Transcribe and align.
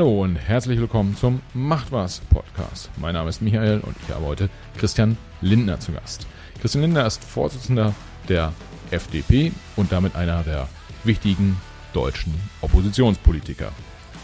Hallo 0.00 0.22
und 0.22 0.36
herzlich 0.36 0.80
willkommen 0.80 1.14
zum 1.14 1.42
Macht 1.52 1.92
was 1.92 2.20
Podcast. 2.20 2.88
Mein 2.96 3.12
Name 3.12 3.28
ist 3.28 3.42
Michael 3.42 3.80
und 3.80 3.94
ich 4.02 4.14
habe 4.14 4.24
heute 4.24 4.48
Christian 4.78 5.18
Lindner 5.42 5.78
zu 5.78 5.92
Gast. 5.92 6.26
Christian 6.58 6.80
Lindner 6.80 7.04
ist 7.04 7.22
Vorsitzender 7.22 7.94
der 8.26 8.54
FDP 8.90 9.52
und 9.76 9.92
damit 9.92 10.16
einer 10.16 10.42
der 10.42 10.68
wichtigen 11.04 11.60
deutschen 11.92 12.32
Oppositionspolitiker. 12.62 13.72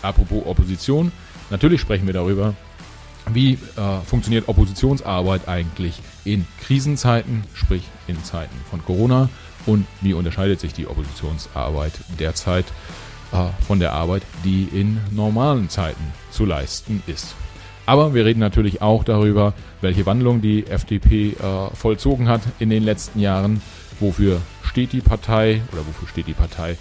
Apropos 0.00 0.46
Opposition, 0.46 1.12
natürlich 1.50 1.82
sprechen 1.82 2.06
wir 2.06 2.14
darüber, 2.14 2.54
wie 3.34 3.58
äh, 3.76 4.00
funktioniert 4.06 4.48
Oppositionsarbeit 4.48 5.46
eigentlich 5.46 6.00
in 6.24 6.46
Krisenzeiten, 6.62 7.44
sprich 7.52 7.82
in 8.06 8.24
Zeiten 8.24 8.56
von 8.70 8.82
Corona 8.82 9.28
und 9.66 9.86
wie 10.00 10.14
unterscheidet 10.14 10.58
sich 10.58 10.72
die 10.72 10.86
Oppositionsarbeit 10.86 11.92
derzeit 12.18 12.64
von 13.66 13.80
der 13.80 13.92
Arbeit, 13.92 14.22
die 14.44 14.64
in 14.72 14.98
normalen 15.10 15.68
Zeiten 15.68 16.12
zu 16.30 16.46
leisten 16.46 17.02
ist. 17.06 17.34
Aber 17.86 18.14
wir 18.14 18.24
reden 18.24 18.40
natürlich 18.40 18.82
auch 18.82 19.04
darüber, 19.04 19.54
welche 19.80 20.04
Wandlung 20.06 20.42
die 20.42 20.66
FDP 20.66 21.30
äh, 21.30 21.34
vollzogen 21.74 22.28
hat 22.28 22.42
in 22.58 22.68
den 22.68 22.82
letzten 22.82 23.20
Jahren. 23.20 23.62
Wofür 24.00 24.40
steht 24.64 24.92
die 24.92 25.00
Partei 25.00 25.62
oder 25.72 25.86
wofür 25.86 26.08
steht 26.08 26.26
die 26.26 26.34
Partei 26.34 26.72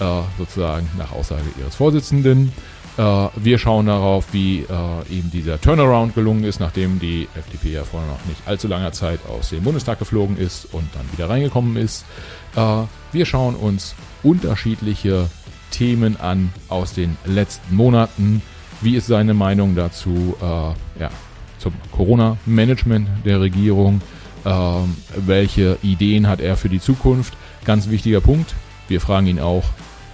äh, 0.00 0.22
sozusagen 0.38 0.88
nach 0.96 1.12
Aussage 1.12 1.44
ihres 1.60 1.76
Vorsitzenden? 1.76 2.50
Äh, 2.96 3.28
wir 3.36 3.58
schauen 3.58 3.86
darauf, 3.86 4.32
wie 4.32 4.60
äh, 4.60 5.12
eben 5.12 5.30
dieser 5.30 5.60
Turnaround 5.60 6.14
gelungen 6.14 6.44
ist, 6.44 6.60
nachdem 6.60 6.98
die 6.98 7.28
FDP 7.34 7.72
ja 7.72 7.84
vor 7.84 8.00
noch 8.00 8.24
nicht 8.26 8.40
allzu 8.46 8.66
langer 8.66 8.92
Zeit 8.92 9.20
aus 9.28 9.50
dem 9.50 9.64
Bundestag 9.64 9.98
geflogen 9.98 10.38
ist 10.38 10.72
und 10.72 10.88
dann 10.94 11.04
wieder 11.12 11.28
reingekommen 11.28 11.76
ist. 11.76 12.06
Äh, 12.56 12.84
wir 13.12 13.26
schauen 13.26 13.54
uns 13.54 13.94
unterschiedliche 14.22 15.28
Themen 15.74 16.20
an 16.20 16.52
aus 16.68 16.92
den 16.92 17.16
letzten 17.24 17.74
Monaten. 17.74 18.42
Wie 18.80 18.94
ist 18.94 19.08
seine 19.08 19.34
Meinung 19.34 19.74
dazu 19.74 20.36
äh, 20.40 21.00
ja, 21.00 21.10
zum 21.58 21.72
Corona-Management 21.90 23.08
der 23.24 23.40
Regierung? 23.40 24.00
Äh, 24.44 24.50
welche 25.16 25.78
Ideen 25.82 26.28
hat 26.28 26.40
er 26.40 26.56
für 26.56 26.68
die 26.68 26.80
Zukunft? 26.80 27.34
Ganz 27.64 27.88
wichtiger 27.88 28.20
Punkt. 28.20 28.54
Wir 28.86 29.00
fragen 29.00 29.26
ihn 29.26 29.40
auch 29.40 29.64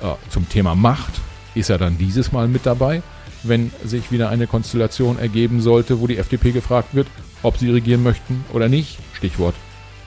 äh, 0.03 0.15
zum 0.31 0.49
Thema 0.49 0.75
Macht. 0.75 1.13
Ist 1.55 1.69
er 1.69 1.77
dann 1.77 1.99
dieses 1.99 2.33
Mal 2.33 2.49
mit 2.49 2.65
dabei, 2.65 3.03
wenn 3.43 3.71
sich 3.85 4.11
wieder 4.11 4.31
eine 4.31 4.47
Konstellation 4.47 5.19
ergeben 5.19 5.61
sollte, 5.61 6.01
wo 6.01 6.07
die 6.07 6.17
FDP 6.17 6.53
gefragt 6.53 6.95
wird, 6.95 7.09
ob 7.43 7.59
sie 7.59 7.71
regieren 7.71 8.03
möchten 8.03 8.45
oder 8.55 8.69
nicht? 8.69 8.99
Stichwort, 9.13 9.55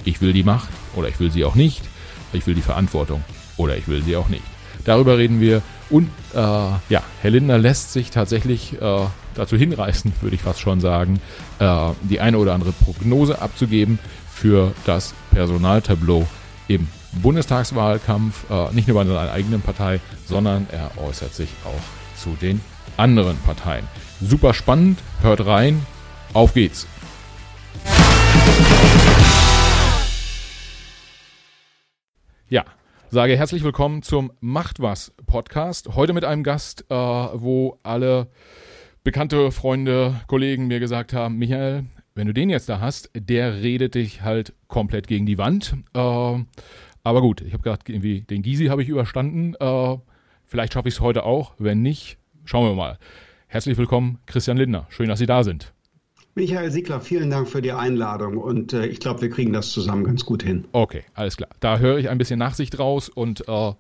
ich 0.04 0.20
will 0.20 0.34
die 0.34 0.44
Macht 0.44 0.70
oder 0.96 1.10
ich 1.10 1.20
will 1.20 1.32
sie 1.32 1.46
auch 1.46 1.56
nicht. 1.56 1.84
Ich 2.32 2.48
will 2.48 2.56
die 2.56 2.62
Verantwortung 2.62 3.24
oder 3.58 3.78
ich 3.78 3.88
will 3.88 4.02
sie 4.02 4.16
auch 4.16 4.30
nicht. 4.30 4.53
Darüber 4.86 5.18
reden 5.18 5.40
wir. 5.40 5.62
Und 5.90 6.10
äh, 6.34 6.38
ja, 6.38 7.04
Herr 7.22 7.32
Lindner 7.32 7.58
lässt 7.58 7.94
sich 7.94 8.10
tatsächlich 8.10 8.82
äh, 8.82 9.00
dazu 9.36 9.58
hinreißen, 9.58 10.14
würde 10.22 10.36
ich 10.36 10.42
fast 10.42 10.60
schon 10.60 10.80
sagen, 10.80 11.20
äh, 11.60 11.90
die 12.02 12.20
eine 12.20 12.38
oder 12.38 12.54
andere 12.54 12.72
Prognose 12.72 13.42
abzugeben 13.42 14.00
für 14.34 14.74
das 14.86 15.14
Personaltableau 15.32 16.28
im 16.68 16.88
Bundestagswahlkampf. 17.22 18.50
Äh, 18.50 18.74
nicht 18.74 18.88
nur 18.88 18.96
bei 18.96 19.06
seiner 19.06 19.32
eigenen 19.32 19.62
Partei, 19.62 20.00
sondern 20.26 20.68
er 20.72 20.92
äußert 21.04 21.34
sich 21.34 21.50
auch 21.66 22.20
zu 22.20 22.36
den 22.42 22.62
anderen 22.98 23.38
Parteien. 23.38 23.88
Super 24.22 24.54
spannend, 24.54 25.00
hört 25.22 25.46
rein, 25.46 25.86
auf 26.34 26.54
geht's. 26.54 26.88
Ja, 32.50 32.66
sage 33.14 33.38
herzlich 33.38 33.64
willkommen 33.64 34.02
zum 34.02 34.32
Macht 34.40 34.82
was 34.82 35.14
Podcast. 35.28 35.90
Heute 35.94 36.14
mit 36.14 36.26
einem 36.26 36.42
Gast, 36.42 36.86
äh, 36.90 36.96
wo 36.96 37.78
alle 37.84 38.26
bekannte 39.04 39.52
Freunde, 39.52 40.20
Kollegen 40.26 40.66
mir 40.66 40.80
gesagt 40.80 41.14
haben, 41.14 41.38
Michael, 41.38 41.86
wenn 42.16 42.26
du 42.26 42.34
den 42.34 42.50
jetzt 42.50 42.70
da 42.70 42.80
hast, 42.80 43.12
der 43.14 43.62
redet 43.62 43.94
dich 43.94 44.24
halt 44.24 44.54
komplett 44.68 45.06
gegen 45.06 45.28
die 45.28 45.38
Wand. 45.38 45.76
Äh, 45.94 46.00
aber 46.00 47.22
gut, 47.22 47.42
ich 47.42 47.54
habe 47.54 47.62
gerade 47.62 47.82
irgendwie 47.86 48.22
den 48.22 48.42
Gysi 48.42 48.66
habe 48.66 48.82
ich 48.82 48.90
überstanden. 48.90 49.54
Äh, 49.60 49.98
vielleicht 50.44 50.74
schaffe 50.74 50.88
ich 50.88 50.96
es 50.96 51.00
heute 51.00 51.24
auch. 51.24 51.54
Wenn 51.60 51.84
nicht, 51.84 52.18
schauen 52.46 52.68
wir 52.68 52.74
mal. 52.74 52.98
Herzlich 53.46 53.78
willkommen, 53.78 54.18
Christian 54.26 54.58
Lindner. 54.58 54.88
Schön, 54.90 55.10
dass 55.10 55.20
Sie 55.20 55.28
da 55.28 55.44
sind. 55.44 55.72
Michael 56.36 56.72
Siegler, 56.72 57.00
vielen 57.00 57.30
Dank 57.30 57.48
für 57.48 57.62
die 57.62 57.74
Einladung 57.74 58.38
und 58.38 58.74
äh, 58.74 58.88
ich 58.88 59.00
glaube, 59.00 59.22
wir 59.22 59.30
kriegen 59.30 59.54
das 59.54 59.70
zusammen 59.70 60.04
ganz 60.04 60.26
gut 60.26 60.42
hin. 60.42 60.66
Okay, 60.72 61.04
alles 61.14 61.38
klar. 61.38 61.50
Da 61.60 61.78
höre 61.78 62.00
ich 62.00 62.10
ein 62.10 62.18
bisschen 62.18 62.40
Nachsicht 62.40 62.80
raus 62.80 63.08
und 63.08 63.48
äh, 63.48 63.70
äh, 63.70 63.74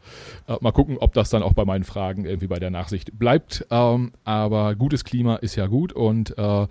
mal 0.61 0.71
gucken, 0.71 0.97
ob 0.99 1.13
das 1.13 1.31
dann 1.31 1.41
auch 1.41 1.53
bei 1.53 1.65
meinen 1.65 1.83
Fragen 1.83 2.25
irgendwie 2.25 2.45
bei 2.45 2.59
der 2.59 2.69
Nachsicht 2.69 3.17
bleibt. 3.17 3.65
Ähm, 3.71 4.11
aber 4.23 4.75
gutes 4.75 5.03
Klima 5.03 5.37
ist 5.37 5.55
ja 5.55 5.65
gut 5.65 5.93
und 5.93 6.37
äh, 6.37 6.67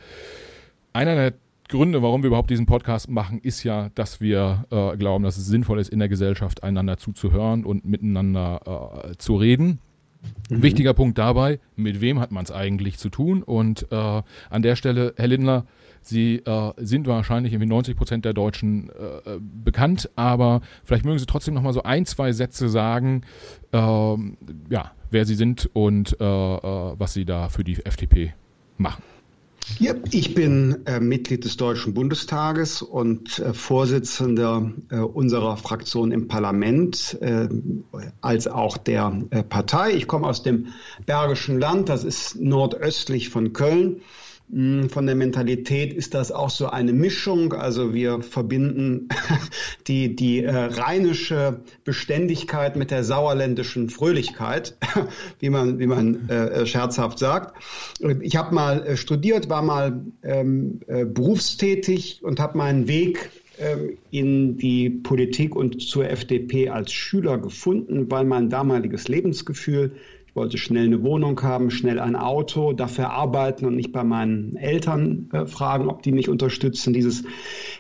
einer 0.93 1.15
der 1.17 1.33
Gründe, 1.69 2.01
warum 2.01 2.23
wir 2.23 2.29
überhaupt 2.29 2.51
diesen 2.51 2.67
Podcast 2.67 3.09
machen, 3.09 3.41
ist 3.41 3.65
ja, 3.65 3.89
dass 3.97 4.21
wir 4.21 4.67
äh, 4.71 4.97
glauben, 4.97 5.25
dass 5.25 5.37
es 5.37 5.47
sinnvoll 5.47 5.81
ist, 5.81 5.89
in 5.89 5.99
der 5.99 6.09
Gesellschaft 6.09 6.63
einander 6.63 6.99
zuzuhören 6.99 7.65
und 7.65 7.85
miteinander 7.85 9.09
äh, 9.11 9.17
zu 9.17 9.35
reden. 9.37 9.81
Mhm. 10.51 10.63
Wichtiger 10.63 10.95
Punkt 10.95 11.19
dabei, 11.19 11.61
mit 11.77 12.01
wem 12.01 12.21
hat 12.21 12.33
man 12.33 12.45
es 12.45 12.51
eigentlich 12.51 12.99
zu 12.99 13.09
tun? 13.09 13.43
Und 13.43 13.87
äh, 13.91 14.23
an 14.51 14.63
der 14.63 14.77
Stelle, 14.77 15.15
Herr 15.17 15.29
Lindner, 15.29 15.65
Sie 16.03 16.37
äh, 16.45 16.73
sind 16.79 17.07
wahrscheinlich 17.07 17.53
irgendwie 17.53 17.69
90 17.69 17.97
Prozent 17.97 18.25
der 18.25 18.33
Deutschen 18.33 18.91
äh, 18.91 19.39
bekannt, 19.65 20.11
aber 20.17 20.61
vielleicht 20.85 21.05
mögen 21.05 21.19
Sie 21.19 21.27
trotzdem 21.27 21.55
noch 21.55 21.63
mal 21.63 21.73
so 21.73 21.85
ein, 21.85 22.07
zwei 22.07 22.33
Sätze 22.33 22.69
sagen, 22.69 23.23
ähm, 23.73 24.37
ja, 24.69 24.91
wer 25.13 25.25
Sie 25.25 25.37
sind 25.37 25.71
und 25.73 26.17
äh, 26.21 26.25
äh, 26.25 26.95
was 26.99 27.13
Sie 27.13 27.25
da 27.25 27.49
für 27.49 27.63
die 27.63 27.85
FDP 27.87 28.35
machen. 28.79 29.03
Ja, 29.79 29.95
ich 30.11 30.35
bin 30.35 30.87
äh, 30.87 31.01
Mitglied 31.01 31.45
des 31.45 31.57
Deutschen 31.57 31.95
Bundestages 31.95 32.83
und 32.83 33.39
äh, 33.39 33.55
Vorsitzender 33.55 34.73
äh, 34.91 34.97
unserer 34.97 35.57
Fraktion 35.57 36.13
im 36.13 36.29
Parlament, 36.29 37.19
äh, 37.21 37.49
als 38.21 38.49
auch 38.49 38.77
der 38.77 39.23
äh, 39.31 39.43
Partei. 39.43 39.93
Ich 39.93 40.07
komme 40.07 40.27
aus 40.27 40.43
dem 40.43 40.69
Bergischen 41.07 41.59
Land, 41.59 41.89
das 41.89 42.05
ist 42.05 42.37
nordöstlich 42.41 43.29
von 43.31 43.53
Köln. 43.53 44.03
Hm, 44.53 44.91
von 44.91 45.07
der 45.07 45.15
Mentalität 45.15 45.95
ist 45.95 46.13
das 46.13 46.31
auch 46.31 46.51
so 46.51 46.67
eine 46.67 46.93
Mischung. 46.93 47.55
Also 47.55 47.95
wir 47.95 48.21
verbinden 48.21 49.09
die, 49.89 50.15
die 50.15 50.45
äh, 50.45 50.51
rheinische 50.55 51.61
Beständigkeit 51.85 52.77
mit 52.77 52.91
der 52.91 53.03
sauerländischen 53.03 53.89
Fröhlichkeit, 53.89 54.77
wie 55.39 55.49
man, 55.49 55.79
wie 55.79 55.87
man 55.87 56.29
äh, 56.29 56.67
scherzhaft 56.67 57.19
sagt. 57.19 57.57
Ich 58.21 58.37
habe 58.37 58.55
mal 58.55 58.87
äh, 58.87 58.97
studiert, 58.99 59.49
war 59.49 59.63
mal 59.63 60.05
ähm, 60.23 60.81
äh, 60.87 61.07
berufstätig 61.07 62.21
und 62.23 62.39
habe 62.39 62.59
meinen 62.59 62.89
Weg 62.89 63.31
ähm, 63.59 63.97
in 64.11 64.59
die 64.59 64.91
Politik 64.91 65.57
und 65.57 65.81
zur 65.81 66.11
FDP 66.11 66.69
als 66.69 66.93
Schüler 66.93 67.39
gefunden, 67.39 68.11
weil 68.11 68.25
mein 68.27 68.51
damaliges 68.51 69.09
Lebensgefühl 69.09 69.93
ich 70.33 70.37
wollte 70.37 70.57
schnell 70.57 70.87
eine 70.87 71.03
Wohnung 71.03 71.43
haben, 71.43 71.71
schnell 71.71 72.01
ein 72.01 72.17
Auto, 72.17 72.73
dafür 72.73 73.11
arbeiten 73.11 73.67
und 73.67 73.77
nicht 73.77 73.93
bei 73.93 74.03
meinen 74.03 74.57
Eltern 74.57 75.29
äh, 75.31 75.45
fragen, 75.45 75.91
ob 75.91 76.03
die 76.03 76.11
mich 76.11 76.31
unterstützen. 76.31 76.95
Dieses 76.95 77.25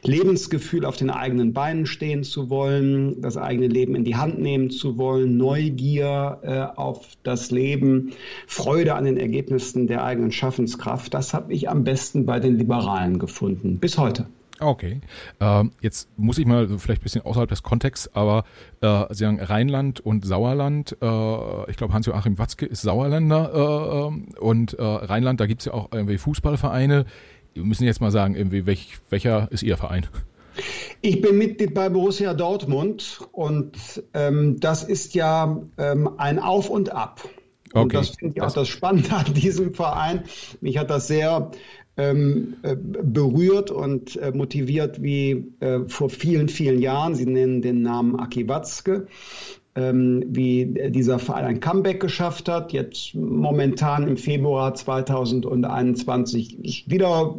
Lebensgefühl, 0.03 0.85
auf 0.85 0.99
den 0.99 1.09
eigenen 1.09 1.55
Beinen 1.55 1.87
stehen 1.87 2.25
zu 2.25 2.51
wollen, 2.51 3.23
das 3.23 3.39
eigene 3.39 3.69
Leben 3.69 3.95
in 3.95 4.05
die 4.05 4.17
Hand 4.17 4.39
nehmen 4.39 4.69
zu 4.69 4.99
wollen, 4.99 5.39
Neugier 5.39 6.41
äh, 6.43 6.79
auf 6.79 7.09
das 7.23 7.51
Leben, 7.51 8.13
Freude 8.47 8.97
an 8.97 9.07
den 9.07 9.17
Ergebnissen 9.17 9.87
der 9.87 10.05
eigenen 10.05 10.31
Schaffenskraft, 10.31 11.15
das 11.15 11.33
habe 11.33 11.55
ich 11.55 11.71
am 11.71 11.84
besten 11.84 12.27
bei 12.27 12.39
den 12.39 12.59
Liberalen 12.59 13.19
gefunden. 13.19 13.79
Bis 13.79 13.97
heute. 13.97 14.27
Okay. 14.62 15.00
Ähm, 15.41 15.73
jetzt 15.81 16.09
muss 16.17 16.39
ich 16.39 16.47
mal 16.47 16.69
so 16.69 16.78
vielleicht 16.78 17.03
ein 17.03 17.05
bisschen 17.05 17.23
außerhalb 17.23 17.49
des 17.49 17.62
Kontexts, 17.62 18.15
aber 18.15 18.45
äh, 18.81 19.04
Sie 19.10 19.25
sagen 19.25 19.41
Rheinland 19.41 20.01
und 20.01 20.25
Sauerland. 20.25 20.97
Äh, 21.01 21.71
ich 21.71 21.77
glaube, 21.77 21.92
Hans-Joachim 21.92 22.39
Watzke 22.39 22.66
ist 22.66 22.83
Sauerländer 22.83 23.53
äh, 23.53 24.07
ähm, 24.07 24.28
und 24.41 24.75
äh, 24.75 24.83
Rheinland, 24.83 25.41
da 25.41 25.47
gibt 25.47 25.63
es 25.63 25.66
ja 25.66 25.75
auch 25.75 25.89
irgendwie 25.92 26.19
Fußballvereine. 26.19 27.07
Wir 27.54 27.65
müssen 27.65 27.84
jetzt 27.84 28.01
mal 28.01 28.10
sagen, 28.10 28.34
irgendwie, 28.34 28.66
welch, 28.66 28.98
welcher 29.10 29.51
ist 29.51 29.63
Ihr 29.63 29.77
Verein? 29.77 30.07
Ich 31.01 31.21
bin 31.21 31.39
Mitglied 31.39 31.75
bei 31.75 31.89
Borussia 31.89 32.34
Dortmund 32.34 33.21
und 33.33 34.03
ähm, 34.15 34.60
das 34.60 34.84
ist 34.84 35.15
ja 35.15 35.60
ähm, 35.78 36.10
ein 36.19 36.39
Auf 36.39 36.71
und 36.71 36.92
Ab. 36.92 37.22
Okay. 37.72 37.83
Und 37.83 37.95
das 37.95 38.10
finde 38.10 38.34
ich 38.36 38.42
auch 38.42 38.53
das 38.53 38.69
Spannende 38.69 39.13
an 39.15 39.33
diesem 39.34 39.75
Verein. 39.75 40.25
Mich 40.60 40.78
hat 40.78 40.91
das 40.91 41.09
sehr 41.09 41.51
ähm, 41.97 42.54
äh, 42.62 42.74
berührt 42.77 43.71
und 43.71 44.16
äh, 44.16 44.33
motiviert 44.33 45.03
wie 45.03 45.53
äh, 45.60 45.80
vor 45.86 46.10
vielen, 46.10 46.48
vielen 46.48 46.80
Jahren. 46.80 47.15
Sie 47.15 47.27
nennen 47.27 47.62
den 47.62 47.83
Namen 47.83 48.18
Aki 48.18 48.48
Watzke. 48.48 49.06
Ähm, 49.74 50.24
wie 50.27 50.66
dieser 50.91 51.18
Verein 51.18 51.47
ein 51.47 51.60
Comeback 51.60 51.98
geschafft 51.98 52.50
hat. 52.50 52.74
Jetzt 52.74 53.15
momentan 53.15 54.06
im 54.06 54.18
Februar 54.18 54.74
2021 54.74 56.62
ist 56.62 56.91
wieder 56.91 57.36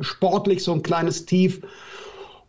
sportlich 0.00 0.64
so 0.64 0.72
ein 0.72 0.82
kleines 0.82 1.26
Tief. 1.26 1.60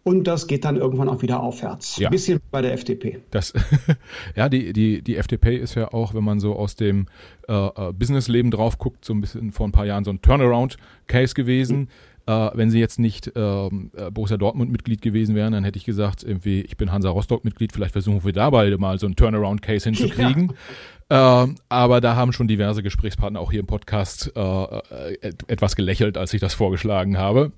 Und 0.10 0.24
das 0.24 0.48
geht 0.48 0.66
dann 0.66 0.76
irgendwann 0.76 1.08
auch 1.08 1.22
wieder 1.22 1.40
aufwärts. 1.40 1.98
Ja. 1.98 2.08
Ein 2.08 2.12
bisschen 2.12 2.40
bei 2.50 2.64
der 2.64 2.74
FDP. 2.74 3.20
Das, 3.30 3.54
ja, 4.36 4.50
die, 4.50 4.74
die, 4.74 5.04
die 5.04 5.18
FDP 5.18 5.56
ist 5.56 5.76
ja 5.76 5.94
auch, 5.94 6.16
wenn 6.16 6.24
man 6.24 6.40
so 6.40 6.56
aus 6.56 6.76
dem 6.76 7.06
äh, 7.48 7.54
äh, 7.54 7.94
Businessleben 7.94 8.50
drauf 8.50 8.80
guckt, 8.80 9.06
so 9.06 9.14
ein 9.14 9.22
bisschen 9.22 9.52
vor 9.52 9.68
ein 9.68 9.72
paar 9.72 9.86
Jahren 9.86 10.04
so 10.04 10.10
ein 10.10 10.20
Turnaround-Case 10.24 11.36
gewesen. 11.36 11.78
Mhm. 11.78 11.88
Äh, 12.26 12.50
wenn 12.56 12.72
sie 12.72 12.80
jetzt 12.80 12.98
nicht 12.98 13.32
ähm, 13.36 13.92
äh, 13.96 14.10
Borussia 14.10 14.38
Dortmund-Mitglied 14.38 15.04
gewesen 15.04 15.36
wären, 15.36 15.54
dann 15.54 15.64
hätte 15.64 15.78
ich 15.78 15.86
gesagt, 15.86 16.24
irgendwie, 16.24 16.62
ich 16.62 16.76
bin 16.76 16.92
Hansa 16.92 17.12
Rostock-Mitglied, 17.12 17.72
vielleicht 17.72 17.94
versuchen 17.94 18.24
wir 18.24 18.34
da 18.34 18.50
beide 18.50 18.80
mal 18.80 18.98
so 18.98 19.06
einen 19.06 19.16
Turnaround-Case 19.16 19.86
hinzukriegen. 19.90 20.54
Ja. 21.12 21.42
Ähm, 21.42 21.56
aber 21.70 22.02
da 22.02 22.16
haben 22.16 22.34
schon 22.34 22.48
diverse 22.48 22.84
Gesprächspartner 22.84 23.40
auch 23.40 23.50
hier 23.50 23.62
im 23.62 23.66
Podcast 23.66 24.32
äh, 24.36 24.40
äh 24.40 25.34
etwas 25.48 25.76
gelächelt, 25.76 26.20
als 26.20 26.36
ich 26.36 26.40
das 26.40 26.54
vorgeschlagen 26.54 27.18
habe. 27.18 27.52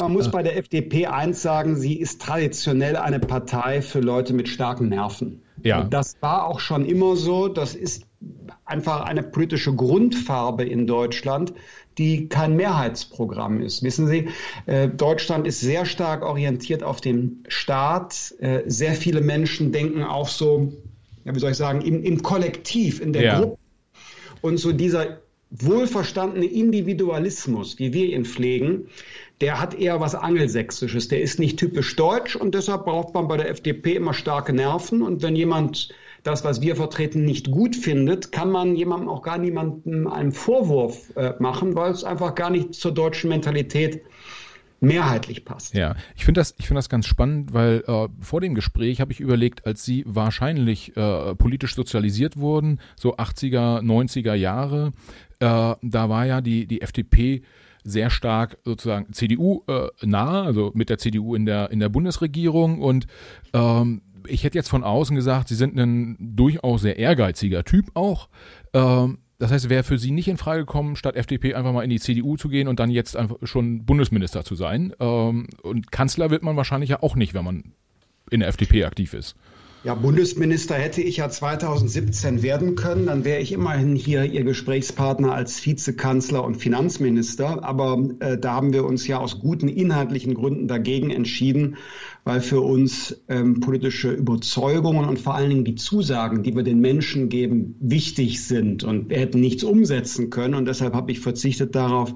Man 0.00 0.12
muss 0.12 0.30
bei 0.30 0.42
der 0.42 0.56
FDP 0.56 1.06
eins 1.06 1.40
sagen, 1.42 1.76
sie 1.76 1.94
ist 1.94 2.20
traditionell 2.20 2.96
eine 2.96 3.20
Partei 3.20 3.80
für 3.80 4.00
Leute 4.00 4.32
mit 4.32 4.48
starken 4.48 4.88
Nerven. 4.88 5.42
Ja. 5.62 5.84
Das 5.84 6.16
war 6.20 6.46
auch 6.46 6.58
schon 6.58 6.84
immer 6.84 7.14
so. 7.14 7.46
Das 7.46 7.76
ist 7.76 8.02
einfach 8.64 9.02
eine 9.02 9.22
politische 9.22 9.72
Grundfarbe 9.72 10.64
in 10.64 10.88
Deutschland, 10.88 11.54
die 11.96 12.28
kein 12.28 12.56
Mehrheitsprogramm 12.56 13.60
ist. 13.60 13.84
Wissen 13.84 14.08
Sie, 14.08 14.28
äh, 14.66 14.88
Deutschland 14.88 15.46
ist 15.46 15.60
sehr 15.60 15.86
stark 15.86 16.24
orientiert 16.24 16.82
auf 16.82 17.00
den 17.00 17.44
Staat. 17.46 18.34
Äh, 18.40 18.62
sehr 18.66 18.94
viele 18.94 19.20
Menschen 19.20 19.70
denken 19.70 20.02
auch 20.02 20.28
so, 20.28 20.72
ja, 21.24 21.34
wie 21.34 21.38
soll 21.38 21.52
ich 21.52 21.56
sagen, 21.56 21.82
im, 21.82 22.02
im 22.02 22.22
Kollektiv, 22.22 23.00
in 23.00 23.12
der 23.12 23.22
ja. 23.22 23.38
Gruppe. 23.38 23.58
Und 24.42 24.58
so 24.58 24.72
dieser 24.72 25.18
wohlverstandene 25.50 26.46
Individualismus, 26.46 27.78
wie 27.78 27.92
wir 27.92 28.06
ihn 28.06 28.24
pflegen, 28.24 28.88
der 29.40 29.60
hat 29.60 29.74
eher 29.74 30.00
was 30.00 30.14
Angelsächsisches. 30.14 31.08
Der 31.08 31.20
ist 31.20 31.38
nicht 31.38 31.58
typisch 31.58 31.94
deutsch 31.96 32.36
und 32.36 32.54
deshalb 32.54 32.84
braucht 32.84 33.14
man 33.14 33.28
bei 33.28 33.36
der 33.36 33.50
FDP 33.50 33.94
immer 33.94 34.14
starke 34.14 34.52
Nerven. 34.52 35.02
Und 35.02 35.22
wenn 35.22 35.36
jemand 35.36 35.90
das, 36.22 36.44
was 36.44 36.62
wir 36.62 36.76
vertreten, 36.76 37.24
nicht 37.24 37.50
gut 37.50 37.76
findet, 37.76 38.32
kann 38.32 38.50
man 38.50 38.76
jemandem 38.76 39.08
auch 39.08 39.22
gar 39.22 39.38
niemandem 39.38 40.06
einen 40.06 40.32
Vorwurf 40.32 41.14
äh, 41.16 41.34
machen, 41.38 41.74
weil 41.74 41.92
es 41.92 42.04
einfach 42.04 42.34
gar 42.34 42.50
nicht 42.50 42.74
zur 42.74 42.92
deutschen 42.92 43.28
Mentalität 43.28 44.02
mehrheitlich 44.84 45.44
passt. 45.44 45.74
Ja, 45.74 45.96
ich 46.16 46.24
finde 46.24 46.40
das, 46.40 46.54
ich 46.58 46.68
das 46.68 46.88
ganz 46.88 47.06
spannend, 47.06 47.52
weil 47.52 47.84
äh, 47.86 48.08
vor 48.20 48.40
dem 48.40 48.54
Gespräch 48.54 49.00
habe 49.00 49.12
ich 49.12 49.20
überlegt, 49.20 49.66
als 49.66 49.84
Sie 49.84 50.04
wahrscheinlich 50.06 50.96
äh, 50.96 51.34
politisch 51.34 51.74
sozialisiert 51.74 52.36
wurden, 52.36 52.80
so 52.96 53.16
80er, 53.16 53.80
90er 53.80 54.34
Jahre, 54.34 54.92
äh, 55.40 55.74
da 55.82 56.08
war 56.08 56.26
ja 56.26 56.40
die, 56.40 56.66
die 56.66 56.80
FDP 56.82 57.42
sehr 57.84 58.10
stark 58.10 58.56
sozusagen 58.64 59.12
CDU 59.12 59.62
äh, 59.68 59.88
nahe, 60.02 60.42
also 60.42 60.72
mit 60.74 60.88
der 60.88 60.98
CDU 60.98 61.34
in 61.34 61.44
der 61.44 61.70
in 61.70 61.80
der 61.80 61.90
Bundesregierung 61.90 62.80
und 62.80 63.06
ähm, 63.52 64.00
ich 64.26 64.44
hätte 64.44 64.56
jetzt 64.56 64.70
von 64.70 64.84
außen 64.84 65.14
gesagt, 65.14 65.48
Sie 65.48 65.54
sind 65.54 65.78
ein 65.78 66.16
durchaus 66.18 66.82
sehr 66.82 66.98
ehrgeiziger 66.98 67.62
Typ 67.62 67.90
auch. 67.94 68.28
Ähm, 68.72 69.18
das 69.38 69.50
heißt, 69.50 69.68
wäre 69.68 69.82
für 69.82 69.98
Sie 69.98 70.10
nicht 70.10 70.28
in 70.28 70.36
Frage 70.36 70.60
gekommen, 70.60 70.96
statt 70.96 71.16
FDP 71.16 71.54
einfach 71.54 71.72
mal 71.72 71.82
in 71.82 71.90
die 71.90 72.00
CDU 72.00 72.36
zu 72.36 72.48
gehen 72.48 72.68
und 72.68 72.78
dann 72.78 72.90
jetzt 72.90 73.16
einfach 73.16 73.36
schon 73.42 73.84
Bundesminister 73.84 74.44
zu 74.44 74.54
sein. 74.54 74.94
Ähm, 75.00 75.48
und 75.62 75.90
Kanzler 75.90 76.30
wird 76.30 76.42
man 76.42 76.56
wahrscheinlich 76.56 76.90
ja 76.90 77.02
auch 77.02 77.16
nicht, 77.16 77.34
wenn 77.34 77.44
man 77.44 77.72
in 78.30 78.40
der 78.40 78.48
FDP 78.48 78.84
aktiv 78.84 79.14
ist. 79.14 79.36
Ja, 79.84 79.94
Bundesminister 79.94 80.76
hätte 80.76 81.02
ich 81.02 81.18
ja 81.18 81.28
2017 81.28 82.42
werden 82.42 82.74
können. 82.74 83.04
Dann 83.04 83.26
wäre 83.26 83.40
ich 83.40 83.52
immerhin 83.52 83.94
hier 83.94 84.24
Ihr 84.24 84.42
Gesprächspartner 84.42 85.34
als 85.34 85.64
Vizekanzler 85.66 86.42
und 86.42 86.54
Finanzminister. 86.54 87.62
Aber 87.62 88.02
äh, 88.20 88.38
da 88.38 88.54
haben 88.54 88.72
wir 88.72 88.86
uns 88.86 89.06
ja 89.06 89.18
aus 89.18 89.40
guten 89.40 89.68
inhaltlichen 89.68 90.32
Gründen 90.32 90.68
dagegen 90.68 91.10
entschieden, 91.10 91.76
weil 92.24 92.40
für 92.40 92.62
uns 92.62 93.22
ähm, 93.28 93.60
politische 93.60 94.10
Überzeugungen 94.10 95.08
und 95.08 95.18
vor 95.18 95.34
allen 95.34 95.50
Dingen 95.50 95.64
die 95.64 95.74
Zusagen, 95.74 96.42
die 96.42 96.56
wir 96.56 96.62
den 96.62 96.80
Menschen 96.80 97.28
geben, 97.28 97.76
wichtig 97.80 98.42
sind. 98.44 98.82
Und 98.82 99.10
wir 99.10 99.18
hätten 99.18 99.40
nichts 99.40 99.62
umsetzen 99.62 100.30
können. 100.30 100.54
Und 100.54 100.66
deshalb 100.66 100.94
habe 100.94 101.12
ich 101.12 101.20
verzichtet 101.20 101.74
darauf, 101.74 102.14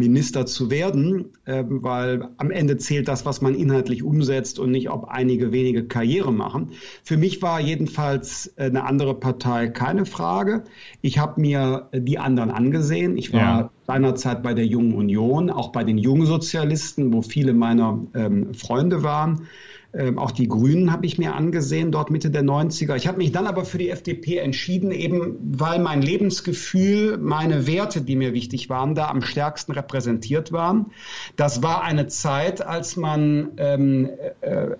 Minister 0.00 0.46
zu 0.46 0.70
werden, 0.70 1.26
äh, 1.44 1.62
weil 1.68 2.28
am 2.38 2.50
Ende 2.50 2.76
zählt 2.78 3.06
das, 3.06 3.24
was 3.24 3.40
man 3.40 3.54
inhaltlich 3.54 4.02
umsetzt 4.02 4.58
und 4.58 4.72
nicht, 4.72 4.90
ob 4.90 5.04
einige 5.04 5.52
wenige 5.52 5.86
Karriere 5.86 6.32
machen. 6.32 6.72
Für 7.04 7.16
mich 7.16 7.40
war 7.42 7.60
jedenfalls 7.60 8.52
äh, 8.56 8.64
eine 8.64 8.82
andere 8.84 9.14
Partei 9.14 9.68
keine 9.68 10.06
Frage. 10.06 10.64
Ich 11.02 11.18
habe 11.18 11.40
mir 11.40 11.88
äh, 11.92 12.00
die 12.00 12.18
anderen 12.18 12.50
angesehen. 12.50 13.16
Ich 13.16 13.32
war 13.32 13.40
ja. 13.40 13.70
seinerzeit 13.86 14.42
bei 14.42 14.54
der 14.54 14.66
Jungen 14.66 14.94
Union, 14.94 15.50
auch 15.50 15.70
bei 15.70 15.84
den 15.84 15.98
Jungsozialisten, 15.98 17.12
wo 17.12 17.22
viele 17.22 17.52
meiner 17.52 18.00
ähm, 18.14 18.54
Freunde 18.54 19.04
waren. 19.04 19.46
Ähm, 19.92 20.18
auch 20.18 20.30
die 20.30 20.46
Grünen 20.46 20.92
habe 20.92 21.04
ich 21.04 21.18
mir 21.18 21.34
angesehen, 21.34 21.90
dort 21.90 22.10
Mitte 22.10 22.30
der 22.30 22.42
90er. 22.42 22.94
Ich 22.94 23.08
habe 23.08 23.18
mich 23.18 23.32
dann 23.32 23.48
aber 23.48 23.64
für 23.64 23.78
die 23.78 23.90
FDP 23.90 24.38
entschieden, 24.38 24.92
eben 24.92 25.36
weil 25.58 25.80
mein 25.80 26.00
Lebensgefühl, 26.00 27.18
meine 27.18 27.66
Werte, 27.66 28.00
die 28.00 28.14
mir 28.14 28.32
wichtig 28.32 28.68
waren, 28.68 28.94
da 28.94 29.08
am 29.08 29.20
stärksten 29.20 29.72
repräsentiert 29.72 30.52
waren. 30.52 30.92
Das 31.34 31.64
war 31.64 31.82
eine 31.82 32.06
Zeit, 32.06 32.64
als 32.64 32.96
man 32.96 33.52
ähm, 33.56 34.10
äh, 34.40 34.46
äh 34.46 34.76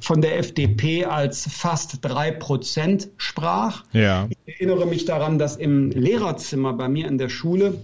von 0.00 0.22
der 0.22 0.38
FDP 0.38 1.04
als 1.04 1.46
fast 1.46 1.98
drei 2.00 2.30
Prozent 2.30 3.10
sprach. 3.18 3.84
Ja. 3.92 4.26
Ich 4.30 4.54
erinnere 4.54 4.86
mich 4.86 5.04
daran, 5.04 5.38
dass 5.38 5.56
im 5.56 5.90
Lehrerzimmer 5.90 6.72
bei 6.72 6.88
mir 6.88 7.06
in 7.06 7.18
der 7.18 7.28
Schule 7.28 7.74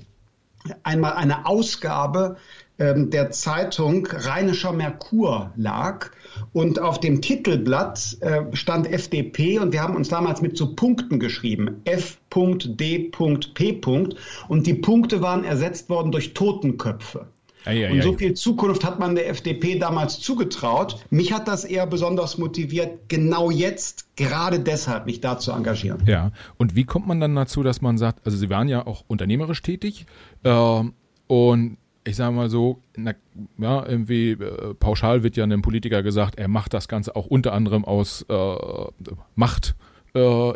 einmal 0.83 1.13
eine 1.13 1.45
Ausgabe 1.45 2.39
der 2.79 3.31
Zeitung 3.31 4.07
Rheinischer 4.07 4.73
Merkur 4.73 5.53
lag 5.57 6.11
und 6.53 6.79
auf 6.79 7.01
dem 7.01 7.23
Titelblatt 7.23 8.19
äh, 8.21 8.43
stand 8.55 8.87
FDP 8.87 9.59
und 9.59 9.73
wir 9.73 9.83
haben 9.83 9.97
uns 9.97 10.09
damals 10.09 10.43
mit 10.43 10.57
so 10.57 10.75
Punkten 10.75 11.19
geschrieben. 11.19 11.81
F.D.P. 11.85 13.11
Und 14.49 14.67
die 14.67 14.75
Punkte 14.75 15.23
waren 15.23 15.45
ersetzt 15.45 15.89
worden 15.89 16.13
durch 16.13 16.35
Totenköpfe. 16.35 17.27
Ei, 17.67 17.85
ei, 17.85 17.93
und 17.93 18.03
so 18.03 18.13
viel 18.13 18.35
Zukunft 18.35 18.85
hat 18.85 19.01
man 19.01 19.17
der 19.17 19.29
FDP 19.29 19.79
damals 19.79 20.21
zugetraut. 20.21 21.05
Mich 21.11 21.33
hat 21.33 21.49
das 21.49 21.65
eher 21.65 21.87
besonders 21.87 22.39
motiviert, 22.39 23.09
genau 23.09 23.51
jetzt, 23.51 24.07
gerade 24.15 24.61
deshalb, 24.61 25.07
mich 25.07 25.21
da 25.21 25.39
zu 25.39 25.51
engagieren. 25.51 26.03
Ja, 26.07 26.31
und 26.59 26.77
wie 26.77 26.85
kommt 26.85 27.09
man 27.09 27.19
dann 27.21 27.35
dazu, 27.35 27.65
dass 27.65 27.83
man 27.83 27.99
sagt, 27.99 28.25
also 28.25 28.39
Sie 28.39 28.51
waren 28.51 28.69
ja 28.69 28.87
auch 28.87 29.03
unternehmerisch 29.09 29.63
tätig 29.63 30.07
äh, 30.45 30.83
und 31.27 31.77
ich 32.07 32.17
sage 32.17 32.35
mal 32.35 32.49
so, 32.49 32.83
na, 32.97 33.15
ja, 33.59 33.85
irgendwie 33.87 34.33
äh, 34.33 34.75
pauschal 34.75 35.23
wird 35.23 35.37
ja 35.37 35.45
einem 35.45 35.63
Politiker 35.63 36.03
gesagt, 36.03 36.39
er 36.39 36.49
macht 36.49 36.73
das 36.73 36.89
Ganze 36.89 37.17
auch 37.17 37.27
unter 37.27 37.53
anderem 37.53 37.85
aus 37.85 38.25
äh, 38.29 38.57
Macht. 39.35 39.75
Äh, 40.15 40.53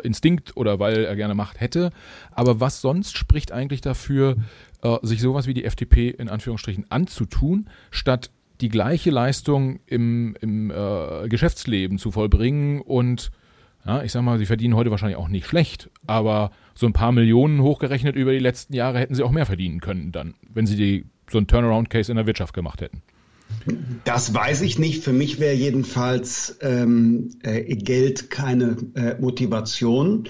oder 0.55 0.79
weil 0.79 1.03
er 1.03 1.15
gerne 1.15 1.35
Macht 1.35 1.59
hätte. 1.59 1.91
Aber 2.31 2.59
was 2.59 2.81
sonst 2.81 3.17
spricht 3.17 3.51
eigentlich 3.51 3.81
dafür, 3.81 4.37
äh, 4.81 4.97
sich 5.03 5.21
sowas 5.21 5.45
wie 5.45 5.53
die 5.53 5.65
FDP 5.65 6.09
in 6.09 6.29
Anführungsstrichen 6.29 6.85
anzutun, 6.89 7.69
statt 7.91 8.31
die 8.61 8.69
gleiche 8.69 9.11
Leistung 9.11 9.79
im, 9.87 10.35
im 10.39 10.71
äh, 10.71 11.27
Geschäftsleben 11.27 11.97
zu 11.97 12.11
vollbringen 12.11 12.81
und 12.81 13.31
ja, 13.85 14.03
ich 14.03 14.11
sag 14.11 14.21
mal, 14.21 14.37
sie 14.37 14.45
verdienen 14.45 14.75
heute 14.75 14.91
wahrscheinlich 14.91 15.17
auch 15.17 15.27
nicht 15.27 15.45
schlecht, 15.45 15.89
aber 16.07 16.51
so 16.75 16.85
ein 16.85 16.93
paar 16.93 17.11
Millionen 17.11 17.61
hochgerechnet 17.61 18.15
über 18.15 18.31
die 18.31 18.39
letzten 18.39 18.73
Jahre 18.73 18.99
hätten 18.99 19.15
sie 19.15 19.23
auch 19.23 19.31
mehr 19.31 19.45
verdienen 19.45 19.81
können 19.81 20.11
dann, 20.11 20.35
wenn 20.53 20.65
sie 20.65 20.75
die 20.75 21.05
so 21.29 21.37
einen 21.37 21.47
Turnaround-Case 21.47 22.11
in 22.11 22.17
der 22.17 22.27
Wirtschaft 22.27 22.53
gemacht 22.53 22.81
hätten? 22.81 23.01
Das 24.05 24.33
weiß 24.33 24.61
ich 24.61 24.79
nicht. 24.79 25.03
Für 25.03 25.13
mich 25.13 25.39
wäre 25.39 25.53
jedenfalls 25.53 26.57
ähm, 26.61 27.31
äh, 27.43 27.75
Geld 27.75 28.29
keine 28.29 28.77
äh, 28.95 29.19
Motivation, 29.19 30.29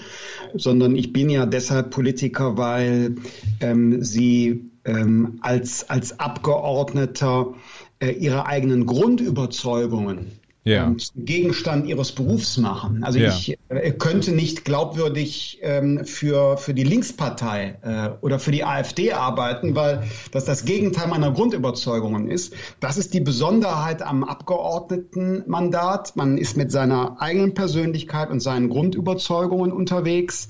sondern 0.53 0.95
ich 0.95 1.13
bin 1.13 1.29
ja 1.29 1.45
deshalb 1.45 1.91
Politiker, 1.91 2.57
weil 2.57 3.15
ähm, 3.59 4.03
sie 4.03 4.71
ähm, 4.85 5.39
als, 5.41 5.89
als 5.89 6.19
Abgeordneter 6.19 7.53
äh, 7.99 8.11
ihre 8.11 8.47
eigenen 8.47 8.85
Grundüberzeugungen 8.85 10.31
ja. 10.63 10.85
ähm, 10.85 10.97
Gegenstand 11.15 11.87
ihres 11.87 12.11
Berufs 12.11 12.57
machen. 12.57 13.03
Also 13.03 13.19
ja. 13.19 13.29
ich 13.29 13.57
äh, 13.69 13.91
könnte 13.91 14.31
nicht 14.31 14.65
glaubwürdig 14.65 15.59
ähm, 15.61 16.05
für, 16.05 16.57
für 16.57 16.73
die 16.73 16.83
Linkspartei 16.83 17.77
äh, 17.81 18.23
oder 18.23 18.39
für 18.39 18.51
die 18.51 18.63
AfD 18.63 19.13
arbeiten, 19.13 19.75
weil 19.75 20.03
das 20.31 20.45
das 20.45 20.65
Gegenteil 20.65 21.07
meiner 21.07 21.31
Grundüberzeugungen 21.31 22.29
ist. 22.29 22.53
Das 22.79 22.97
ist 22.97 23.13
die 23.13 23.21
Besonderheit 23.21 24.01
am 24.01 24.23
Abgeordnetenmandat. 24.23 26.15
Man 26.15 26.37
ist 26.37 26.57
mit 26.57 26.71
seiner 26.71 27.19
eigenen 27.19 27.53
Persönlichkeit 27.53 28.29
und 28.29 28.39
seinen 28.39 28.69
Grundüberzeugungen 28.69 29.71
unterwegs. 29.71 30.49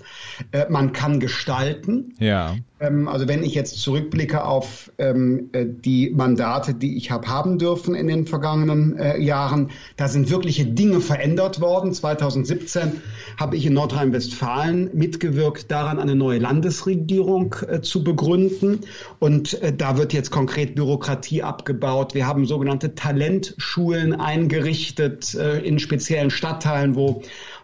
Äh, 0.52 0.66
man 0.70 0.92
kann 0.92 1.20
gestalten. 1.20 2.16
Ja. 2.20 2.56
Ähm, 2.82 3.08
also 3.08 3.28
wenn 3.28 3.44
ich 3.44 3.54
jetzt 3.54 3.80
zurückblicke 3.80 4.44
auf 4.44 4.92
ähm, 4.98 5.50
äh, 5.54 5.66
die 5.68 6.10
Mandate, 6.10 6.74
die 6.74 6.98
ich 6.98 7.12
habe 7.12 7.28
haben 7.28 7.60
dürfen 7.60 7.94
in 7.94 8.08
den 8.08 8.26
vergangenen 8.26 8.98
äh, 8.98 9.22
Jahren, 9.22 9.70
da 9.98 10.08
sind 10.08 10.30
wirkliche 10.30 10.66
Dinge 10.66 11.00
verändert 11.00 11.62
worden. 11.62 11.94
2017 11.94 13.02
habe 13.40 13.56
ich 13.56 13.66
in 13.66 13.74
Nordrhein-Westfalen 13.74 14.90
mitgewirkt, 14.94 15.70
daran 15.70 16.00
eine 16.00 16.16
neue 16.16 16.40
Landesregierung 16.40 17.56
äh, 17.68 17.82
zu 17.82 18.04
begründen. 18.04 18.82
Und 19.20 19.62
äh, 19.62 19.72
da 19.72 19.98
wird 19.98 20.12
jetzt 20.12 20.32
konkret 20.32 20.74
Bürokratie 20.76 21.44
abgebaut. 21.44 22.16
Wir 22.16 22.26
haben 22.26 22.48
sogenannte 22.48 22.96
Talentschulen 22.96 24.20
eingerichtet 24.20 25.36
äh, 25.36 25.60
in 25.60 25.78
speziellen 25.78 26.32
Stadtteilen, 26.32 26.96
wo 26.96 27.22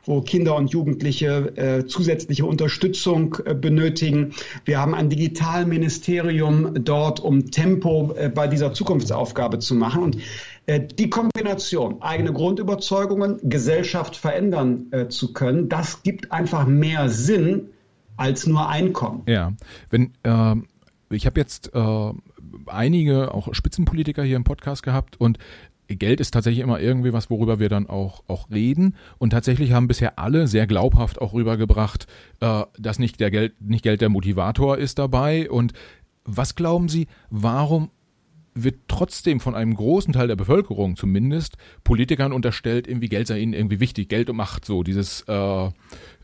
wo 0.08 0.22
Kinder 0.22 0.56
und 0.56 0.72
Jugendliche 0.72 1.58
äh, 1.58 1.86
zusätzliche 1.86 2.46
Unterstützung 2.46 3.38
äh, 3.46 3.54
benötigen. 3.54 4.34
Wir 4.66 4.80
haben 4.80 4.96
ein 4.96 5.10
Digitalministerium 5.10 6.84
dort, 6.84 7.20
um 7.20 7.52
Tempo 7.52 8.14
äh, 8.16 8.30
bei 8.30 8.48
dieser 8.48 8.74
Zukunftsaufgabe 8.74 9.60
zu 9.60 9.76
machen. 9.76 10.04
Und 10.04 10.18
äh, 10.66 10.82
die 10.82 11.10
Kombination, 11.10 12.02
eigene 12.02 12.34
Grundüberzeugungen, 12.34 13.40
Gesellschaft 13.44 14.16
verändern 14.16 14.88
äh, 14.92 15.08
zu 15.08 15.34
können, 15.34 15.70
das 15.70 16.04
gibt 16.04 16.32
einfach 16.32 16.66
mehr 16.66 17.10
Sinn 17.10 17.70
als 18.16 18.48
nur 18.48 18.68
Einkommen. 18.68 19.24
Ja, 19.28 19.54
wenn 19.90 20.14
äh, 20.24 20.56
ich 21.10 21.26
habe 21.26 21.40
jetzt 21.40 21.74
äh, 21.74 22.14
einige 22.66 23.34
auch 23.34 23.54
Spitzenpolitiker 23.54 24.24
hier 24.24 24.36
im 24.36 24.44
Podcast 24.44 24.84
gehabt 24.84 25.20
und 25.20 25.38
Geld 25.88 26.20
ist 26.20 26.32
tatsächlich 26.32 26.64
immer 26.64 26.80
irgendwie 26.80 27.14
was, 27.14 27.30
worüber 27.30 27.60
wir 27.60 27.70
dann 27.70 27.88
auch, 27.88 28.24
auch 28.28 28.50
reden. 28.52 28.96
Und 29.18 29.30
tatsächlich 29.30 29.72
haben 29.72 29.88
bisher 29.88 30.20
alle 30.20 30.48
sehr 30.48 30.68
glaubhaft 30.68 31.22
auch 31.22 31.34
rübergebracht, 31.34 32.08
äh, 32.42 32.64
dass 32.78 33.00
nicht, 33.00 33.20
der 33.20 33.32
Geld, 33.32 33.62
nicht 33.62 33.84
Geld 33.84 34.02
der 34.02 34.10
Motivator 34.10 34.78
ist 34.78 35.00
dabei. 35.00 35.50
Und 35.50 35.74
was 36.26 36.56
glauben 36.56 36.90
Sie, 36.90 37.08
warum 37.30 37.90
wird 38.64 38.80
trotzdem 38.88 39.40
von 39.40 39.56
einem 39.56 39.76
großen 39.76 40.14
Teil 40.14 40.28
der 40.28 40.36
Bevölkerung 40.36 40.96
zumindest 40.96 41.58
Politikern 41.84 42.34
unterstellt, 42.34 42.88
irgendwie 42.88 43.10
Geld 43.10 43.28
sei 43.28 43.40
ihnen 43.40 43.54
irgendwie 43.54 43.80
wichtig, 43.80 44.10
Geld 44.10 44.30
und 44.30 44.36
Macht, 44.36 44.66
so 44.66 44.84
dieses 44.84 45.22
äh, 45.28 45.70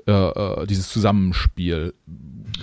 äh, 0.08 0.12
äh, 0.12 0.68
dieses 0.68 0.90
Zusammenspiel. 0.90 1.94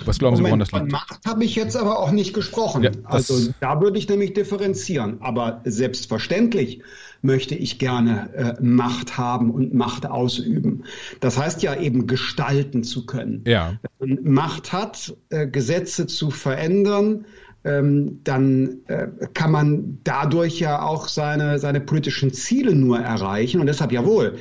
Was 0.05 0.19
glauben 0.19 0.35
Moment, 0.37 0.37
Sie, 0.37 0.43
woran 0.43 0.59
das 0.59 0.71
liegt? 0.71 0.81
Von 0.81 0.91
Macht 0.91 1.25
habe 1.25 1.43
ich 1.43 1.55
jetzt 1.55 1.75
aber 1.75 1.99
auch 1.99 2.11
nicht 2.11 2.33
gesprochen. 2.33 2.83
Ja, 2.83 2.91
also 3.03 3.51
da 3.59 3.81
würde 3.81 3.97
ich 3.97 4.07
nämlich 4.07 4.33
differenzieren. 4.33 5.21
Aber 5.21 5.61
selbstverständlich 5.65 6.81
möchte 7.21 7.55
ich 7.55 7.77
gerne 7.79 8.33
äh, 8.33 8.63
Macht 8.63 9.17
haben 9.17 9.51
und 9.51 9.73
Macht 9.73 10.05
ausüben. 10.05 10.83
Das 11.19 11.37
heißt 11.37 11.61
ja 11.61 11.75
eben 11.75 12.07
gestalten 12.07 12.83
zu 12.83 13.05
können. 13.05 13.43
Ja. 13.45 13.77
Wenn 13.99 14.15
man 14.23 14.33
Macht 14.33 14.73
hat, 14.73 15.15
äh, 15.29 15.47
Gesetze 15.47 16.07
zu 16.07 16.31
verändern, 16.31 17.25
ähm, 17.63 18.21
dann 18.23 18.79
äh, 18.87 19.07
kann 19.33 19.51
man 19.51 19.99
dadurch 20.03 20.59
ja 20.59 20.81
auch 20.81 21.07
seine, 21.07 21.59
seine 21.59 21.79
politischen 21.79 22.33
Ziele 22.33 22.75
nur 22.75 22.99
erreichen. 22.99 23.61
Und 23.61 23.67
deshalb 23.67 23.91
jawohl, 23.91 24.37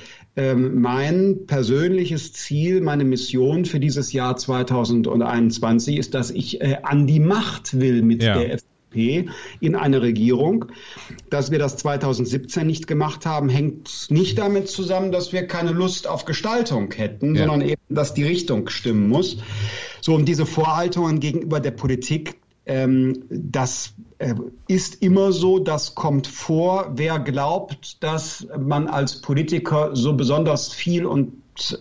mein 0.54 1.46
persönliches 1.46 2.32
Ziel, 2.32 2.80
meine 2.80 3.04
Mission 3.04 3.64
für 3.64 3.80
dieses 3.80 4.12
Jahr 4.12 4.36
2021 4.36 5.96
ist, 5.96 6.14
dass 6.14 6.30
ich 6.30 6.60
äh, 6.60 6.78
an 6.82 7.06
die 7.06 7.20
Macht 7.20 7.78
will 7.80 8.02
mit 8.02 8.22
ja. 8.22 8.38
der 8.38 8.54
FDP 8.54 9.28
in 9.60 9.74
eine 9.74 10.02
Regierung. 10.02 10.66
Dass 11.30 11.50
wir 11.50 11.58
das 11.58 11.76
2017 11.78 12.66
nicht 12.66 12.86
gemacht 12.86 13.26
haben, 13.26 13.48
hängt 13.48 14.06
nicht 14.10 14.38
damit 14.38 14.68
zusammen, 14.68 15.12
dass 15.12 15.32
wir 15.32 15.46
keine 15.46 15.72
Lust 15.72 16.06
auf 16.06 16.24
Gestaltung 16.24 16.92
hätten, 16.92 17.34
ja. 17.34 17.46
sondern 17.46 17.68
eben, 17.68 17.82
dass 17.88 18.14
die 18.14 18.24
Richtung 18.24 18.68
stimmen 18.68 19.08
muss. 19.08 19.38
So, 20.00 20.14
und 20.14 20.26
diese 20.26 20.46
Vorhaltungen 20.46 21.20
gegenüber 21.20 21.60
der 21.60 21.72
Politik, 21.72 22.36
ähm, 22.66 23.24
das 23.30 23.94
ist 24.68 25.02
immer 25.02 25.32
so, 25.32 25.58
das 25.58 25.94
kommt 25.94 26.26
vor. 26.26 26.92
Wer 26.94 27.18
glaubt, 27.18 28.02
dass 28.02 28.46
man 28.58 28.86
als 28.88 29.20
Politiker 29.22 29.90
so 29.94 30.12
besonders 30.12 30.72
viel 30.72 31.06
und 31.06 31.32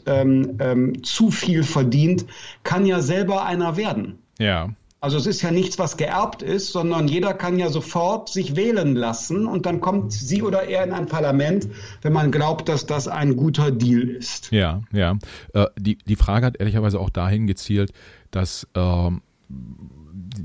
ähm, 0.05 0.57
ähm, 0.59 1.03
zu 1.03 1.31
viel 1.31 1.63
verdient, 1.63 2.25
kann 2.63 2.85
ja 2.85 3.01
selber 3.01 3.45
einer 3.45 3.77
werden. 3.77 4.19
Ja. 4.39 4.69
Also 5.01 5.17
es 5.17 5.27
ist 5.27 5.41
ja 5.41 5.51
nichts, 5.51 5.79
was 5.79 5.95
geerbt 5.95 6.41
ist, 6.41 6.73
sondern 6.73 7.07
jeder 7.07 7.33
kann 7.33 7.57
ja 7.57 7.69
sofort 7.69 8.27
sich 8.27 8.57
wählen 8.57 8.95
lassen 8.95 9.47
und 9.47 9.65
dann 9.65 9.79
kommt 9.79 10.11
sie 10.11 10.41
oder 10.41 10.63
er 10.63 10.83
in 10.83 10.91
ein 10.91 11.05
Parlament, 11.05 11.69
wenn 12.01 12.11
man 12.11 12.31
glaubt, 12.31 12.67
dass 12.67 12.85
das 12.85 13.07
ein 13.07 13.37
guter 13.37 13.71
Deal 13.71 14.09
ist. 14.09 14.51
Ja, 14.51 14.81
ja. 14.91 15.17
Äh, 15.53 15.67
die, 15.77 15.97
die 15.97 16.17
Frage 16.17 16.45
hat 16.47 16.59
ehrlicherweise 16.59 16.99
auch 16.99 17.09
dahin 17.09 17.47
gezielt, 17.47 17.93
dass 18.31 18.67
ähm, 18.75 19.21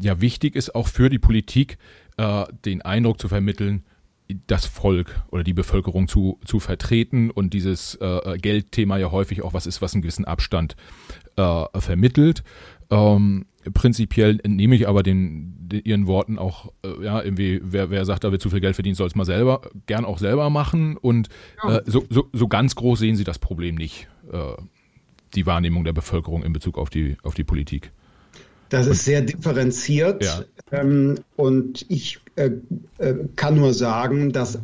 ja 0.00 0.20
wichtig 0.20 0.56
ist, 0.56 0.74
auch 0.74 0.88
für 0.88 1.08
die 1.08 1.18
Politik, 1.18 1.78
äh, 2.16 2.44
den 2.64 2.82
Eindruck 2.82 3.20
zu 3.20 3.28
vermitteln, 3.28 3.84
das 4.46 4.64
Volk 4.66 5.22
oder 5.30 5.44
die 5.44 5.52
Bevölkerung 5.52 6.08
zu, 6.08 6.38
zu 6.44 6.58
vertreten 6.58 7.30
und 7.30 7.52
dieses 7.52 7.96
äh, 7.96 8.38
Geldthema 8.38 8.96
ja 8.96 9.10
häufig 9.10 9.42
auch 9.42 9.52
was 9.52 9.66
ist, 9.66 9.82
was 9.82 9.92
einen 9.92 10.02
gewissen 10.02 10.24
Abstand 10.24 10.76
äh, 11.36 11.64
vermittelt. 11.78 12.42
Ähm, 12.90 13.46
prinzipiell 13.72 14.40
entnehme 14.42 14.74
ich 14.76 14.88
aber 14.88 15.02
den, 15.02 15.54
den 15.58 15.82
ihren 15.84 16.06
Worten 16.06 16.38
auch, 16.38 16.72
äh, 16.84 17.04
ja, 17.04 17.22
irgendwie, 17.22 17.60
wer, 17.62 17.90
wer 17.90 18.04
sagt, 18.04 18.24
da 18.24 18.32
wird 18.32 18.42
zu 18.42 18.50
viel 18.50 18.60
Geld 18.60 18.74
verdient, 18.74 18.96
soll 18.96 19.06
es 19.06 19.14
mal 19.14 19.24
selber, 19.24 19.62
gern 19.86 20.04
auch 20.04 20.18
selber 20.18 20.48
machen. 20.50 20.96
Und 20.96 21.28
äh, 21.62 21.80
so, 21.86 22.04
so, 22.08 22.28
so 22.32 22.48
ganz 22.48 22.74
groß 22.74 22.98
sehen 22.98 23.16
sie 23.16 23.24
das 23.24 23.38
Problem 23.38 23.74
nicht, 23.74 24.08
äh, 24.32 24.54
die 25.34 25.46
Wahrnehmung 25.46 25.84
der 25.84 25.92
Bevölkerung 25.92 26.44
in 26.44 26.52
Bezug 26.52 26.78
auf 26.78 26.88
die, 26.90 27.16
auf 27.22 27.34
die 27.34 27.44
Politik. 27.44 27.92
Das 28.74 28.88
ist 28.88 29.04
sehr 29.04 29.22
differenziert. 29.22 30.24
Ja. 30.24 30.42
Ähm, 30.72 31.20
und 31.36 31.86
ich 31.88 32.18
äh, 32.34 32.50
äh, 32.98 33.14
kann 33.36 33.54
nur 33.54 33.72
sagen, 33.72 34.32
dass 34.32 34.58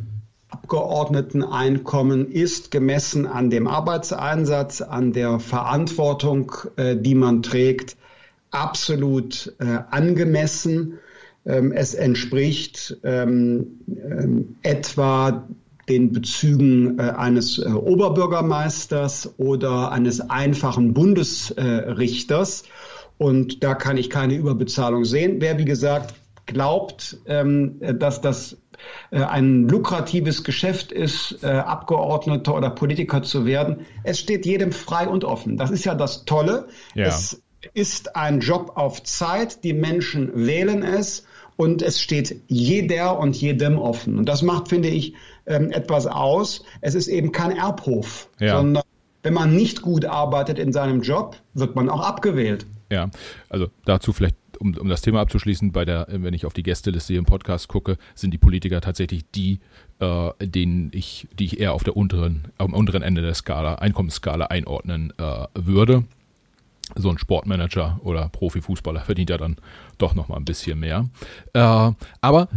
Abgeordneteneinkommen 0.49 2.29
ist 2.29 2.71
gemessen 2.71 3.25
an 3.25 3.49
dem 3.49 3.67
Arbeitseinsatz, 3.67 4.81
an 4.81 5.13
der 5.13 5.39
Verantwortung, 5.39 6.51
äh, 6.75 6.97
die 6.97 7.15
man 7.15 7.41
trägt, 7.41 7.95
absolut 8.49 9.53
äh, 9.59 9.79
angemessen. 9.91 10.99
Ähm, 11.45 11.71
es 11.71 11.93
entspricht 11.93 12.97
ähm, 13.03 13.79
ähm 13.87 14.57
etwa 14.61 15.47
den 15.87 16.11
Bezügen 16.11 16.99
äh, 16.99 17.03
eines 17.03 17.59
äh, 17.59 17.69
Oberbürgermeisters 17.69 19.35
oder 19.37 19.93
eines 19.93 20.19
einfachen 20.19 20.93
Bundesrichters. 20.93 22.63
Und 23.21 23.63
da 23.63 23.75
kann 23.75 23.97
ich 23.97 24.09
keine 24.09 24.33
Überbezahlung 24.33 25.05
sehen. 25.05 25.35
Wer, 25.41 25.59
wie 25.59 25.65
gesagt, 25.65 26.15
glaubt, 26.47 27.17
ähm, 27.27 27.79
dass 27.99 28.19
das 28.19 28.57
äh, 29.11 29.21
ein 29.21 29.69
lukratives 29.69 30.43
Geschäft 30.43 30.91
ist, 30.91 31.37
äh, 31.43 31.49
Abgeordneter 31.49 32.55
oder 32.55 32.71
Politiker 32.71 33.21
zu 33.21 33.45
werden, 33.45 33.85
es 34.03 34.19
steht 34.19 34.47
jedem 34.47 34.71
frei 34.71 35.07
und 35.07 35.23
offen. 35.23 35.55
Das 35.55 35.69
ist 35.69 35.85
ja 35.85 35.93
das 35.93 36.25
Tolle. 36.25 36.67
Ja. 36.95 37.09
Es 37.09 37.43
ist 37.75 38.15
ein 38.15 38.39
Job 38.39 38.71
auf 38.73 39.03
Zeit. 39.03 39.63
Die 39.63 39.73
Menschen 39.73 40.47
wählen 40.47 40.81
es 40.81 41.27
und 41.57 41.83
es 41.83 42.01
steht 42.01 42.41
jeder 42.47 43.19
und 43.19 43.39
jedem 43.39 43.77
offen. 43.77 44.17
Und 44.17 44.25
das 44.25 44.41
macht, 44.41 44.69
finde 44.69 44.89
ich, 44.89 45.13
ähm, 45.45 45.69
etwas 45.69 46.07
aus. 46.07 46.63
Es 46.81 46.95
ist 46.95 47.07
eben 47.07 47.31
kein 47.31 47.55
Erbhof, 47.55 48.29
ja. 48.39 48.57
sondern 48.57 48.81
wenn 49.21 49.35
man 49.35 49.55
nicht 49.55 49.83
gut 49.83 50.05
arbeitet 50.05 50.57
in 50.57 50.73
seinem 50.73 51.03
Job, 51.03 51.35
wird 51.53 51.75
man 51.75 51.87
auch 51.87 52.01
abgewählt. 52.01 52.65
Ja, 52.91 53.09
also 53.47 53.69
dazu 53.85 54.11
vielleicht, 54.11 54.35
um, 54.59 54.75
um 54.77 54.89
das 54.89 55.01
Thema 55.01 55.21
abzuschließen, 55.21 55.71
bei 55.71 55.85
der, 55.85 56.07
wenn 56.09 56.33
ich 56.33 56.45
auf 56.45 56.51
die 56.51 56.61
Gästeliste 56.61 57.13
hier 57.13 57.19
im 57.19 57.25
Podcast 57.25 57.69
gucke, 57.69 57.97
sind 58.15 58.31
die 58.31 58.37
Politiker 58.37 58.81
tatsächlich 58.81 59.23
die, 59.33 59.61
äh, 59.99 60.31
denen 60.41 60.91
ich, 60.93 61.29
die 61.39 61.45
ich 61.45 61.61
eher 61.61 61.71
auf 61.71 61.85
der 61.85 61.95
unteren, 61.95 62.49
am 62.57 62.73
unteren 62.73 63.01
Ende 63.01 63.21
der 63.21 63.33
Skala, 63.33 63.75
Einkommensskala 63.75 64.47
einordnen 64.47 65.13
äh, 65.17 65.47
würde. 65.53 66.03
So 66.95 67.09
ein 67.09 67.17
Sportmanager 67.17 68.01
oder 68.03 68.27
Profifußballer 68.27 68.99
verdient 68.99 69.29
ja 69.29 69.37
dann 69.37 69.55
doch 69.97 70.13
nochmal 70.13 70.37
ein 70.37 70.45
bisschen 70.45 70.77
mehr. 70.77 71.05
Äh, 71.53 71.91
aber 72.19 72.49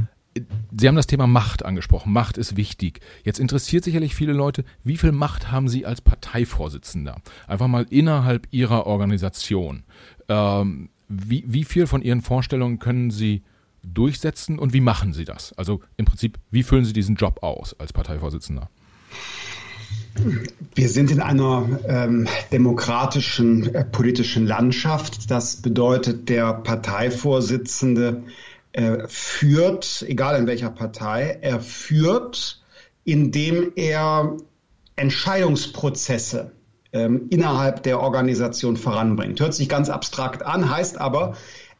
Sie 0.77 0.89
haben 0.89 0.97
das 0.97 1.07
Thema 1.07 1.27
Macht 1.27 1.65
angesprochen. 1.65 2.13
Macht 2.13 2.39
ist 2.39 2.57
wichtig. 2.57 3.01
Jetzt 3.23 3.39
interessiert 3.39 3.85
sicherlich 3.85 4.15
viele 4.15 4.33
Leute, 4.33 4.65
wie 4.83 4.97
viel 4.97 5.13
Macht 5.13 5.53
haben 5.53 5.69
Sie 5.69 5.87
als 5.87 6.01
Parteivorsitzender? 6.01 7.17
Einfach 7.47 7.69
mal 7.69 7.87
innerhalb 7.91 8.49
Ihrer 8.51 8.87
Organisation. 8.87 9.85
Ähm, 10.29 10.91
wie, 11.09 11.45
wie 11.47 11.65
viel 11.65 11.87
von 11.87 12.03
Ihren 12.03 12.23
Vorstellungen 12.23 12.79
können 12.79 13.11
Sie 13.11 13.43
durchsetzen 13.83 14.59
und 14.59 14.73
wie 14.73 14.81
machen 14.81 15.13
Sie 15.13 15.25
das? 15.25 15.53
Also 15.53 15.81
im 15.97 16.07
Prinzip, 16.07 16.39
wie 16.51 16.63
füllen 16.63 16.85
Sie 16.85 16.93
diesen 16.93 17.17
Job 17.17 17.43
aus 17.43 17.79
als 17.79 17.93
Parteivorsitzender? 17.93 18.71
Wir 20.75 20.89
sind 20.89 21.11
in 21.11 21.21
einer 21.21 21.69
ähm, 21.87 22.27
demokratischen 22.53 23.75
äh, 23.75 23.85
politischen 23.85 24.47
Landschaft. 24.47 25.31
Das 25.31 25.57
bedeutet, 25.57 26.29
der 26.29 26.53
Parteivorsitzende 26.55 28.23
äh, 28.75 29.07
führt, 29.07 30.05
egal 30.09 30.39
in 30.39 30.47
welcher 30.47 30.71
Partei, 30.71 31.39
er 31.41 31.61
führt, 31.61 32.61
indem 33.05 33.73
er 33.77 34.37
Entscheidungsprozesse 34.97 36.51
ähm, 36.93 37.27
innerhalb 37.31 37.85
der 37.85 38.01
Organisation 38.01 38.77
voranbringt. 38.77 39.41
Hört 39.41 39.55
sich 39.55 39.69
ganz 39.69 39.91
abstrakt 39.91 40.45
an, 40.45 40.71
heißt 40.71 41.01
aber, 41.01 41.37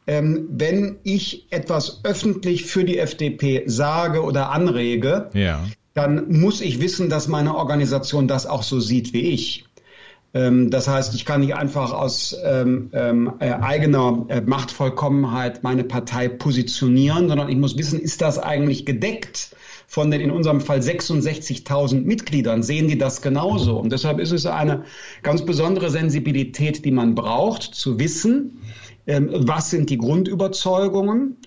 ähm, 0.07 0.47
wenn 0.49 0.97
ich 1.03 1.47
etwas 1.51 2.01
öffentlich 2.03 2.65
für 2.65 2.83
die 2.85 2.97
FDP 2.97 3.63
sage 3.65 4.23
oder 4.23 4.51
anrege, 4.51 5.29
ja. 5.33 5.65
dann 5.93 6.31
muss 6.39 6.61
ich 6.61 6.79
wissen, 6.79 7.09
dass 7.09 7.27
meine 7.27 7.55
Organisation 7.55 8.27
das 8.27 8.45
auch 8.45 8.63
so 8.63 8.79
sieht 8.79 9.13
wie 9.13 9.31
ich. 9.31 9.65
Ähm, 10.35 10.69
das 10.69 10.87
heißt, 10.89 11.15
ich 11.15 11.25
kann 11.25 11.39
nicht 11.39 11.55
einfach 11.55 11.93
aus 11.93 12.35
ähm, 12.43 12.89
ähm, 12.91 13.33
äh, 13.39 13.51
eigener 13.51 14.25
äh, 14.27 14.41
Machtvollkommenheit 14.41 15.63
meine 15.63 15.85
Partei 15.85 16.27
positionieren, 16.27 17.29
sondern 17.29 17.47
ich 17.49 17.55
muss 17.55 17.77
wissen, 17.77 17.99
ist 17.99 18.21
das 18.21 18.37
eigentlich 18.37 18.85
gedeckt 18.85 19.55
von 19.87 20.11
den 20.11 20.19
in 20.19 20.31
unserem 20.31 20.59
Fall 20.59 20.79
66.000 20.79 22.01
Mitgliedern? 22.01 22.63
Sehen 22.63 22.89
die 22.89 22.97
das 22.97 23.21
genauso? 23.21 23.77
Und 23.77 23.93
deshalb 23.93 24.19
ist 24.19 24.31
es 24.31 24.45
eine 24.45 24.83
ganz 25.23 25.45
besondere 25.45 25.89
Sensibilität, 25.89 26.83
die 26.83 26.91
man 26.91 27.15
braucht, 27.15 27.63
zu 27.63 27.97
wissen, 27.97 28.59
ähm, 29.07 29.29
was 29.31 29.69
sind 29.69 29.89
die 29.89 29.97
Grundüberzeugungen 29.97 31.37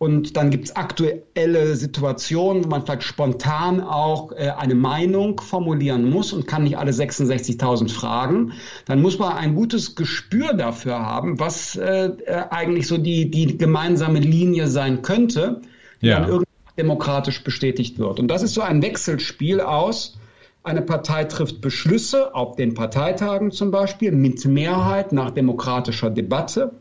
und 0.00 0.38
dann 0.38 0.48
gibt 0.48 0.64
es 0.64 0.76
aktuelle 0.76 1.76
Situationen, 1.76 2.64
wo 2.64 2.68
man 2.70 2.86
vielleicht 2.86 3.02
spontan 3.02 3.82
auch 3.82 4.32
äh, 4.32 4.48
eine 4.56 4.74
Meinung 4.74 5.38
formulieren 5.42 6.08
muss 6.08 6.32
und 6.32 6.46
kann 6.46 6.62
nicht 6.62 6.78
alle 6.78 6.90
66.000 6.90 7.90
fragen. 7.90 8.54
Dann 8.86 9.02
muss 9.02 9.18
man 9.18 9.34
ein 9.34 9.54
gutes 9.54 9.96
Gespür 9.96 10.54
dafür 10.54 11.00
haben, 11.00 11.38
was 11.38 11.76
äh, 11.76 12.06
äh, 12.06 12.44
eigentlich 12.48 12.86
so 12.86 12.96
die, 12.96 13.30
die 13.30 13.58
gemeinsame 13.58 14.20
Linie 14.20 14.68
sein 14.68 15.02
könnte, 15.02 15.60
die 16.00 16.06
ja. 16.06 16.20
dann 16.20 16.28
irgendwie 16.30 16.50
demokratisch 16.78 17.44
bestätigt 17.44 17.98
wird. 17.98 18.20
Und 18.20 18.28
das 18.28 18.42
ist 18.42 18.54
so 18.54 18.62
ein 18.62 18.80
Wechselspiel 18.80 19.60
aus. 19.60 20.18
Eine 20.62 20.80
Partei 20.80 21.24
trifft 21.24 21.60
Beschlüsse 21.60 22.34
auf 22.34 22.56
den 22.56 22.72
Parteitagen 22.72 23.50
zum 23.50 23.70
Beispiel 23.70 24.12
mit 24.12 24.46
Mehrheit 24.46 25.12
nach 25.12 25.30
demokratischer 25.30 26.08
Debatte. 26.08 26.72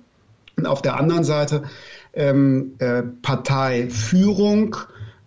Und 0.55 0.67
auf 0.67 0.81
der 0.81 0.97
anderen 0.97 1.25
Seite 1.25 1.63
ähm, 2.13 2.75
äh, 2.79 3.03
Parteiführung, 3.21 4.75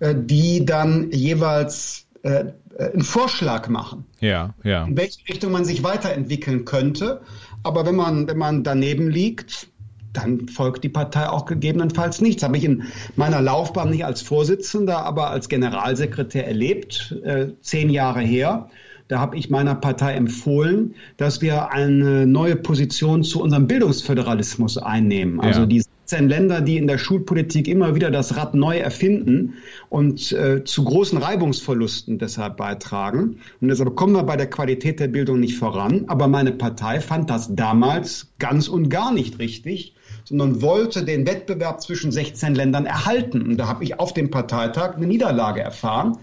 äh, 0.01 0.15
die 0.17 0.65
dann 0.65 1.11
jeweils 1.11 2.07
äh, 2.23 2.45
äh, 2.79 2.93
einen 2.93 3.03
Vorschlag 3.03 3.69
machen. 3.69 4.05
Ja, 4.21 4.55
ja. 4.63 4.85
In 4.85 4.97
welche 4.97 5.29
Richtung 5.29 5.53
man 5.53 5.65
sich 5.65 5.83
weiterentwickeln 5.83 6.65
könnte. 6.65 7.21
Aber 7.63 7.87
wenn 7.87 7.97
man, 7.97 8.29
wenn 8.29 8.39
man 8.39 8.65
daneben 8.65 9.09
liegt, 9.09 9.69
dann 10.13 10.49
folgt 10.49 10.85
die 10.85 10.89
Partei 10.89 11.29
auch 11.29 11.47
gegebenenfalls 11.47 12.21
nichts. 12.21 12.43
Habe 12.43 12.57
ich 12.57 12.65
in 12.65 12.85
meiner 13.17 13.41
Laufbahn 13.41 13.91
nicht 13.91 14.05
als 14.05 14.21
Vorsitzender, 14.21 15.05
aber 15.05 15.31
als 15.31 15.49
Generalsekretär 15.49 16.47
erlebt, 16.47 17.17
äh, 17.25 17.49
zehn 17.61 17.89
Jahre 17.89 18.21
her. 18.21 18.69
Da 19.09 19.19
habe 19.19 19.37
ich 19.37 19.51
meiner 19.51 19.75
Partei 19.75 20.15
empfohlen, 20.15 20.95
dass 21.17 21.43
wir 21.43 21.71
eine 21.71 22.27
neue 22.27 22.57
Position 22.57 23.25
zu 23.25 23.43
unserem 23.43 23.67
Bildungsföderalismus 23.67 24.79
einnehmen. 24.79 25.41
Also 25.41 25.61
ja. 25.61 25.67
die 25.67 25.83
17 26.13 26.29
Länder, 26.29 26.61
die 26.61 26.77
in 26.77 26.87
der 26.87 26.99
Schulpolitik 26.99 27.67
immer 27.67 27.95
wieder 27.95 28.11
das 28.11 28.37
Rad 28.37 28.55
neu 28.55 28.77
erfinden 28.77 29.55
und 29.89 30.31
äh, 30.33 30.63
zu 30.63 30.85
großen 30.85 31.17
Reibungsverlusten 31.17 32.19
deshalb 32.19 32.59
beitragen. 32.59 33.39
Und 33.63 33.69
deshalb 33.69 33.97
kommen 33.97 34.13
wir 34.15 34.23
bei 34.23 34.37
der 34.37 34.51
Qualität 34.51 35.01
der 35.01 35.09
Bildung 35.09 35.41
nicht 35.41 35.57
voran. 35.57 36.05
Aber 36.09 36.29
meine 36.29 36.53
Partei 36.53 37.01
fand 37.01 37.31
das 37.31 37.55
damals 37.55 38.31
ganz 38.39 38.69
und 38.69 38.91
gar 38.91 39.11
nicht 39.15 39.39
richtig, 39.39 39.95
sondern 40.25 40.61
wollte 40.61 41.03
den 41.03 41.27
Wettbewerb 41.27 41.81
zwischen 41.81 42.13
16 42.13 42.55
Ländern 42.55 42.85
erhalten. 42.85 43.41
Und 43.41 43.57
da 43.57 43.67
habe 43.67 43.83
ich 43.83 43.99
auf 43.99 44.13
dem 44.13 44.31
Parteitag 44.31 44.97
eine 44.97 45.07
Niederlage 45.07 45.63
erfahren. 45.63 46.19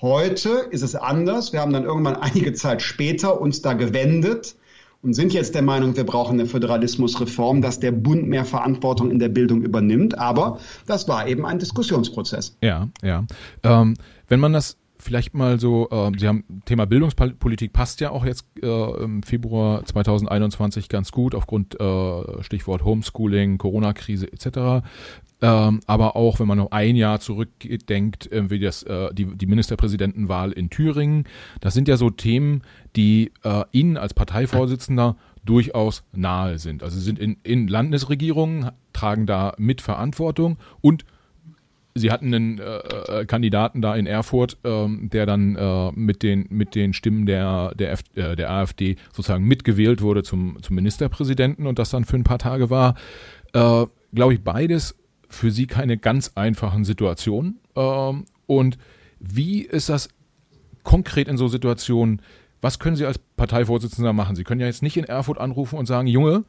Heute 0.00 0.68
ist 0.70 0.82
es 0.82 0.94
anders. 0.94 1.52
Wir 1.52 1.62
haben 1.62 1.72
dann 1.72 1.84
irgendwann 1.84 2.16
einige 2.20 2.52
Zeit 2.52 2.80
später 2.80 3.40
uns 3.40 3.60
da 3.60 3.72
gewendet 3.72 4.54
und 5.02 5.14
sind 5.14 5.32
jetzt 5.32 5.54
der 5.54 5.62
Meinung, 5.62 5.96
wir 5.96 6.04
brauchen 6.04 6.38
eine 6.38 6.48
Föderalismusreform, 6.48 7.62
dass 7.62 7.80
der 7.80 7.92
Bund 7.92 8.26
mehr 8.26 8.44
Verantwortung 8.44 9.10
in 9.10 9.18
der 9.18 9.28
Bildung 9.28 9.62
übernimmt. 9.62 10.18
Aber 10.18 10.58
das 10.86 11.08
war 11.08 11.28
eben 11.28 11.46
ein 11.46 11.58
Diskussionsprozess. 11.58 12.56
Ja, 12.60 12.88
ja. 13.02 13.24
Ähm, 13.62 13.94
wenn 14.28 14.40
man 14.40 14.52
das 14.52 14.76
vielleicht 15.06 15.34
mal 15.34 15.58
so, 15.58 15.88
äh, 15.90 16.10
Sie 16.18 16.26
haben 16.28 16.44
Thema 16.64 16.84
Bildungspolitik 16.84 17.72
passt 17.72 18.00
ja 18.00 18.10
auch 18.10 18.26
jetzt 18.26 18.44
äh, 18.62 19.02
im 19.02 19.22
Februar 19.22 19.84
2021 19.84 20.88
ganz 20.88 21.12
gut 21.12 21.34
aufgrund 21.34 21.80
äh, 21.80 22.42
Stichwort 22.42 22.84
Homeschooling, 22.84 23.56
Corona-Krise 23.56 24.30
etc. 24.30 24.84
Ähm, 25.40 25.80
aber 25.86 26.16
auch, 26.16 26.40
wenn 26.40 26.48
man 26.48 26.58
noch 26.58 26.72
ein 26.72 26.96
Jahr 26.96 27.20
zurückdenkt, 27.20 28.28
wie 28.32 28.58
das, 28.58 28.82
äh, 28.82 29.14
die, 29.14 29.26
die 29.36 29.46
Ministerpräsidentenwahl 29.46 30.52
in 30.52 30.70
Thüringen, 30.70 31.24
das 31.60 31.72
sind 31.72 31.88
ja 31.88 31.96
so 31.96 32.10
Themen, 32.10 32.62
die 32.96 33.32
äh, 33.44 33.64
Ihnen 33.72 33.96
als 33.96 34.12
Parteivorsitzender 34.12 35.16
durchaus 35.44 36.02
nahe 36.12 36.58
sind. 36.58 36.82
Also 36.82 36.98
Sie 36.98 37.04
sind 37.04 37.18
in, 37.18 37.36
in 37.44 37.68
Landesregierungen, 37.68 38.70
tragen 38.92 39.26
da 39.26 39.54
mit 39.56 39.80
Verantwortung 39.80 40.56
und 40.80 41.04
Sie 41.98 42.10
hatten 42.10 42.34
einen 42.34 42.58
äh, 42.58 43.20
äh 43.20 43.24
Kandidaten 43.26 43.82
da 43.82 43.94
in 43.96 44.06
Erfurt, 44.06 44.58
ähm, 44.64 45.08
der 45.12 45.26
dann 45.26 45.56
äh, 45.56 45.90
mit 45.92 46.22
den 46.22 46.46
mit 46.50 46.74
den 46.74 46.92
Stimmen 46.92 47.26
der 47.26 47.74
der, 47.74 47.92
F 47.92 48.02
äh, 48.14 48.36
der 48.36 48.50
AfD 48.50 48.96
sozusagen 49.12 49.44
mitgewählt 49.44 50.02
wurde 50.02 50.22
zum 50.22 50.58
zum 50.62 50.76
Ministerpräsidenten 50.76 51.66
und 51.66 51.78
das 51.78 51.90
dann 51.90 52.04
für 52.04 52.16
ein 52.16 52.24
paar 52.24 52.38
Tage 52.38 52.70
war. 52.70 52.94
Äh, 53.52 53.86
Glaube 54.12 54.34
ich 54.34 54.42
beides 54.42 54.94
für 55.28 55.50
Sie 55.50 55.66
keine 55.66 55.98
ganz 55.98 56.32
einfachen 56.34 56.84
Situationen. 56.84 57.58
Ähm, 57.74 58.24
und 58.46 58.78
wie 59.18 59.62
ist 59.62 59.88
das 59.88 60.08
konkret 60.82 61.28
in 61.28 61.36
so 61.36 61.48
Situationen? 61.48 62.22
Was 62.60 62.78
können 62.78 62.96
Sie 62.96 63.04
als 63.04 63.18
Parteivorsitzender 63.18 64.12
machen? 64.12 64.36
Sie 64.36 64.44
können 64.44 64.60
ja 64.60 64.66
jetzt 64.66 64.82
nicht 64.82 64.96
in 64.96 65.04
Erfurt 65.04 65.38
anrufen 65.38 65.78
und 65.78 65.86
sagen, 65.86 66.06
Junge, 66.06 66.44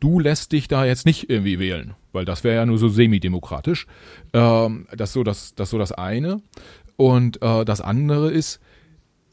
du 0.00 0.20
lässt 0.20 0.52
dich 0.52 0.68
da 0.68 0.84
jetzt 0.84 1.06
nicht 1.06 1.30
irgendwie 1.30 1.58
wählen, 1.58 1.94
weil 2.12 2.24
das 2.24 2.44
wäre 2.44 2.56
ja 2.56 2.66
nur 2.66 2.78
so 2.78 2.88
semidemokratisch. 2.88 3.86
Ähm, 4.32 4.86
das 4.96 5.12
so 5.12 5.24
das, 5.24 5.54
das 5.54 5.70
so 5.70 5.78
das 5.78 5.92
eine. 5.92 6.40
Und 6.96 7.42
äh, 7.42 7.64
das 7.64 7.80
andere 7.80 8.30
ist, 8.30 8.60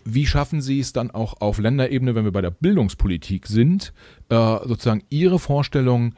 wie 0.03 0.25
schaffen 0.25 0.61
Sie 0.61 0.79
es 0.79 0.93
dann 0.93 1.11
auch 1.11 1.41
auf 1.41 1.59
Länderebene, 1.59 2.15
wenn 2.15 2.25
wir 2.25 2.31
bei 2.31 2.41
der 2.41 2.51
Bildungspolitik 2.51 3.47
sind, 3.47 3.93
äh, 4.29 4.35
sozusagen 4.35 5.03
Ihre 5.09 5.39
Vorstellungen 5.39 6.15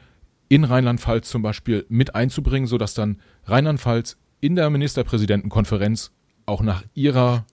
in 0.48 0.64
Rheinland-Pfalz 0.64 1.28
zum 1.28 1.42
Beispiel 1.42 1.84
mit 1.88 2.14
einzubringen, 2.14 2.66
sodass 2.66 2.94
dann 2.94 3.20
Rheinland-Pfalz 3.44 4.16
in 4.40 4.56
der 4.56 4.70
Ministerpräsidentenkonferenz 4.70 6.12
auch 6.46 6.62
nach 6.62 6.84
ihrer 6.94 7.46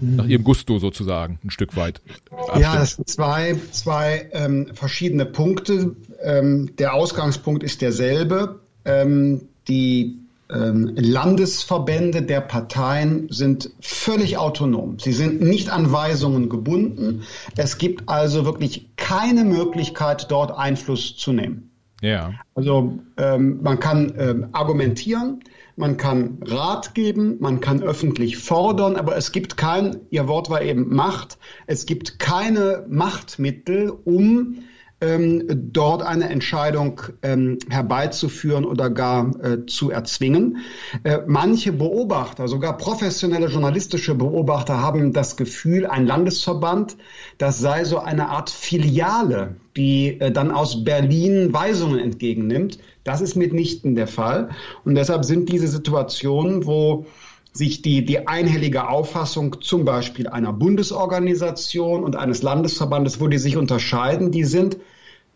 nach 0.00 0.26
ihrem 0.26 0.44
Gusto 0.44 0.78
sozusagen 0.78 1.38
ein 1.44 1.50
Stück 1.50 1.76
weit. 1.76 2.00
Abstimmt. 2.30 2.60
Ja, 2.60 2.82
es 2.82 2.96
sind 2.96 3.08
zwei, 3.08 3.56
zwei 3.70 4.28
ähm, 4.32 4.70
verschiedene 4.74 5.26
Punkte. 5.26 5.96
Ähm, 6.22 6.74
der 6.76 6.94
Ausgangspunkt 6.94 7.62
ist 7.62 7.82
derselbe. 7.82 8.60
Ähm, 8.84 9.48
die 9.68 10.18
ähm, 10.52 10.92
Landesverbände 10.96 12.22
der 12.22 12.40
Parteien 12.40 13.28
sind 13.30 13.70
völlig 13.80 14.36
autonom. 14.36 14.98
Sie 14.98 15.12
sind 15.12 15.40
nicht 15.40 15.70
an 15.70 15.90
Weisungen 15.90 16.48
gebunden. 16.48 17.22
Es 17.56 17.78
gibt 17.78 18.08
also 18.08 18.44
wirklich 18.44 18.90
keine 18.96 19.44
Möglichkeit, 19.44 20.30
dort 20.30 20.56
Einfluss 20.56 21.16
zu 21.16 21.32
nehmen. 21.32 21.70
Ja. 22.02 22.34
Also 22.54 22.98
ähm, 23.16 23.62
man 23.62 23.80
kann 23.80 24.12
ähm, 24.18 24.48
argumentieren, 24.52 25.42
man 25.76 25.96
kann 25.96 26.38
Rat 26.44 26.94
geben, 26.94 27.36
man 27.40 27.60
kann 27.60 27.82
öffentlich 27.82 28.38
fordern, 28.38 28.96
aber 28.96 29.16
es 29.16 29.32
gibt 29.32 29.56
kein, 29.56 30.00
Ihr 30.10 30.28
Wort 30.28 30.50
war 30.50 30.62
eben 30.62 30.94
Macht, 30.94 31.38
es 31.66 31.86
gibt 31.86 32.18
keine 32.18 32.86
Machtmittel, 32.88 33.90
um 33.90 34.58
ähm, 35.00 35.44
dort 35.72 36.02
eine 36.02 36.28
Entscheidung 36.28 37.00
ähm, 37.22 37.58
herbeizuführen 37.68 38.64
oder 38.64 38.90
gar 38.90 39.34
äh, 39.42 39.66
zu 39.66 39.90
erzwingen. 39.90 40.58
Äh, 41.02 41.18
manche 41.26 41.72
Beobachter, 41.72 42.48
sogar 42.48 42.76
professionelle 42.76 43.48
journalistische 43.48 44.14
Beobachter, 44.14 44.80
haben 44.80 45.12
das 45.12 45.36
Gefühl, 45.36 45.86
ein 45.86 46.06
Landesverband, 46.06 46.96
das 47.38 47.58
sei 47.58 47.84
so 47.84 47.98
eine 47.98 48.28
Art 48.28 48.50
Filiale, 48.50 49.56
die 49.76 50.20
äh, 50.20 50.30
dann 50.30 50.50
aus 50.50 50.84
Berlin 50.84 51.52
Weisungen 51.52 51.98
entgegennimmt. 51.98 52.78
Das 53.04 53.20
ist 53.20 53.36
mitnichten 53.36 53.94
der 53.94 54.08
Fall. 54.08 54.50
Und 54.84 54.94
deshalb 54.94 55.24
sind 55.24 55.50
diese 55.50 55.68
Situationen, 55.68 56.66
wo 56.66 57.06
sich 57.52 57.82
die, 57.82 58.04
die 58.04 58.26
einhellige 58.26 58.88
Auffassung 58.88 59.60
zum 59.60 59.84
Beispiel 59.84 60.26
einer 60.26 60.52
Bundesorganisation 60.52 62.02
und 62.02 62.16
eines 62.16 62.42
Landesverbandes, 62.42 63.20
wo 63.20 63.28
die 63.28 63.38
sich 63.38 63.56
unterscheiden, 63.56 64.32
die 64.32 64.44
sind 64.44 64.78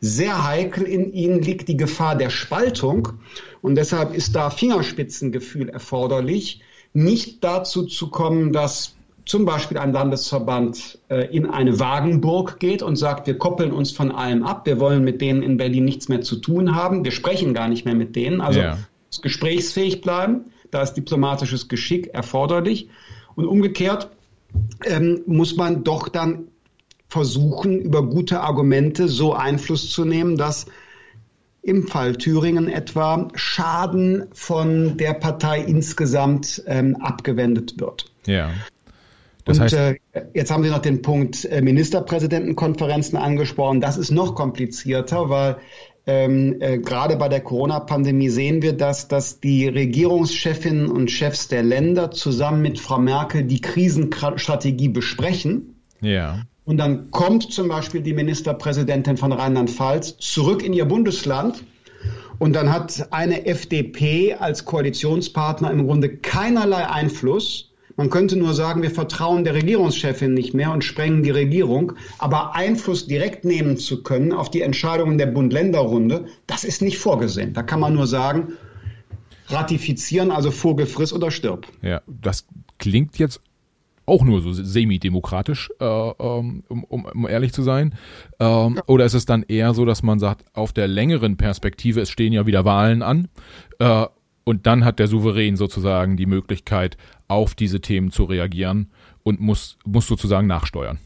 sehr 0.00 0.44
heikel. 0.44 0.85
In 0.85 1.12
ihnen 1.12 1.40
liegt 1.42 1.68
die 1.68 1.76
Gefahr 1.76 2.16
der 2.16 2.31
Spaltung. 2.31 3.09
Und 3.62 3.76
deshalb 3.76 4.14
ist 4.14 4.35
da 4.35 4.50
Fingerspitzengefühl 4.50 5.68
erforderlich, 5.68 6.62
nicht 6.92 7.44
dazu 7.44 7.85
zu 7.85 8.11
kommen, 8.11 8.52
dass 8.52 8.97
zum 9.29 9.45
Beispiel 9.45 9.77
ein 9.77 9.93
Landesverband 9.93 10.99
äh, 11.11 11.27
in 11.37 11.45
eine 11.45 11.79
Wagenburg 11.79 12.59
geht 12.59 12.83
und 12.83 12.97
sagt, 12.97 13.27
wir 13.27 13.37
koppeln 13.37 13.73
uns 13.73 13.91
von 13.91 14.11
allem 14.11 14.43
ab, 14.43 14.64
wir 14.64 14.81
wollen 14.81 15.05
mit 15.05 15.21
denen 15.21 15.43
in 15.43 15.59
Berlin 15.59 15.85
nichts 15.85 16.09
mehr 16.09 16.23
zu 16.23 16.37
tun 16.37 16.75
haben, 16.75 17.05
wir 17.05 17.12
sprechen 17.12 17.53
gar 17.53 17.69
nicht 17.69 17.85
mehr 17.85 17.95
mit 17.95 18.17
denen, 18.17 18.41
also 18.41 18.61
ja. 18.61 18.79
gesprächsfähig 19.21 20.01
bleiben, 20.01 20.47
da 20.71 20.81
ist 20.81 20.95
diplomatisches 20.95 21.69
Geschick 21.69 22.09
erforderlich. 22.14 22.88
Und 23.35 23.45
umgekehrt 23.45 24.09
ähm, 24.87 25.21
muss 25.27 25.57
man 25.57 25.85
doch 25.85 26.09
dann 26.09 26.49
versuchen, 27.09 27.79
über 27.81 28.03
gute 28.03 28.41
Argumente 28.41 29.09
so 29.09 29.35
Einfluss 29.35 29.91
zu 29.91 30.07
nehmen, 30.07 30.38
dass 30.38 30.67
im 31.61 31.87
Fall 31.87 32.17
Thüringen 32.17 32.69
etwa 32.69 33.29
Schaden 33.35 34.25
von 34.33 34.97
der 34.97 35.12
Partei 35.12 35.61
insgesamt 35.61 36.62
ähm, 36.67 36.97
abgewendet 36.97 37.79
wird. 37.79 38.11
Ja. 38.27 38.51
Das 39.48 39.61
heißt, 39.61 39.74
und 39.74 39.80
äh, 40.12 40.24
jetzt 40.34 40.50
haben 40.50 40.62
Sie 40.62 40.70
noch 40.70 40.78
den 40.78 41.02
Punkt 41.02 41.44
äh, 41.46 41.62
Ministerpräsidentenkonferenzen 41.62 43.18
angesprochen. 43.18 43.80
Das 43.80 43.96
ist 43.96 44.11
noch 44.11 44.34
komplizierter, 44.34 45.30
weil 45.30 45.56
ähm, 46.06 46.56
äh, 46.61 46.78
gerade 46.78 47.16
bei 47.16 47.28
der 47.28 47.40
Corona-Pandemie 47.40 48.28
sehen 48.28 48.62
wir 48.62 48.74
das, 48.74 49.08
dass 49.08 49.40
die 49.40 49.66
Regierungschefinnen 49.66 50.88
und 50.88 51.11
Chefs 51.11 51.48
der 51.48 51.62
Länder 51.62 52.11
zusammen 52.11 52.62
mit 52.62 52.78
Frau 52.78 52.98
Merkel 52.98 53.44
die 53.44 53.61
Krisenstrategie 53.61 54.88
besprechen. 54.88 55.74
Ja. 56.00 56.42
Und 56.64 56.76
dann 56.76 57.11
kommt 57.11 57.50
zum 57.50 57.68
Beispiel 57.68 58.02
die 58.02 58.12
Ministerpräsidentin 58.12 59.16
von 59.16 59.32
Rheinland-Pfalz 59.32 60.18
zurück 60.18 60.62
in 60.62 60.72
ihr 60.72 60.84
Bundesland. 60.84 61.64
Und 62.38 62.54
dann 62.54 62.72
hat 62.72 63.08
eine 63.11 63.46
FDP 63.46 64.34
als 64.34 64.64
Koalitionspartner 64.64 65.70
im 65.70 65.87
Grunde 65.87 66.16
keinerlei 66.16 66.87
Einfluss 66.87 67.67
man 67.98 68.11
könnte 68.11 68.37
nur 68.37 68.54
sagen, 68.54 68.80
wir 68.80 68.92
vertrauen 68.92 69.42
der 69.42 69.54
Regierungschefin 69.54 70.32
nicht 70.32 70.54
mehr 70.54 70.70
und 70.70 70.84
sprengen 70.84 71.24
die 71.24 71.30
Regierung. 71.30 71.94
Aber 72.18 72.54
Einfluss 72.54 73.08
direkt 73.08 73.44
nehmen 73.44 73.76
zu 73.76 74.04
können 74.04 74.32
auf 74.32 74.50
die 74.50 74.62
Entscheidungen 74.62 75.18
der 75.18 75.26
Bund-Länder-Runde, 75.26 76.26
das 76.46 76.62
ist 76.62 76.80
nicht 76.80 76.96
vorgesehen. 76.98 77.54
Da 77.54 77.64
kann 77.64 77.80
man 77.80 77.94
nur 77.94 78.06
sagen, 78.06 78.52
ratifizieren, 79.48 80.30
also 80.30 80.52
Vogel 80.52 80.87
friss 80.87 81.12
oder 81.12 81.32
stirb. 81.32 81.66
Ja, 81.82 82.00
das 82.06 82.46
klingt 82.78 83.18
jetzt 83.18 83.40
auch 84.06 84.24
nur 84.24 84.42
so 84.42 84.52
semi-demokratisch, 84.52 85.68
äh, 85.80 85.84
ähm, 85.84 86.62
um, 86.68 86.84
um, 86.84 87.04
um, 87.04 87.28
ehrlich 87.28 87.52
zu 87.52 87.62
sein? 87.62 87.96
Ähm, 88.38 88.76
ja. 88.76 88.82
Oder 88.87 89.06
ist 89.06 89.14
es 89.14 89.26
dann 89.26 89.42
eher 89.42 89.74
so, 89.74 89.84
dass 89.84 90.04
man 90.04 90.20
sagt, 90.20 90.44
auf 90.54 90.72
der 90.72 90.87
längeren 90.87 91.37
Perspektive, 91.37 92.00
es 92.00 92.11
stehen 92.11 92.32
ja 92.32 92.46
wieder 92.46 92.64
Wahlen 92.64 93.02
an, 93.02 93.28
äh, 93.80 94.06
und 94.44 94.66
dann 94.66 94.87
hat 94.87 94.98
der 94.98 95.08
Souverän 95.08 95.56
sozusagen 95.56 96.16
die 96.16 96.24
Möglichkeit, 96.24 96.96
auf 97.29 97.55
diese 97.55 97.81
Themen 97.81 98.11
zu 98.11 98.25
reagieren 98.25 98.91
und 99.23 99.41
muss, 99.41 99.79
muss 99.85 100.07
sozusagen 100.07 100.47
nachsteuern. 100.47 100.99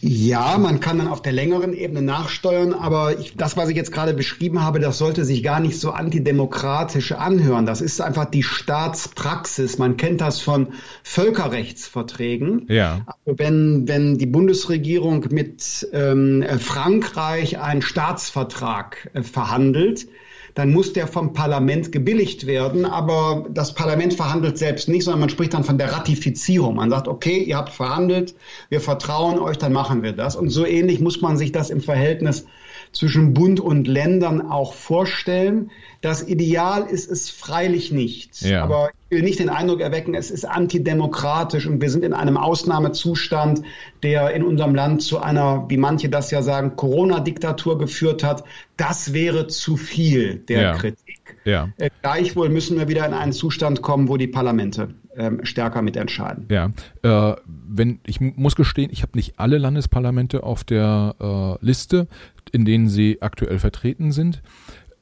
Ja, 0.00 0.56
man 0.56 0.80
kann 0.80 0.96
dann 0.96 1.08
auf 1.08 1.20
der 1.20 1.32
längeren 1.32 1.74
Ebene 1.74 2.00
nachsteuern, 2.00 2.72
aber 2.72 3.18
ich, 3.18 3.36
das, 3.36 3.58
was 3.58 3.68
ich 3.68 3.76
jetzt 3.76 3.92
gerade 3.92 4.14
beschrieben 4.14 4.62
habe, 4.62 4.80
das 4.80 4.96
sollte 4.96 5.26
sich 5.26 5.42
gar 5.42 5.60
nicht 5.60 5.78
so 5.78 5.90
antidemokratisch 5.90 7.12
anhören. 7.12 7.66
Das 7.66 7.82
ist 7.82 8.00
einfach 8.00 8.24
die 8.24 8.42
Staatspraxis. 8.42 9.76
Man 9.76 9.98
kennt 9.98 10.22
das 10.22 10.40
von 10.40 10.68
Völkerrechtsverträgen. 11.02 12.66
Ja. 12.68 13.02
Also 13.06 13.38
wenn, 13.38 13.86
wenn 13.86 14.16
die 14.16 14.26
Bundesregierung 14.26 15.26
mit 15.30 15.86
ähm, 15.92 16.44
Frankreich 16.58 17.58
einen 17.58 17.82
Staatsvertrag 17.82 19.10
äh, 19.12 19.22
verhandelt, 19.22 20.06
dann 20.54 20.72
muss 20.72 20.92
der 20.92 21.08
vom 21.08 21.32
Parlament 21.32 21.90
gebilligt 21.90 22.46
werden. 22.46 22.84
Aber 22.84 23.46
das 23.50 23.74
Parlament 23.74 24.14
verhandelt 24.14 24.56
selbst 24.56 24.88
nicht, 24.88 25.04
sondern 25.04 25.20
man 25.20 25.28
spricht 25.28 25.54
dann 25.54 25.64
von 25.64 25.78
der 25.78 25.92
Ratifizierung. 25.92 26.76
Man 26.76 26.90
sagt, 26.90 27.08
okay, 27.08 27.42
ihr 27.42 27.56
habt 27.56 27.70
verhandelt, 27.70 28.34
wir 28.68 28.80
vertrauen 28.80 29.38
euch, 29.38 29.58
dann 29.58 29.72
machen 29.72 30.02
wir 30.02 30.12
das. 30.12 30.36
Und 30.36 30.50
so 30.50 30.64
ähnlich 30.64 31.00
muss 31.00 31.20
man 31.20 31.36
sich 31.36 31.50
das 31.52 31.70
im 31.70 31.80
Verhältnis 31.80 32.46
zwischen 32.94 33.34
Bund 33.34 33.60
und 33.60 33.86
Ländern 33.86 34.40
auch 34.40 34.72
vorstellen. 34.72 35.70
Das 36.00 36.26
Ideal 36.26 36.86
ist 36.86 37.10
es 37.10 37.30
freilich 37.30 37.92
nicht. 37.92 38.40
Ja. 38.42 38.64
Aber 38.64 38.90
ich 39.08 39.16
will 39.16 39.22
nicht 39.22 39.38
den 39.38 39.48
Eindruck 39.48 39.80
erwecken, 39.80 40.14
es 40.14 40.30
ist 40.30 40.44
antidemokratisch 40.44 41.66
und 41.66 41.80
wir 41.80 41.90
sind 41.90 42.04
in 42.04 42.12
einem 42.12 42.36
Ausnahmezustand, 42.36 43.62
der 44.02 44.32
in 44.34 44.42
unserem 44.42 44.74
Land 44.74 45.02
zu 45.02 45.20
einer, 45.20 45.66
wie 45.68 45.76
manche 45.76 46.08
das 46.08 46.30
ja 46.30 46.42
sagen, 46.42 46.76
Corona-Diktatur 46.76 47.78
geführt 47.78 48.24
hat. 48.24 48.44
Das 48.76 49.12
wäre 49.12 49.46
zu 49.46 49.76
viel 49.76 50.36
der 50.36 50.62
ja. 50.62 50.72
Kritik. 50.74 51.36
Ja. 51.44 51.68
Äh, 51.76 51.90
gleichwohl 52.02 52.48
müssen 52.48 52.78
wir 52.78 52.88
wieder 52.88 53.06
in 53.06 53.12
einen 53.12 53.32
Zustand 53.32 53.82
kommen, 53.82 54.08
wo 54.08 54.16
die 54.16 54.26
Parlamente 54.26 54.94
ähm, 55.16 55.44
stärker 55.44 55.82
mitentscheiden. 55.82 56.46
Ja, 56.50 56.70
äh, 57.02 57.36
wenn 57.46 58.00
ich 58.06 58.20
muss 58.20 58.56
gestehen, 58.56 58.90
ich 58.92 59.02
habe 59.02 59.12
nicht 59.14 59.38
alle 59.38 59.58
Landesparlamente 59.58 60.42
auf 60.42 60.64
der 60.64 61.14
äh, 61.60 61.64
Liste 61.64 62.08
in 62.54 62.64
denen 62.64 62.88
sie 62.88 63.20
aktuell 63.20 63.58
vertreten 63.58 64.12
sind. 64.12 64.42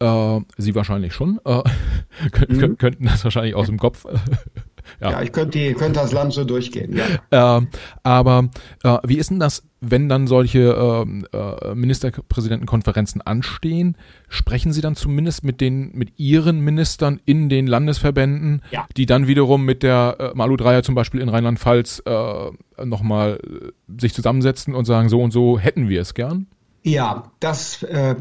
Äh, 0.01 0.41
sie 0.57 0.75
wahrscheinlich 0.75 1.13
schon. 1.13 1.39
Äh, 1.45 1.63
mhm. 2.49 2.79
könnten 2.79 3.05
das 3.05 3.25
wahrscheinlich 3.25 3.55
aus 3.55 3.67
dem 3.67 3.79
Kopf. 3.79 4.07
Ja. 5.03 5.11
ja. 5.11 5.23
ich 5.23 5.33
könnte, 5.33 5.59
die, 5.59 5.75
könnte 5.75 6.01
das 6.01 6.13
Land 6.13 6.33
so 6.33 6.45
durchgehen. 6.45 6.97
Ja. 6.97 7.05
Äh, 7.33 7.67
aber 8.03 8.51
äh, 8.85 8.99
wie 9.05 9.17
ist 9.17 9.31
denn 9.31 9.41
das, 9.41 9.63
wenn 9.81 10.09
dann 10.09 10.27
solche 10.27 10.73
ähm, 10.73 11.27
äh, 11.33 11.75
Ministerpräsidentenkonferenzen 11.75 13.23
anstehen? 13.23 13.97
Sprechen 14.29 14.73
Sie 14.73 14.83
dann 14.83 14.97
zumindest 14.97 15.45
mit 15.45 15.61
den 15.63 15.93
mit 15.95 16.19
Ihren 16.19 16.61
Ministern 16.61 17.21
in 17.25 17.49
den 17.49 17.67
Landesverbänden, 17.67 18.63
ja. 18.71 18.87
die 18.97 19.07
dann 19.07 19.27
wiederum 19.27 19.65
mit 19.65 19.83
der 19.83 20.17
äh, 20.19 20.31
Malu 20.35 20.57
Dreier 20.57 20.83
zum 20.83 20.95
Beispiel 20.95 21.21
in 21.21 21.31
Rheinland-Pfalz 21.31 22.03
äh, 22.05 22.85
nochmal 22.85 23.41
äh, 23.43 24.01
sich 24.01 24.13
zusammensetzen 24.13 24.75
und 24.75 24.85
sagen, 24.85 25.09
so 25.09 25.21
und 25.21 25.31
so 25.31 25.59
hätten 25.59 25.89
wir 25.89 26.03
es 26.03 26.13
gern? 26.13 26.47
Ja, 26.83 27.31
das 27.41 27.83
äh, 27.83 28.17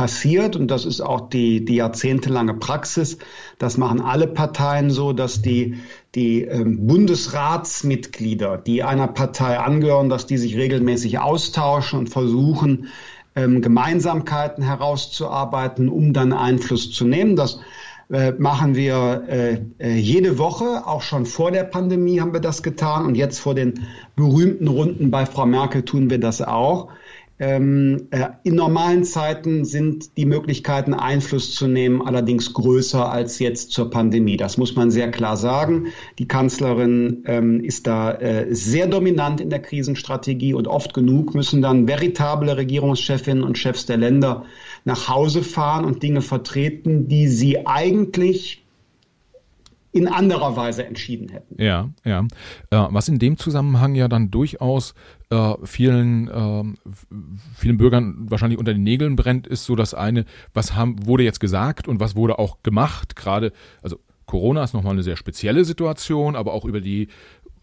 passiert 0.00 0.56
und 0.56 0.70
das 0.70 0.86
ist 0.86 1.02
auch 1.02 1.28
die, 1.28 1.62
die 1.62 1.74
jahrzehntelange 1.74 2.54
Praxis. 2.54 3.18
Das 3.58 3.76
machen 3.76 4.00
alle 4.00 4.26
Parteien 4.26 4.90
so, 4.90 5.12
dass 5.12 5.42
die, 5.42 5.76
die 6.14 6.40
ähm, 6.44 6.86
Bundesratsmitglieder, 6.86 8.56
die 8.56 8.82
einer 8.82 9.08
Partei 9.08 9.58
angehören, 9.58 10.08
dass 10.08 10.24
die 10.24 10.38
sich 10.38 10.56
regelmäßig 10.56 11.18
austauschen 11.18 11.98
und 11.98 12.08
versuchen, 12.08 12.88
ähm, 13.36 13.60
Gemeinsamkeiten 13.60 14.64
herauszuarbeiten, 14.64 15.90
um 15.90 16.14
dann 16.14 16.32
Einfluss 16.32 16.90
zu 16.92 17.04
nehmen. 17.04 17.36
Das 17.36 17.60
äh, 18.10 18.32
machen 18.32 18.76
wir 18.76 19.24
äh, 19.28 19.58
äh, 19.80 19.96
jede 19.96 20.38
Woche, 20.38 20.86
auch 20.86 21.02
schon 21.02 21.26
vor 21.26 21.50
der 21.50 21.64
Pandemie 21.64 22.22
haben 22.22 22.32
wir 22.32 22.40
das 22.40 22.62
getan 22.62 23.04
und 23.04 23.16
jetzt 23.16 23.38
vor 23.38 23.54
den 23.54 23.86
berühmten 24.16 24.66
Runden 24.66 25.10
bei 25.10 25.26
Frau 25.26 25.44
Merkel 25.44 25.82
tun 25.82 26.08
wir 26.08 26.18
das 26.18 26.40
auch. 26.40 26.88
Ähm, 27.42 28.08
äh, 28.10 28.28
in 28.42 28.54
normalen 28.54 29.02
Zeiten 29.02 29.64
sind 29.64 30.18
die 30.18 30.26
Möglichkeiten, 30.26 30.92
Einfluss 30.92 31.54
zu 31.54 31.66
nehmen, 31.66 32.02
allerdings 32.02 32.52
größer 32.52 33.10
als 33.10 33.38
jetzt 33.38 33.72
zur 33.72 33.88
Pandemie. 33.88 34.36
Das 34.36 34.58
muss 34.58 34.76
man 34.76 34.90
sehr 34.90 35.10
klar 35.10 35.38
sagen. 35.38 35.86
Die 36.18 36.28
Kanzlerin 36.28 37.24
ähm, 37.24 37.64
ist 37.64 37.86
da 37.86 38.12
äh, 38.12 38.54
sehr 38.54 38.86
dominant 38.86 39.40
in 39.40 39.48
der 39.48 39.60
Krisenstrategie 39.60 40.52
und 40.52 40.68
oft 40.68 40.92
genug 40.92 41.34
müssen 41.34 41.62
dann 41.62 41.88
veritable 41.88 42.58
Regierungschefinnen 42.58 43.42
und 43.42 43.56
Chefs 43.56 43.86
der 43.86 43.96
Länder 43.96 44.44
nach 44.84 45.08
Hause 45.08 45.42
fahren 45.42 45.86
und 45.86 46.02
Dinge 46.02 46.20
vertreten, 46.20 47.08
die 47.08 47.26
sie 47.26 47.66
eigentlich 47.66 48.66
in 49.92 50.08
anderer 50.08 50.56
Weise 50.56 50.84
entschieden 50.84 51.30
hätten. 51.30 51.60
Ja, 51.60 51.88
ja. 52.04 52.20
Äh, 52.70 52.86
was 52.90 53.08
in 53.08 53.18
dem 53.18 53.38
Zusammenhang 53.38 53.94
ja 53.94 54.08
dann 54.08 54.30
durchaus 54.30 54.94
äh, 55.30 55.54
vielen, 55.64 56.28
äh, 56.28 56.64
vielen 57.54 57.78
Bürgern 57.78 58.26
wahrscheinlich 58.28 58.58
unter 58.58 58.74
den 58.74 58.82
Nägeln 58.82 59.16
brennt, 59.16 59.46
ist 59.46 59.64
so 59.64 59.76
das 59.76 59.94
eine, 59.94 60.24
was 60.52 60.74
haben, 60.74 61.06
wurde 61.06 61.22
jetzt 61.22 61.40
gesagt 61.40 61.88
und 61.88 62.00
was 62.00 62.16
wurde 62.16 62.38
auch 62.38 62.62
gemacht. 62.62 63.16
Gerade, 63.16 63.52
also 63.82 63.98
Corona 64.26 64.64
ist 64.64 64.74
nochmal 64.74 64.92
eine 64.92 65.02
sehr 65.02 65.16
spezielle 65.16 65.64
Situation, 65.64 66.36
aber 66.36 66.52
auch 66.52 66.64
über 66.64 66.80
die, 66.80 67.08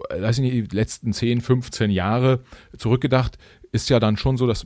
weiß 0.10 0.40
ich 0.40 0.52
nicht, 0.52 0.72
die 0.72 0.76
letzten 0.76 1.14
10, 1.14 1.42
15 1.42 1.92
Jahre 1.92 2.44
zurückgedacht, 2.78 3.38
ist 3.72 3.90
ja 3.90 4.00
dann 4.00 4.18
schon 4.18 4.38
so, 4.38 4.48
dass 4.48 4.66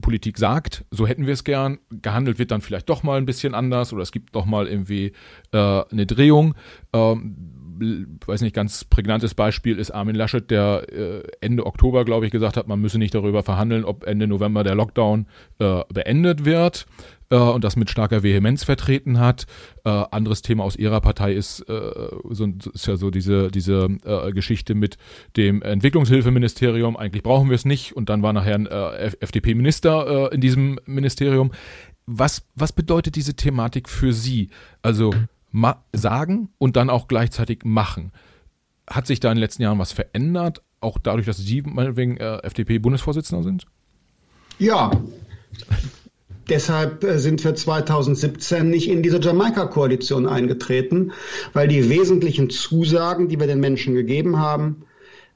Politik 0.00 0.36
sagt, 0.36 0.84
so 0.90 1.06
hätten 1.06 1.26
wir 1.26 1.34
es 1.34 1.44
gern, 1.44 1.78
gehandelt 1.90 2.38
wird 2.38 2.50
dann 2.50 2.60
vielleicht 2.60 2.88
doch 2.88 3.02
mal 3.02 3.18
ein 3.18 3.26
bisschen 3.26 3.54
anders 3.54 3.92
oder 3.92 4.02
es 4.02 4.12
gibt 4.12 4.34
doch 4.34 4.44
mal 4.44 4.66
irgendwie 4.66 5.12
äh, 5.52 5.82
eine 5.90 6.06
Drehung. 6.06 6.54
Ähm, 6.92 7.59
weiß 7.80 8.42
nicht, 8.42 8.54
ganz 8.54 8.84
prägnantes 8.84 9.34
Beispiel 9.34 9.78
ist 9.78 9.90
Armin 9.90 10.14
Laschet, 10.14 10.50
der 10.50 10.86
äh, 10.92 11.22
Ende 11.40 11.66
Oktober, 11.66 12.04
glaube 12.04 12.26
ich, 12.26 12.32
gesagt 12.32 12.56
hat, 12.56 12.68
man 12.68 12.80
müsse 12.80 12.98
nicht 12.98 13.14
darüber 13.14 13.42
verhandeln, 13.42 13.84
ob 13.84 14.04
Ende 14.04 14.26
November 14.26 14.62
der 14.64 14.74
Lockdown 14.74 15.26
äh, 15.58 15.82
beendet 15.92 16.44
wird 16.44 16.86
äh, 17.30 17.36
und 17.36 17.64
das 17.64 17.76
mit 17.76 17.90
starker 17.90 18.22
Vehemenz 18.22 18.64
vertreten 18.64 19.18
hat. 19.18 19.46
Äh, 19.84 19.88
anderes 19.88 20.42
Thema 20.42 20.64
aus 20.64 20.76
ihrer 20.76 21.00
Partei 21.00 21.32
ist, 21.32 21.60
äh, 21.68 21.92
so, 22.30 22.48
ist 22.72 22.86
ja 22.86 22.96
so 22.96 23.10
diese, 23.10 23.50
diese 23.50 23.88
äh, 24.04 24.32
Geschichte 24.32 24.74
mit 24.74 24.98
dem 25.36 25.62
Entwicklungshilfeministerium. 25.62 26.96
Eigentlich 26.96 27.22
brauchen 27.22 27.48
wir 27.48 27.54
es 27.54 27.64
nicht. 27.64 27.96
Und 27.96 28.08
dann 28.08 28.22
war 28.22 28.32
nachher 28.32 28.56
ein 28.56 28.66
FDP-Minister 28.66 30.32
in 30.32 30.40
diesem 30.40 30.78
Ministerium. 30.86 31.52
Was, 32.06 32.42
was 32.54 32.72
bedeutet 32.72 33.16
diese 33.16 33.34
Thematik 33.34 33.88
für 33.88 34.12
Sie? 34.12 34.50
Also 34.82 35.12
sagen 35.92 36.50
und 36.58 36.76
dann 36.76 36.90
auch 36.90 37.08
gleichzeitig 37.08 37.60
machen. 37.64 38.12
Hat 38.88 39.06
sich 39.06 39.20
da 39.20 39.30
in 39.30 39.36
den 39.36 39.42
letzten 39.42 39.62
Jahren 39.62 39.78
was 39.78 39.92
verändert, 39.92 40.62
auch 40.80 40.98
dadurch, 40.98 41.26
dass 41.26 41.36
Sie 41.38 41.62
meinetwegen 41.62 42.16
äh, 42.16 42.38
FDP-Bundesvorsitzender 42.38 43.42
sind? 43.42 43.66
Ja, 44.58 44.90
Deshalb 46.50 47.04
äh, 47.04 47.18
sind 47.18 47.44
wir 47.44 47.54
2017 47.54 48.68
nicht 48.68 48.88
in 48.88 49.02
diese 49.02 49.20
Jamaika-Koalition 49.20 50.26
eingetreten, 50.26 51.12
weil 51.52 51.68
die 51.68 51.88
wesentlichen 51.88 52.50
Zusagen, 52.50 53.28
die 53.28 53.38
wir 53.38 53.46
den 53.46 53.60
Menschen 53.60 53.94
gegeben 53.94 54.38
haben, 54.38 54.82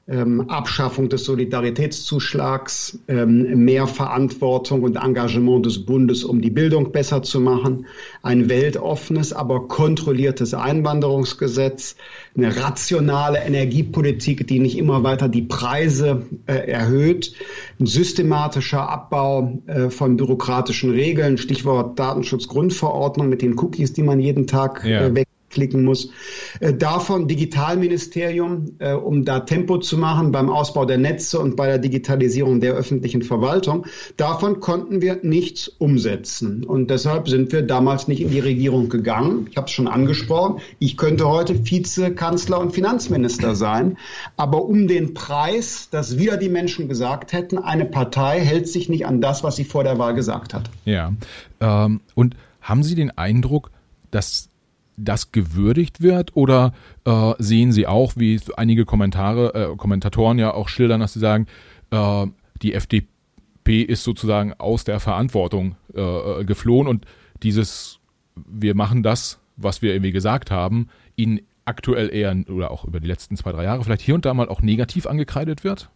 ähm, 0.07 0.49
Abschaffung 0.49 1.09
des 1.09 1.25
Solidaritätszuschlags, 1.25 2.99
ähm, 3.07 3.65
mehr 3.65 3.87
Verantwortung 3.87 4.83
und 4.83 4.97
Engagement 4.97 5.65
des 5.65 5.83
Bundes, 5.83 6.23
um 6.23 6.41
die 6.41 6.51
Bildung 6.51 6.91
besser 6.91 7.23
zu 7.23 7.39
machen, 7.39 7.87
ein 8.21 8.47
weltoffenes, 8.47 9.33
aber 9.33 9.67
kontrolliertes 9.67 10.53
Einwanderungsgesetz, 10.53 11.95
eine 12.37 12.55
rationale 12.55 13.39
Energiepolitik, 13.39 14.45
die 14.45 14.59
nicht 14.59 14.77
immer 14.77 15.03
weiter 15.03 15.27
die 15.27 15.41
Preise 15.41 16.27
äh, 16.45 16.53
erhöht, 16.53 17.33
ein 17.79 17.87
systematischer 17.87 18.87
Abbau 18.87 19.59
äh, 19.65 19.89
von 19.89 20.17
bürokratischen 20.17 20.91
Regeln, 20.91 21.39
Stichwort 21.39 21.97
Datenschutzgrundverordnung 21.97 23.27
mit 23.27 23.41
den 23.41 23.57
Cookies, 23.57 23.93
die 23.93 24.03
man 24.03 24.19
jeden 24.19 24.45
Tag 24.45 24.85
ja. 24.85 25.07
äh, 25.07 25.15
weg 25.15 25.27
klicken 25.55 25.83
muss. 25.83 26.09
Äh, 26.59 26.73
davon 26.73 27.27
Digitalministerium, 27.27 28.75
äh, 28.77 28.93
um 28.93 29.25
da 29.25 29.39
Tempo 29.39 29.79
zu 29.79 29.97
machen 29.97 30.31
beim 30.31 30.49
Ausbau 30.49 30.85
der 30.85 30.99
Netze 30.99 31.39
und 31.39 31.55
bei 31.55 31.65
der 31.65 31.79
Digitalisierung 31.79 32.59
der 32.59 32.73
öffentlichen 32.73 33.23
Verwaltung. 33.23 33.87
Davon 34.17 34.59
konnten 34.59 35.01
wir 35.01 35.19
nichts 35.23 35.67
umsetzen. 35.67 36.63
Und 36.63 36.91
deshalb 36.91 37.27
sind 37.27 37.51
wir 37.51 37.63
damals 37.63 38.07
nicht 38.07 38.21
in 38.21 38.29
die 38.29 38.39
Regierung 38.39 38.89
gegangen. 38.89 39.47
Ich 39.49 39.57
habe 39.57 39.65
es 39.65 39.71
schon 39.71 39.87
angesprochen. 39.87 40.61
Ich 40.77 40.97
könnte 40.97 41.27
heute 41.27 41.65
Vizekanzler 41.65 42.59
und 42.59 42.73
Finanzminister 42.73 43.55
sein. 43.55 43.97
Aber 44.37 44.65
um 44.65 44.87
den 44.87 45.13
Preis, 45.13 45.87
dass 45.89 46.17
wir 46.17 46.37
die 46.37 46.49
Menschen 46.49 46.87
gesagt 46.89 47.33
hätten, 47.33 47.57
eine 47.57 47.85
Partei 47.85 48.41
hält 48.41 48.67
sich 48.67 48.89
nicht 48.89 49.05
an 49.05 49.21
das, 49.21 49.43
was 49.43 49.55
sie 49.55 49.63
vor 49.63 49.83
der 49.83 49.97
Wahl 49.97 50.13
gesagt 50.13 50.53
hat. 50.53 50.69
Ja. 50.83 51.13
Ähm, 51.61 52.01
und 52.13 52.35
haben 52.61 52.83
Sie 52.83 52.95
den 52.95 53.15
Eindruck, 53.15 53.71
dass 54.11 54.49
das 54.97 55.31
gewürdigt 55.31 56.01
wird 56.01 56.35
oder 56.35 56.73
äh, 57.05 57.33
sehen 57.39 57.71
Sie 57.71 57.87
auch, 57.87 58.13
wie 58.15 58.39
einige 58.55 58.85
Kommentare, 58.85 59.71
äh, 59.73 59.75
Kommentatoren 59.75 60.39
ja 60.39 60.53
auch 60.53 60.69
schildern, 60.69 61.01
dass 61.01 61.13
sie 61.13 61.19
sagen, 61.19 61.47
äh, 61.91 62.27
die 62.61 62.73
FDP 62.73 63.81
ist 63.81 64.03
sozusagen 64.03 64.53
aus 64.53 64.83
der 64.83 64.99
Verantwortung 64.99 65.75
äh, 65.93 66.01
äh, 66.01 66.45
geflohen 66.45 66.87
und 66.87 67.05
dieses, 67.43 67.99
wir 68.35 68.75
machen 68.75 69.03
das, 69.03 69.39
was 69.57 69.81
wir 69.81 69.93
irgendwie 69.93 70.11
gesagt 70.11 70.51
haben, 70.51 70.87
ihnen 71.15 71.41
aktuell 71.65 72.13
eher 72.13 72.35
oder 72.49 72.71
auch 72.71 72.85
über 72.85 72.99
die 72.99 73.07
letzten 73.07 73.35
zwei, 73.37 73.51
drei 73.51 73.63
Jahre 73.63 73.83
vielleicht 73.83 74.01
hier 74.01 74.15
und 74.15 74.25
da 74.25 74.33
mal 74.33 74.49
auch 74.49 74.61
negativ 74.61 75.07
angekreidet 75.07 75.63
wird? 75.63 75.89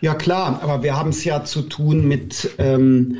Ja 0.00 0.14
klar, 0.14 0.60
aber 0.62 0.82
wir 0.82 0.96
haben 0.96 1.10
es 1.10 1.24
ja 1.24 1.44
zu 1.44 1.62
tun 1.62 2.08
mit 2.08 2.50
ähm, 2.58 3.18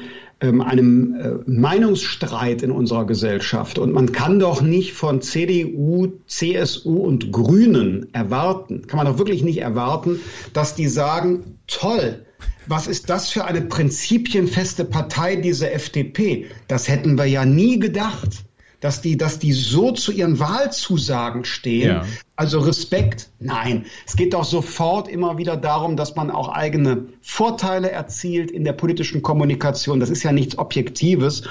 einem 0.49 1.15
äh, 1.15 1.51
Meinungsstreit 1.51 2.63
in 2.63 2.71
unserer 2.71 3.07
Gesellschaft. 3.07 3.79
Und 3.79 3.93
man 3.93 4.13
kann 4.13 4.39
doch 4.39 4.63
nicht 4.63 4.93
von 4.93 5.23
CDU, 5.23 6.13
CSU 6.27 6.97
und 6.99 7.33
Grünen 7.33 8.13
erwarten, 8.13 8.87
kann 8.87 8.99
man 8.99 9.07
doch 9.07 9.19
wirklich 9.19 9.43
nicht 9.43 9.59
erwarten, 9.59 10.21
dass 10.53 10.75
die 10.75 10.89
sagen, 10.89 11.59
toll, 11.67 12.27
was 12.67 12.87
ist 12.87 13.11
das 13.11 13.31
für 13.31 13.45
eine 13.45 13.63
prinzipienfeste 13.63 14.85
Partei, 14.85 15.37
diese 15.37 15.71
FDP? 15.71 16.47
Das 16.69 16.89
hätten 16.89 17.19
wir 17.19 17.27
ja 17.27 17.45
nie 17.45 17.79
gedacht 17.79 18.45
dass 18.83 19.01
die, 19.01 19.17
dass 19.17 19.39
die 19.39 19.53
so 19.53 19.93
zu 19.93 20.13
ihren 20.13 20.41
Wahlzusagen 20.41 21.45
stehen. 21.45 21.89
Ja. 21.89 22.05
Also 22.35 22.59
Respekt, 22.59 23.31
nein. 23.39 23.87
Es 24.05 24.17
geht 24.17 24.35
doch 24.35 24.45
sofort 24.45 25.09
immer 25.09 25.39
wieder 25.39 25.57
darum, 25.57 25.97
dass 25.97 26.17
man 26.17 26.33
auch 26.33 26.49
eigene 26.49 27.07
Vorteile 27.23 27.93
erzielt 27.93 28.51
in 28.51 28.65
der 28.65 28.73
politischen 28.73 29.23
Kommunikation. 29.23 30.01
Das 30.01 30.11
ist 30.11 30.25
ja 30.25 30.33
nichts 30.33 30.59
Objektives. 30.59 31.45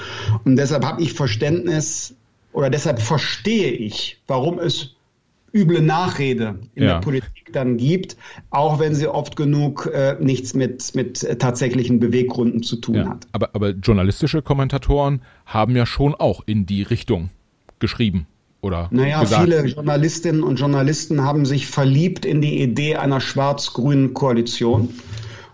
Und 0.44 0.56
deshalb 0.56 0.84
habe 0.84 1.02
ich 1.02 1.14
Verständnis 1.14 2.14
oder 2.52 2.68
deshalb 2.68 3.00
verstehe 3.00 3.70
ich, 3.70 4.20
warum 4.26 4.58
es 4.58 4.90
üble 5.54 5.82
Nachrede 5.82 6.60
in 6.74 6.84
ja. 6.84 6.94
der 6.94 7.00
Politik 7.00 7.52
dann 7.52 7.76
gibt, 7.76 8.16
auch 8.50 8.78
wenn 8.78 8.94
sie 8.94 9.06
oft 9.06 9.36
genug 9.36 9.90
äh, 9.92 10.16
nichts 10.20 10.54
mit, 10.54 10.94
mit 10.94 11.22
äh, 11.22 11.36
tatsächlichen 11.36 12.00
Beweggründen 12.00 12.62
zu 12.62 12.76
tun 12.76 12.94
ja. 12.94 13.08
hat. 13.10 13.26
Aber, 13.32 13.50
aber 13.54 13.70
journalistische 13.70 14.42
Kommentatoren 14.42 15.22
haben 15.46 15.76
ja 15.76 15.86
schon 15.86 16.14
auch 16.14 16.42
in 16.46 16.66
die 16.66 16.82
Richtung 16.82 17.30
geschrieben. 17.78 18.26
Oder 18.62 18.88
naja, 18.92 19.20
gesagt. 19.20 19.42
viele 19.42 19.66
Journalistinnen 19.66 20.44
und 20.44 20.56
Journalisten 20.60 21.22
haben 21.22 21.44
sich 21.44 21.66
verliebt 21.66 22.24
in 22.24 22.40
die 22.40 22.62
Idee 22.62 22.96
einer 22.96 23.20
schwarz-grünen 23.20 24.14
Koalition. 24.14 24.90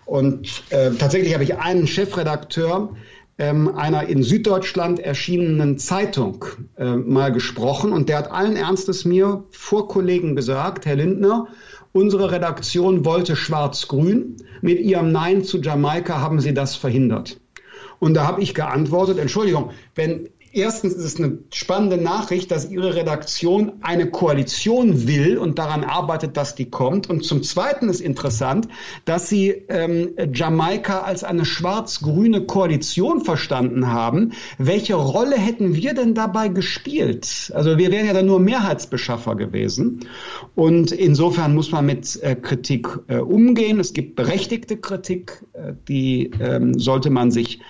Und 0.04 0.62
äh, 0.70 0.90
tatsächlich 0.90 1.32
habe 1.32 1.44
ich 1.44 1.56
einen 1.56 1.87
Chefredakteur, 1.87 2.94
ähm, 3.38 3.74
einer 3.77 4.09
in 4.09 4.22
Süddeutschland 4.22 4.98
erschienenen 4.98 5.79
Zeitung 5.79 6.44
äh, 6.77 6.96
mal 6.96 7.33
gesprochen 7.33 7.92
und 7.92 8.09
der 8.09 8.18
hat 8.18 8.31
allen 8.31 8.57
Ernstes 8.57 9.05
mir 9.05 9.44
vor 9.51 9.88
Kollegen 9.88 10.35
gesagt, 10.35 10.87
Herr 10.87 10.96
Lindner, 10.96 11.46
unsere 11.92 12.33
Redaktion 12.33 13.05
wollte 13.05 13.37
schwarz-grün. 13.37 14.37
Mit 14.61 14.81
ihrem 14.81 15.12
Nein 15.12 15.44
zu 15.44 15.59
Jamaika 15.61 16.20
haben 16.20 16.40
sie 16.40 16.53
das 16.53 16.74
verhindert. 16.74 17.40
Und 18.01 18.14
da 18.14 18.27
habe 18.27 18.42
ich 18.42 18.55
geantwortet, 18.55 19.18
Entschuldigung, 19.18 19.70
wenn 19.94 20.29
erstens 20.52 20.94
ist 20.94 21.04
es 21.04 21.16
eine 21.18 21.38
spannende 21.52 21.96
Nachricht, 21.96 22.50
dass 22.50 22.70
Ihre 22.70 22.94
Redaktion 22.94 23.72
eine 23.82 24.11
Koalition 24.11 25.06
will 25.06 25.38
und 25.38 25.58
daran 25.58 25.84
arbeitet, 25.84 26.37
dass 26.37 26.54
die 26.54 26.70
kommt. 26.70 27.08
Und 27.08 27.24
zum 27.24 27.42
Zweiten 27.42 27.88
ist 27.88 28.00
interessant, 28.00 28.68
dass 29.04 29.28
Sie 29.28 29.50
ähm, 29.68 30.11
Jamaika 30.32 31.00
als 31.00 31.24
eine 31.24 31.44
schwarz-grüne 31.44 32.46
Koalition 32.46 33.24
verstanden 33.24 33.88
haben. 33.88 34.32
Welche 34.58 34.94
Rolle 34.94 35.37
hätten 35.37 35.74
wir 35.74 35.94
denn 35.94 36.14
dabei 36.14 36.48
gespielt? 36.48 37.52
Also 37.54 37.78
wir 37.78 37.90
wären 37.90 38.06
ja 38.06 38.12
dann 38.12 38.26
nur 38.26 38.40
Mehrheitsbeschaffer 38.40 39.37
gewesen. 39.37 40.06
Und 40.54 40.92
insofern 40.92 41.54
muss 41.54 41.70
man 41.70 41.87
mit 41.87 42.22
äh, 42.22 42.34
Kritik 42.34 42.88
äh, 43.08 43.18
umgehen. 43.18 43.80
Es 43.80 43.92
gibt 43.92 44.16
berechtigte 44.16 44.76
Kritik, 44.76 45.44
äh, 45.52 45.72
die 45.88 46.30
ähm, 46.40 46.78
sollte 46.78 47.11
man 47.11 47.30
sich 47.30 47.61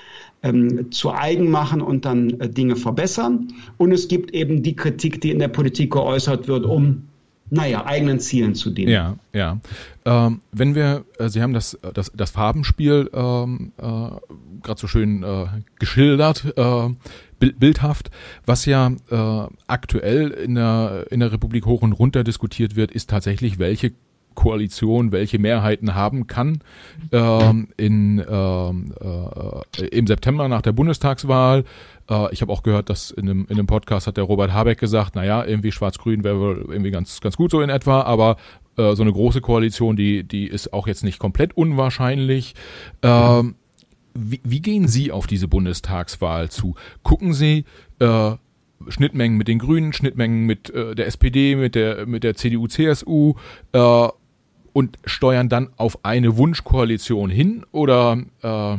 ähm, 0.42 0.90
zu 0.92 1.12
eigen 1.12 1.50
machen 1.50 1.80
und 1.80 2.04
dann 2.04 2.40
äh, 2.40 2.48
Dinge 2.48 2.76
verbessern. 2.76 3.48
Und 3.76 3.92
es 3.92 4.08
gibt 4.08 4.32
eben 4.32 4.62
die 4.62 4.76
Kritik, 4.76 5.20
die 5.20 5.30
in 5.30 5.38
der 5.38 5.48
Politik 5.48 5.92
geäußert 5.92 6.48
wird, 6.48 6.64
um 6.64 7.08
naja, 7.50 7.86
eigenen 7.86 8.20
Zielen 8.20 8.54
zu 8.54 8.70
dienen. 8.70 8.92
Ja, 8.92 9.16
ja. 9.32 9.58
Ähm, 10.04 10.40
wenn 10.52 10.74
wir, 10.74 11.04
äh, 11.18 11.28
Sie 11.28 11.42
haben 11.42 11.54
das, 11.54 11.78
das, 11.94 12.12
das 12.14 12.30
Farbenspiel 12.30 13.10
ähm, 13.12 13.72
äh, 13.78 13.82
gerade 14.62 14.80
so 14.80 14.86
schön 14.86 15.22
äh, 15.22 15.46
geschildert, 15.78 16.52
äh, 16.56 16.88
bildhaft. 17.38 18.10
Was 18.46 18.66
ja 18.66 18.92
äh, 19.10 19.54
aktuell 19.66 20.30
in 20.30 20.56
der, 20.56 21.06
in 21.10 21.20
der 21.20 21.32
Republik 21.32 21.66
hoch 21.66 21.82
und 21.82 21.92
runter 21.92 22.24
diskutiert 22.24 22.76
wird, 22.76 22.90
ist 22.90 23.10
tatsächlich, 23.10 23.58
welche 23.58 23.92
Koalition 24.38 25.10
welche 25.10 25.40
Mehrheiten 25.40 25.96
haben 25.96 26.28
kann 26.28 26.60
ähm, 27.10 27.70
in, 27.76 28.24
ähm, 28.30 28.94
äh, 29.00 29.86
im 29.86 30.06
September 30.06 30.46
nach 30.46 30.62
der 30.62 30.70
Bundestagswahl. 30.70 31.64
Äh, 32.08 32.32
ich 32.32 32.40
habe 32.40 32.52
auch 32.52 32.62
gehört, 32.62 32.88
dass 32.88 33.10
in 33.10 33.28
einem, 33.28 33.46
in 33.48 33.58
einem 33.58 33.66
Podcast 33.66 34.06
hat 34.06 34.16
der 34.16 34.22
Robert 34.22 34.52
Habeck 34.52 34.78
gesagt, 34.78 35.16
naja, 35.16 35.44
irgendwie 35.44 35.72
Schwarz-Grün 35.72 36.22
wäre 36.22 36.38
wohl 36.38 36.66
irgendwie 36.68 36.92
ganz, 36.92 37.20
ganz 37.20 37.36
gut 37.36 37.50
so 37.50 37.60
in 37.60 37.68
etwa, 37.68 38.02
aber 38.02 38.36
äh, 38.76 38.94
so 38.94 39.02
eine 39.02 39.12
große 39.12 39.40
Koalition, 39.40 39.96
die, 39.96 40.22
die 40.22 40.46
ist 40.46 40.72
auch 40.72 40.86
jetzt 40.86 41.02
nicht 41.02 41.18
komplett 41.18 41.56
unwahrscheinlich. 41.56 42.54
Ähm, 43.02 43.56
wie, 44.14 44.40
wie 44.44 44.60
gehen 44.60 44.86
Sie 44.86 45.10
auf 45.10 45.26
diese 45.26 45.48
Bundestagswahl 45.48 46.48
zu? 46.48 46.76
Gucken 47.02 47.32
Sie 47.32 47.64
äh, 47.98 48.36
Schnittmengen 48.86 49.36
mit 49.36 49.48
den 49.48 49.58
Grünen, 49.58 49.92
Schnittmengen 49.92 50.46
mit 50.46 50.70
äh, 50.70 50.94
der 50.94 51.08
SPD, 51.08 51.56
mit 51.56 51.74
der 51.74 52.06
mit 52.06 52.22
der 52.22 52.36
CDU, 52.36 52.68
CSU 52.68 53.34
äh, 53.72 54.08
und 54.78 54.96
steuern 55.04 55.48
dann 55.48 55.70
auf 55.76 56.04
eine 56.04 56.36
Wunschkoalition 56.36 57.30
hin 57.30 57.66
oder 57.72 58.22
äh, 58.42 58.76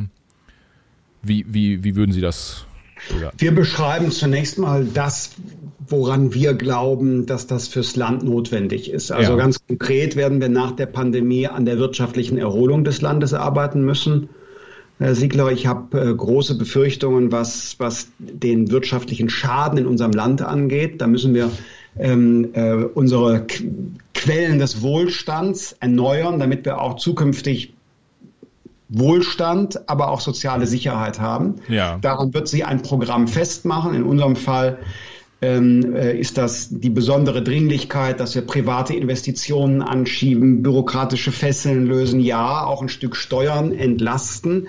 wie, 1.21 1.45
wie, 1.49 1.83
wie 1.83 1.95
würden 1.97 2.13
Sie 2.13 2.21
das? 2.21 2.65
Oder? 3.17 3.33
Wir 3.38 3.53
beschreiben 3.53 4.09
zunächst 4.09 4.57
mal 4.57 4.85
das, 4.85 5.31
woran 5.89 6.33
wir 6.33 6.53
glauben, 6.53 7.25
dass 7.25 7.47
das 7.47 7.67
fürs 7.67 7.97
Land 7.97 8.23
notwendig 8.23 8.89
ist. 8.89 9.12
Also 9.12 9.33
ja. 9.33 9.38
ganz 9.38 9.59
konkret 9.67 10.15
werden 10.15 10.39
wir 10.39 10.47
nach 10.47 10.71
der 10.71 10.85
Pandemie 10.85 11.47
an 11.47 11.65
der 11.65 11.79
wirtschaftlichen 11.79 12.38
Erholung 12.38 12.85
des 12.85 13.01
Landes 13.01 13.33
arbeiten 13.33 13.83
müssen. 13.83 14.29
Herr 14.99 15.15
Siegler, 15.15 15.51
ich 15.51 15.67
habe 15.67 15.99
äh, 15.99 16.15
große 16.15 16.57
Befürchtungen, 16.57 17.33
was, 17.33 17.75
was 17.77 18.07
den 18.19 18.71
wirtschaftlichen 18.71 19.29
Schaden 19.29 19.79
in 19.79 19.85
unserem 19.85 20.12
Land 20.12 20.41
angeht. 20.41 21.01
Da 21.01 21.07
müssen 21.07 21.33
wir 21.33 21.51
ähm, 21.97 22.51
äh, 22.53 22.73
unsere 22.73 23.45
Quellen 24.19 24.60
des 24.60 24.82
Wohlstands 24.82 25.77
erneuern, 25.79 26.39
damit 26.39 26.65
wir 26.65 26.82
auch 26.82 26.97
zukünftig 26.97 27.73
Wohlstand, 28.89 29.88
aber 29.88 30.10
auch 30.10 30.19
soziale 30.19 30.67
Sicherheit 30.67 31.21
haben. 31.21 31.55
Ja. 31.69 31.99
Daran 32.01 32.34
wird 32.34 32.49
sie 32.49 32.65
ein 32.65 32.82
Programm 32.82 33.29
festmachen. 33.29 33.93
In 33.93 34.03
unserem 34.03 34.36
Fall 34.36 34.79
ähm, 35.41 35.95
äh, 35.95 36.19
ist 36.19 36.38
das 36.38 36.67
die 36.69 36.89
besondere 36.89 37.41
Dringlichkeit, 37.41 38.19
dass 38.19 38.36
wir 38.36 38.41
private 38.41 38.93
Investitionen 38.93 39.82
anschieben, 39.82 40.62
bürokratische 40.62 41.32
Fesseln 41.32 41.88
lösen, 41.88 42.19
ja, 42.19 42.65
auch 42.65 42.82
ein 42.82 42.89
Stück 42.89 43.15
Steuern 43.15 43.71
entlasten, 43.71 44.67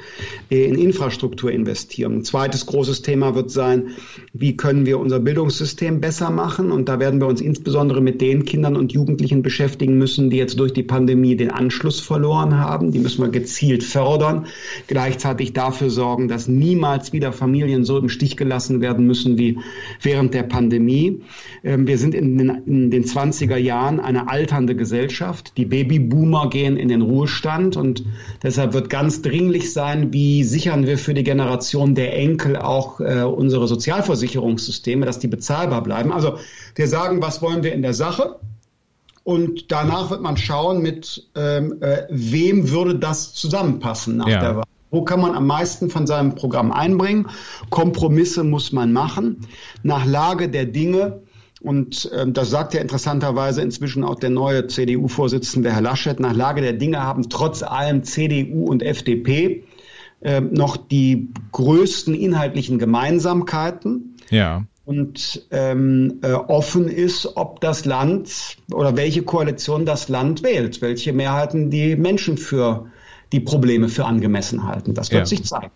äh, 0.49 0.65
in 0.65 0.77
Infrastruktur 0.77 1.51
investieren. 1.51 2.19
Ein 2.19 2.25
zweites 2.25 2.67
großes 2.67 3.03
Thema 3.03 3.35
wird 3.35 3.51
sein, 3.51 3.89
wie 4.33 4.57
können 4.57 4.87
wir 4.87 5.01
unser 5.01 5.19
Bildungssystem 5.19 6.01
besser 6.01 6.31
machen? 6.31 6.71
Und 6.71 6.89
da 6.89 7.01
werden 7.01 7.21
wir 7.21 7.27
uns 7.27 7.41
insbesondere 7.41 8.01
mit 8.01 8.21
den 8.21 8.45
Kindern 8.45 8.77
und 8.77 8.93
Jugendlichen 8.93 9.43
beschäftigen 9.43 9.99
müssen, 9.99 10.31
die 10.31 10.37
jetzt 10.37 10.61
durch 10.61 10.73
die 10.73 10.85
Pandemie 10.85 11.35
den 11.35 11.51
Anschluss 11.51 11.99
verloren 11.99 12.59
haben. 12.59 12.93
Die 12.93 13.01
müssen 13.01 13.25
wir 13.25 13.31
gezielt 13.31 13.83
fördern, 13.83 14.47
gleichzeitig 14.87 15.53
dafür 15.53 15.91
sorgen, 15.91 16.29
dass 16.29 16.47
niemals 16.47 17.13
wieder 17.13 17.33
Familien 17.33 17.85
so 17.85 17.99
im 17.99 18.09
Stich 18.09 18.37
gelassen 18.37 18.81
werden 18.81 19.07
müssen 19.07 19.37
wie 19.37 19.59
während 20.01 20.33
der 20.33 20.45
Pandemie. 20.45 20.60
Pandemie. 20.61 21.23
Ähm, 21.65 21.87
wir 21.87 21.97
sind 21.97 22.15
in 22.15 22.37
den, 22.37 22.51
in 22.67 22.91
den 22.91 23.05
20er 23.05 23.57
Jahren 23.57 23.99
eine 23.99 24.29
alternde 24.29 24.77
Gesellschaft. 24.77 25.57
Die 25.57 25.65
Babyboomer 25.65 26.51
gehen 26.51 26.77
in 26.77 26.89
den 26.89 27.01
Ruhestand 27.01 27.79
und 27.79 28.05
deshalb 28.43 28.75
wird 28.75 28.91
ganz 28.91 29.23
dringlich 29.23 29.73
sein, 29.73 30.13
wie 30.13 30.45
sichern 30.45 30.87
wir 30.87 30.99
für 30.99 31.15
die 31.15 31.25
Generation 31.25 31.95
der 31.95 32.15
Enkel 32.15 32.57
auch 32.57 33.01
äh, 33.01 33.23
unsere 33.23 33.67
Sozialversicherungssysteme, 33.69 35.07
dass 35.07 35.19
die 35.19 35.29
bezahlbar 35.29 35.83
bleiben. 35.83 36.13
Also 36.13 36.37
wir 36.75 36.89
sagen, 36.89 37.23
was 37.23 37.41
wollen 37.41 37.63
wir 37.63 37.73
in 37.73 37.81
der 37.81 37.95
Sache? 37.95 38.37
Und 39.25 39.73
danach 39.73 40.11
wird 40.11 40.21
man 40.21 40.37
schauen, 40.37 40.83
mit 40.83 41.27
ähm, 41.35 41.81
äh, 41.81 42.03
wem 42.11 42.71
würde 42.71 42.97
das 42.97 43.33
zusammenpassen 43.33 44.19
nach 44.19 44.29
ja. 44.29 44.41
der 44.41 44.57
Wahl. 44.57 44.65
Wo 44.91 45.03
kann 45.03 45.21
man 45.21 45.35
am 45.35 45.47
meisten 45.47 45.89
von 45.89 46.07
seinem 46.07 46.35
Programm 46.35 46.73
einbringen? 46.73 47.29
Kompromisse 47.71 48.45
muss 48.45 48.73
man 48.73 48.93
machen. 48.93 49.47
Nach 49.83 50.05
Lage 50.05 50.49
der 50.49 50.67
Dinge, 50.67 51.23
und 51.61 52.11
äh, 52.13 52.31
das 52.31 52.51
sagt 52.51 52.75
ja 52.75 52.81
interessanterweise 52.81 53.63
inzwischen 53.63 54.03
auch 54.03 54.17
der 54.17 54.31
neue 54.31 54.67
CDU-Vorsitzende 54.67 55.73
Herr 55.73 55.83
Laschet, 55.83 56.19
nach 56.19 56.35
Lage 56.35 56.61
der 56.61 56.73
Dinge 56.73 57.03
haben 57.03 57.29
trotz 57.29 57.63
allem 57.63 58.03
CDU 58.03 58.65
und 58.65 58.83
FDP 58.83 59.65
äh, 60.23 60.41
noch 60.41 60.77
die 60.77 61.29
größten 61.53 62.15
inhaltlichen 62.15 62.79
Gemeinsamkeiten. 62.79 64.17
Ja. 64.31 64.65
Und 64.85 65.47
ähm, 65.53 66.19
äh, 66.23 66.33
offen 66.33 66.89
ist, 66.89 67.37
ob 67.37 67.61
das 67.61 67.85
Land 67.85 68.57
oder 68.73 68.97
welche 68.97 69.23
Koalition 69.23 69.87
das 69.87 70.09
Land 70.09 70.43
wählt, 70.43 70.83
welche 70.83 71.13
Mehrheiten 71.13 71.71
die 71.71 71.95
Menschen 71.95 72.39
für 72.39 72.87
die 73.33 73.41
Probleme 73.41 73.89
für 73.89 74.05
angemessen 74.05 74.67
halten. 74.67 74.95
Das 74.95 75.11
wird 75.11 75.21
ja. 75.21 75.27
sich 75.27 75.45
zeigen. 75.45 75.71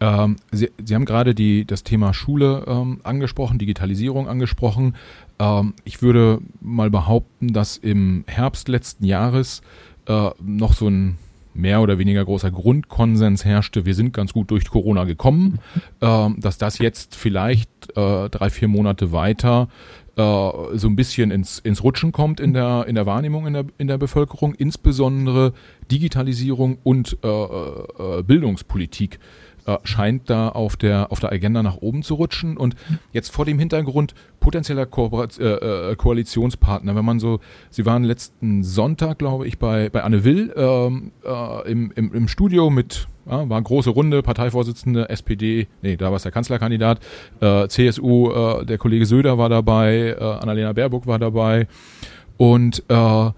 Ähm, 0.00 0.36
Sie, 0.50 0.70
Sie, 0.84 0.94
haben 0.94 1.04
gerade 1.04 1.34
die, 1.34 1.64
das 1.64 1.82
Thema 1.82 2.14
Schule 2.14 2.64
ähm, 2.66 3.00
angesprochen, 3.02 3.58
Digitalisierung 3.58 4.28
angesprochen. 4.28 4.94
Ähm, 5.38 5.74
ich 5.84 6.02
würde 6.02 6.40
mal 6.60 6.90
behaupten, 6.90 7.52
dass 7.52 7.76
im 7.76 8.24
Herbst 8.26 8.68
letzten 8.68 9.04
Jahres 9.04 9.62
äh, 10.06 10.30
noch 10.40 10.74
so 10.74 10.88
ein 10.88 11.18
mehr 11.54 11.82
oder 11.82 11.98
weniger 11.98 12.24
großer 12.24 12.50
Grundkonsens 12.50 13.44
herrschte, 13.44 13.84
wir 13.84 13.94
sind 13.94 14.12
ganz 14.12 14.32
gut 14.32 14.50
durch 14.50 14.68
Corona 14.68 15.04
gekommen, 15.04 15.58
äh, 16.00 16.28
dass 16.38 16.58
das 16.58 16.78
jetzt 16.78 17.14
vielleicht 17.14 17.68
äh, 17.96 18.28
drei, 18.30 18.50
vier 18.50 18.68
Monate 18.68 19.12
weiter 19.12 19.68
so 20.16 20.88
ein 20.88 20.96
bisschen 20.96 21.30
ins, 21.30 21.58
ins 21.58 21.82
Rutschen 21.82 22.12
kommt 22.12 22.38
in 22.38 22.52
der, 22.52 22.84
in 22.86 22.94
der 22.94 23.06
Wahrnehmung 23.06 23.46
in 23.46 23.54
der, 23.54 23.64
in 23.78 23.86
der 23.86 23.96
Bevölkerung, 23.96 24.54
insbesondere 24.54 25.54
Digitalisierung 25.90 26.78
und 26.82 27.16
äh, 27.22 27.28
äh, 27.28 28.22
Bildungspolitik 28.22 29.18
äh, 29.66 29.78
scheint 29.84 30.28
da 30.28 30.48
auf 30.48 30.76
der, 30.76 31.12
auf 31.12 31.20
der 31.20 31.32
Agenda 31.32 31.62
nach 31.62 31.76
oben 31.76 32.02
zu 32.02 32.14
rutschen. 32.14 32.56
Und 32.56 32.74
jetzt 33.12 33.30
vor 33.30 33.44
dem 33.44 33.58
Hintergrund 33.58 34.14
potenzieller 34.40 34.86
Kooperat 34.86 35.38
äh, 35.38 35.90
äh, 35.90 35.96
Koalitionspartner, 35.96 36.94
wenn 36.96 37.04
man 37.04 37.20
so, 37.20 37.40
Sie 37.70 37.86
waren 37.86 38.04
letzten 38.04 38.64
Sonntag, 38.64 39.18
glaube 39.18 39.46
ich, 39.46 39.58
bei, 39.58 39.88
bei 39.88 40.02
Anne 40.02 40.24
Will 40.24 40.52
ähm, 40.56 41.12
äh, 41.24 41.70
im, 41.70 41.92
im, 41.94 42.12
im 42.12 42.28
Studio 42.28 42.70
mit, 42.70 43.06
ja, 43.26 43.48
war 43.48 43.62
große 43.62 43.90
Runde, 43.90 44.22
Parteivorsitzende, 44.22 45.08
SPD, 45.08 45.68
nee, 45.80 45.96
da 45.96 46.06
war 46.06 46.16
es 46.16 46.24
der 46.24 46.32
Kanzlerkandidat, 46.32 46.98
äh, 47.40 47.68
CSU, 47.68 48.32
äh, 48.32 48.66
der 48.66 48.78
Kollege 48.78 49.06
Söder 49.06 49.38
war 49.38 49.48
dabei, 49.48 50.16
äh, 50.18 50.22
Annalena 50.22 50.72
Baerbock 50.72 51.06
war 51.06 51.20
dabei 51.20 51.68
und 52.36 52.82
äh, 52.88 53.30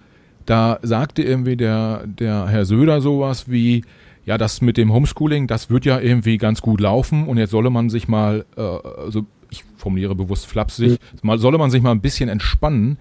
da 0.47 0.79
sagte 0.83 1.23
irgendwie 1.23 1.57
der, 1.57 2.07
der 2.07 2.47
Herr 2.49 2.65
Söder 2.65 3.01
sowas 3.01 3.51
wie, 3.51 3.85
ja, 4.27 4.39
das 4.39 4.61
mit 4.61 4.77
dem 4.77 4.93
Homeschooling, 4.93 5.47
das 5.47 5.71
wird 5.71 5.85
ja 5.85 6.01
irgendwie 6.01 6.39
ganz 6.39 6.63
gut 6.63 6.81
laufen 6.81 7.27
und 7.27 7.37
jetzt 7.37 7.51
solle 7.51 7.71
man 7.71 7.91
sich 7.91 8.09
mal, 8.09 8.45
äh, 8.57 8.61
also 8.61 9.27
ich 9.51 9.65
formuliere 9.77 10.15
bewusst 10.15 10.47
flapsig, 10.47 10.99
mal 11.23 11.39
solle 11.39 11.59
man 11.59 11.71
sich 11.71 11.83
mal 11.83 11.93
ein 11.93 12.01
bisschen 12.01 12.29
entspannen. 12.29 12.99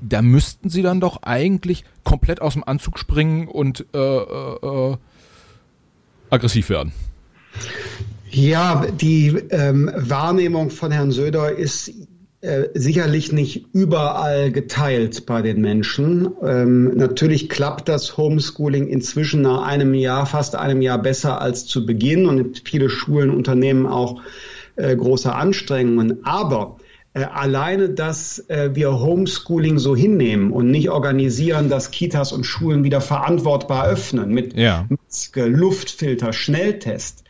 Da 0.00 0.22
müssten 0.22 0.70
sie 0.70 0.82
dann 0.82 1.00
doch 1.00 1.22
eigentlich 1.22 1.84
komplett 2.04 2.40
aus 2.40 2.52
dem 2.54 2.62
Anzug 2.62 2.98
springen 2.98 3.48
und 3.48 3.84
äh, 3.92 3.98
äh, 3.98 4.92
äh 4.92 4.96
aggressiv 6.30 6.68
werden. 6.68 6.92
Ja, 8.30 8.86
die 8.86 9.28
ähm, 9.50 9.90
Wahrnehmung 9.96 10.70
von 10.70 10.92
Herrn 10.92 11.10
Söder 11.10 11.52
ist 11.52 11.92
äh, 12.40 12.68
sicherlich 12.74 13.32
nicht 13.32 13.66
überall 13.72 14.52
geteilt 14.52 15.26
bei 15.26 15.42
den 15.42 15.60
Menschen. 15.60 16.28
Ähm, 16.40 16.96
natürlich 16.96 17.48
klappt 17.48 17.88
das 17.88 18.16
Homeschooling 18.16 18.86
inzwischen 18.86 19.42
nach 19.42 19.62
einem 19.62 19.92
Jahr, 19.92 20.24
fast 20.24 20.54
einem 20.54 20.80
Jahr 20.80 21.02
besser 21.02 21.40
als 21.40 21.66
zu 21.66 21.84
Beginn 21.84 22.26
und 22.26 22.62
viele 22.64 22.90
Schulen 22.90 23.30
unternehmen 23.30 23.86
auch 23.86 24.20
äh, 24.76 24.94
große 24.94 25.34
Anstrengungen. 25.34 26.24
Aber 26.24 26.76
äh, 27.12 27.24
alleine, 27.24 27.90
dass 27.90 28.48
äh, 28.48 28.70
wir 28.72 29.00
Homeschooling 29.00 29.78
so 29.78 29.96
hinnehmen 29.96 30.52
und 30.52 30.70
nicht 30.70 30.90
organisieren, 30.90 31.68
dass 31.68 31.90
Kitas 31.90 32.32
und 32.32 32.44
Schulen 32.44 32.84
wieder 32.84 33.00
verantwortbar 33.00 33.88
öffnen 33.88 34.32
mit 34.32 34.56
ja. 34.56 34.86
Maske, 34.88 35.46
Luftfilter, 35.46 36.32
Schnelltest, 36.32 37.24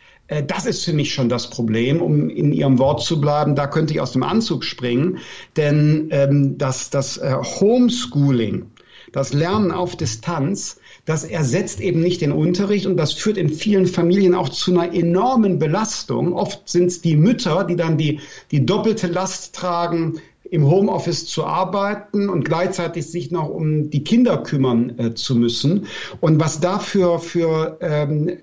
das 0.47 0.67
ist 0.67 0.85
für 0.85 0.93
mich 0.93 1.15
schon 1.15 1.29
das 1.29 1.49
Problem, 1.49 2.03
um 2.03 2.29
in 2.29 2.53
Ihrem 2.53 2.79
Wort 2.79 3.03
zu 3.03 3.21
bleiben. 3.21 3.55
Da 3.55 3.67
könnte 3.67 3.95
ich 3.95 4.01
aus 4.01 4.13
dem 4.13 4.23
Anzug 4.23 4.63
springen, 4.63 5.19
denn 5.57 6.09
ähm, 6.11 6.59
das, 6.59 6.91
das 6.91 7.17
äh, 7.17 7.35
Homeschooling, 7.35 8.67
das 9.13 9.33
Lernen 9.33 9.73
auf 9.73 9.97
Distanz, 9.97 10.81
das 11.07 11.25
ersetzt 11.25 11.81
eben 11.81 12.01
nicht 12.01 12.21
den 12.21 12.33
Unterricht 12.33 12.85
und 12.85 12.99
das 12.99 13.15
führt 13.15 13.39
in 13.39 13.49
vielen 13.49 13.87
Familien 13.87 14.35
auch 14.35 14.51
zu 14.51 14.79
einer 14.79 14.95
enormen 14.95 15.59
Belastung. 15.59 16.35
Oft 16.35 16.69
sind 16.69 16.89
es 16.89 17.01
die 17.01 17.17
Mütter, 17.17 17.65
die 17.65 17.77
dann 17.77 17.97
die, 17.97 18.21
die 18.51 18.67
doppelte 18.67 19.07
Last 19.07 19.55
tragen, 19.55 20.21
im 20.51 20.67
Homeoffice 20.67 21.27
zu 21.27 21.45
arbeiten 21.45 22.29
und 22.29 22.45
gleichzeitig 22.45 23.07
sich 23.07 23.31
noch 23.31 23.49
um 23.49 23.91
die 23.91 24.05
Kinder 24.05 24.39
kümmern 24.39 24.99
äh, 24.99 25.15
zu 25.15 25.35
müssen. 25.35 25.87
Und 26.21 26.41
was 26.41 26.61
dafür 26.61 27.19
für 27.19 27.79
ähm, 27.81 28.29
äh, 28.29 28.37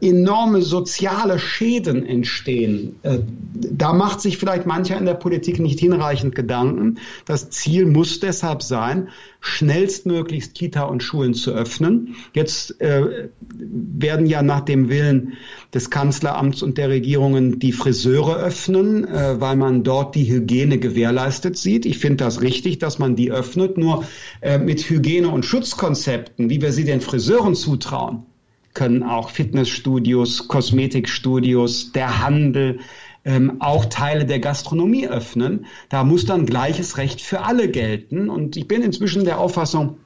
enorme 0.00 0.62
soziale 0.62 1.40
Schäden 1.40 2.06
entstehen. 2.06 2.96
Äh, 3.02 3.18
da 3.54 3.92
macht 3.92 4.20
sich 4.20 4.38
vielleicht 4.38 4.66
mancher 4.66 4.96
in 4.96 5.04
der 5.04 5.14
Politik 5.14 5.58
nicht 5.58 5.80
hinreichend 5.80 6.36
Gedanken. 6.36 6.98
Das 7.24 7.50
Ziel 7.50 7.84
muss 7.86 8.20
deshalb 8.20 8.62
sein, 8.62 9.08
schnellstmöglichst 9.40 10.54
Kita 10.54 10.84
und 10.84 11.02
Schulen 11.02 11.34
zu 11.34 11.50
öffnen. 11.52 12.14
Jetzt 12.34 12.80
äh, 12.80 13.28
werden 13.48 14.26
ja 14.26 14.42
nach 14.42 14.60
dem 14.60 14.88
Willen 14.88 15.34
des 15.74 15.90
Kanzleramts 15.90 16.62
und 16.62 16.78
der 16.78 16.88
Regierungen 16.88 17.58
die 17.58 17.72
Friseure 17.72 18.36
öffnen, 18.36 19.04
äh, 19.06 19.40
weil 19.40 19.56
man 19.56 19.82
dort 19.82 20.14
die 20.14 20.30
Hygiene 20.30 20.78
gewährleistet 20.78 21.58
sieht. 21.58 21.84
Ich 21.84 21.98
finde 21.98 22.24
das 22.24 22.42
richtig, 22.42 22.78
dass 22.78 23.00
man 23.00 23.16
die 23.16 23.32
öffnet. 23.32 23.76
Nur 23.76 24.04
äh, 24.40 24.58
mit 24.58 24.88
Hygiene- 24.88 25.28
und 25.28 25.44
Schutzkonzepten, 25.44 26.48
wie 26.48 26.62
wir 26.62 26.72
sie 26.72 26.84
den 26.84 27.00
Friseuren 27.00 27.56
zutrauen, 27.56 28.26
können 28.74 29.02
auch 29.02 29.30
Fitnessstudios, 29.30 30.48
Kosmetikstudios, 30.48 31.92
der 31.92 32.24
Handel, 32.24 32.80
ähm, 33.24 33.56
auch 33.60 33.86
Teile 33.86 34.26
der 34.26 34.40
Gastronomie 34.40 35.08
öffnen. 35.08 35.66
Da 35.88 36.04
muss 36.04 36.26
dann 36.26 36.44
gleiches 36.44 36.98
Recht 36.98 37.20
für 37.20 37.40
alle 37.40 37.70
gelten. 37.70 38.28
Und 38.28 38.56
ich 38.56 38.68
bin 38.68 38.82
inzwischen 38.82 39.24
der 39.24 39.38
Auffassung, 39.38 39.96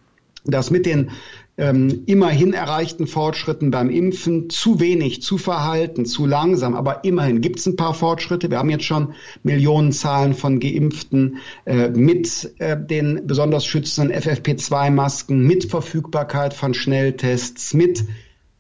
dass 0.44 0.70
mit 0.70 0.86
den 0.86 1.10
ähm, 1.58 2.04
immerhin 2.06 2.52
erreichten 2.52 3.08
Fortschritten 3.08 3.72
beim 3.72 3.90
Impfen 3.90 4.48
zu 4.48 4.78
wenig, 4.78 5.22
zu 5.22 5.38
verhalten, 5.38 6.06
zu 6.06 6.24
langsam, 6.24 6.74
aber 6.74 7.04
immerhin 7.04 7.40
gibt 7.40 7.58
es 7.58 7.66
ein 7.66 7.74
paar 7.74 7.94
Fortschritte. 7.94 8.48
Wir 8.48 8.58
haben 8.58 8.70
jetzt 8.70 8.84
schon 8.84 9.14
Millionenzahlen 9.42 10.34
von 10.34 10.60
Geimpften 10.60 11.38
äh, 11.66 11.88
mit 11.88 12.54
äh, 12.58 12.76
den 12.80 13.26
besonders 13.26 13.66
schützenden 13.66 14.16
FFP2-Masken, 14.16 15.44
mit 15.44 15.64
Verfügbarkeit 15.64 16.54
von 16.54 16.74
Schnelltests, 16.74 17.74
mit 17.74 18.04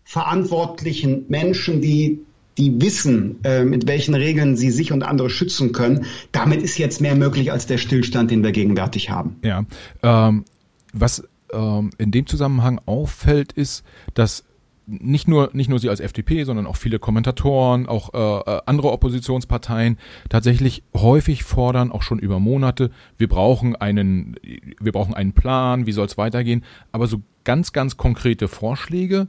verantwortlichen 0.08 1.26
Menschen, 1.28 1.82
die 1.82 2.20
die 2.56 2.80
wissen, 2.80 3.44
äh, 3.44 3.62
mit 3.62 3.86
welchen 3.86 4.14
Regeln 4.14 4.56
sie 4.56 4.70
sich 4.70 4.90
und 4.90 5.02
andere 5.02 5.28
schützen 5.28 5.72
können. 5.72 6.06
Damit 6.32 6.62
ist 6.62 6.78
jetzt 6.78 7.02
mehr 7.02 7.14
möglich 7.14 7.52
als 7.52 7.66
der 7.66 7.76
Stillstand, 7.76 8.30
den 8.30 8.42
wir 8.42 8.50
gegenwärtig 8.50 9.10
haben. 9.10 9.36
Ja, 9.44 9.66
ähm, 10.02 10.46
was 10.94 11.28
ähm, 11.52 11.90
in 11.98 12.10
dem 12.10 12.26
Zusammenhang 12.26 12.80
auffällt, 12.86 13.52
ist, 13.52 13.84
dass 14.14 14.44
nicht 14.86 15.28
nur 15.28 15.50
nicht 15.52 15.68
nur 15.68 15.78
Sie 15.78 15.90
als 15.90 16.00
FDP, 16.00 16.44
sondern 16.44 16.66
auch 16.66 16.76
viele 16.76 16.98
Kommentatoren, 16.98 17.86
auch 17.86 18.14
äh, 18.14 18.50
äh, 18.50 18.62
andere 18.64 18.90
Oppositionsparteien 18.92 19.98
tatsächlich 20.30 20.82
häufig 20.96 21.44
fordern, 21.44 21.92
auch 21.92 22.00
schon 22.00 22.18
über 22.18 22.40
Monate, 22.40 22.90
wir 23.18 23.28
brauchen 23.28 23.76
einen, 23.76 24.36
wir 24.80 24.92
brauchen 24.92 25.12
einen 25.12 25.34
Plan, 25.34 25.84
wie 25.84 25.92
soll 25.92 26.06
es 26.06 26.16
weitergehen, 26.16 26.64
aber 26.92 27.06
so 27.06 27.20
ganz 27.44 27.74
ganz 27.74 27.98
konkrete 27.98 28.48
Vorschläge 28.48 29.28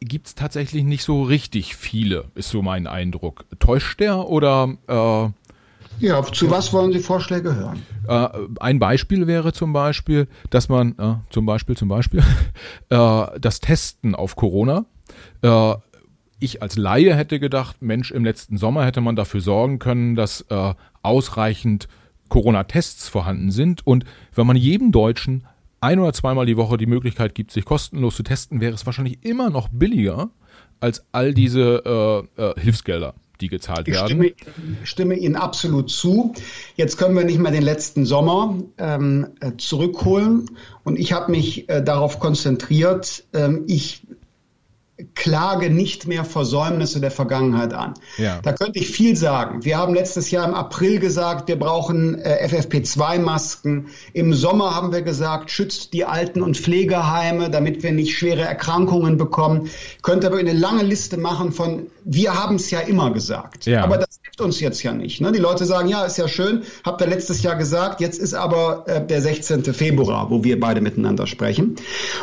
gibt's 0.00 0.34
tatsächlich 0.34 0.84
nicht 0.84 1.04
so 1.04 1.22
richtig 1.22 1.76
viele, 1.76 2.26
ist 2.34 2.50
so 2.50 2.62
mein 2.62 2.86
Eindruck. 2.86 3.44
Täuscht 3.58 4.00
der 4.00 4.28
oder 4.28 4.76
äh, 4.88 5.30
ja, 6.00 6.22
zu 6.22 6.50
was 6.50 6.72
wollen 6.72 6.92
Sie 6.92 7.00
Vorschläge 7.00 7.54
hören? 7.54 7.82
Äh, 8.08 8.28
ein 8.58 8.78
Beispiel 8.78 9.26
wäre 9.26 9.52
zum 9.52 9.74
Beispiel, 9.74 10.28
dass 10.48 10.70
man, 10.70 10.98
äh, 10.98 11.14
zum 11.28 11.44
Beispiel, 11.44 11.76
zum 11.76 11.88
Beispiel, 11.88 12.22
äh, 12.88 13.26
das 13.38 13.60
Testen 13.60 14.14
auf 14.14 14.34
Corona. 14.34 14.86
Äh, 15.42 15.74
ich 16.38 16.62
als 16.62 16.76
Laie 16.76 17.14
hätte 17.14 17.38
gedacht, 17.38 17.82
Mensch, 17.82 18.10
im 18.10 18.24
letzten 18.24 18.56
Sommer 18.56 18.86
hätte 18.86 19.02
man 19.02 19.14
dafür 19.14 19.42
sorgen 19.42 19.78
können, 19.78 20.14
dass 20.14 20.40
äh, 20.48 20.74
ausreichend 21.02 21.86
Corona-Tests 22.30 23.08
vorhanden 23.08 23.50
sind. 23.50 23.86
Und 23.86 24.04
wenn 24.34 24.46
man 24.46 24.56
jedem 24.56 24.92
Deutschen 24.92 25.44
ein 25.80 25.98
oder 25.98 26.12
zweimal 26.12 26.46
die 26.46 26.56
Woche 26.56 26.76
die 26.76 26.86
Möglichkeit 26.86 27.34
gibt, 27.34 27.50
sich 27.50 27.64
kostenlos 27.64 28.16
zu 28.16 28.22
testen, 28.22 28.60
wäre 28.60 28.74
es 28.74 28.86
wahrscheinlich 28.86 29.24
immer 29.24 29.50
noch 29.50 29.68
billiger 29.68 30.30
als 30.80 31.04
all 31.12 31.34
diese 31.34 32.26
äh, 32.36 32.42
äh, 32.42 32.60
Hilfsgelder 32.60 33.14
die 33.40 33.48
gezahlt 33.48 33.88
ich 33.88 33.94
werden. 33.94 34.22
Ich 34.22 34.34
stimme, 34.36 34.84
stimme, 34.84 35.14
Ihnen 35.14 35.36
absolut 35.36 35.90
zu. 35.90 36.34
Jetzt 36.76 36.98
können 36.98 37.16
wir 37.16 37.24
nicht 37.24 37.38
mehr 37.38 37.52
den 37.52 37.62
letzten 37.62 38.04
Sommer 38.04 38.58
ähm, 38.78 39.28
äh, 39.40 39.52
zurückholen. 39.56 40.46
Und 40.84 40.98
ich 40.98 41.12
habe 41.12 41.30
mich 41.30 41.68
äh, 41.68 41.82
darauf 41.82 42.18
konzentriert. 42.18 43.24
Ähm, 43.32 43.64
ich 43.66 44.02
klage 45.14 45.70
nicht 45.70 46.06
mehr 46.06 46.24
Versäumnisse 46.24 47.00
der 47.00 47.10
Vergangenheit 47.10 47.72
an. 47.72 47.94
Ja. 48.18 48.40
Da 48.42 48.52
könnte 48.52 48.78
ich 48.78 48.88
viel 48.88 49.16
sagen. 49.16 49.64
Wir 49.64 49.78
haben 49.78 49.94
letztes 49.94 50.30
Jahr 50.30 50.48
im 50.48 50.54
April 50.54 50.98
gesagt, 50.98 51.48
wir 51.48 51.58
brauchen 51.58 52.18
äh, 52.18 52.46
FFP2-Masken. 52.46 53.88
Im 54.12 54.34
Sommer 54.34 54.74
haben 54.74 54.92
wir 54.92 55.02
gesagt, 55.02 55.50
schützt 55.50 55.92
die 55.92 56.04
Alten- 56.04 56.42
und 56.42 56.56
Pflegeheime, 56.56 57.50
damit 57.50 57.82
wir 57.82 57.92
nicht 57.92 58.16
schwere 58.16 58.42
Erkrankungen 58.42 59.16
bekommen. 59.16 59.66
Ich 59.96 60.02
könnte 60.02 60.26
aber 60.26 60.38
eine 60.38 60.52
lange 60.52 60.82
Liste 60.82 61.16
machen 61.16 61.52
von, 61.52 61.86
wir 62.04 62.34
haben 62.34 62.56
es 62.56 62.70
ja 62.70 62.80
immer 62.80 63.12
gesagt. 63.12 63.66
Ja. 63.66 63.84
Aber 63.84 63.98
das 63.98 64.20
hilft 64.22 64.40
uns 64.40 64.60
jetzt 64.60 64.82
ja 64.82 64.92
nicht. 64.92 65.20
Ne? 65.20 65.32
Die 65.32 65.38
Leute 65.38 65.64
sagen, 65.64 65.88
ja, 65.88 66.04
ist 66.04 66.18
ja 66.18 66.28
schön, 66.28 66.62
habt 66.84 67.00
ihr 67.00 67.06
letztes 67.06 67.42
Jahr 67.42 67.56
gesagt, 67.56 68.00
jetzt 68.00 68.18
ist 68.18 68.34
aber 68.34 68.84
äh, 68.86 69.06
der 69.06 69.20
16. 69.20 69.64
Februar, 69.74 70.30
wo 70.30 70.44
wir 70.44 70.58
beide 70.58 70.80
miteinander 70.80 71.26
sprechen. 71.26 71.76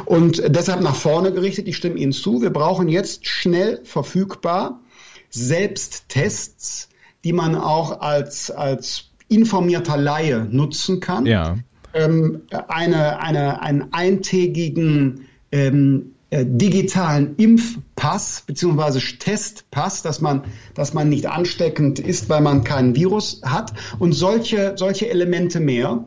Und 0.05 0.41
deshalb 0.47 0.81
nach 0.81 0.95
vorne 0.95 1.31
gerichtet, 1.31 1.67
ich 1.67 1.77
stimme 1.77 1.97
Ihnen 1.97 2.11
zu, 2.11 2.41
wir 2.41 2.51
brauchen 2.51 2.87
jetzt 2.87 3.27
schnell 3.27 3.81
verfügbar 3.83 4.79
Selbsttests, 5.29 6.89
die 7.23 7.33
man 7.33 7.55
auch 7.55 8.01
als, 8.01 8.51
als 8.51 9.09
informierter 9.27 9.97
Laie 9.97 10.47
nutzen 10.49 10.99
kann. 10.99 11.25
Ja. 11.25 11.57
Ähm, 11.93 12.43
eine, 12.67 13.19
eine, 13.21 13.61
einen 13.61 13.93
eintägigen 13.93 15.27
ähm, 15.51 16.13
äh, 16.13 16.16
digitalen 16.31 17.35
Impfpass 17.37 18.43
bzw. 18.45 18.99
Testpass, 19.17 20.01
dass 20.03 20.19
man, 20.19 20.43
dass 20.73 20.93
man 20.93 21.09
nicht 21.09 21.27
ansteckend 21.27 21.99
ist, 21.99 22.29
weil 22.29 22.41
man 22.41 22.63
keinen 22.63 22.95
Virus 22.95 23.41
hat 23.45 23.73
und 23.99 24.13
solche, 24.13 24.73
solche 24.75 25.09
Elemente 25.09 25.59
mehr. 25.59 26.05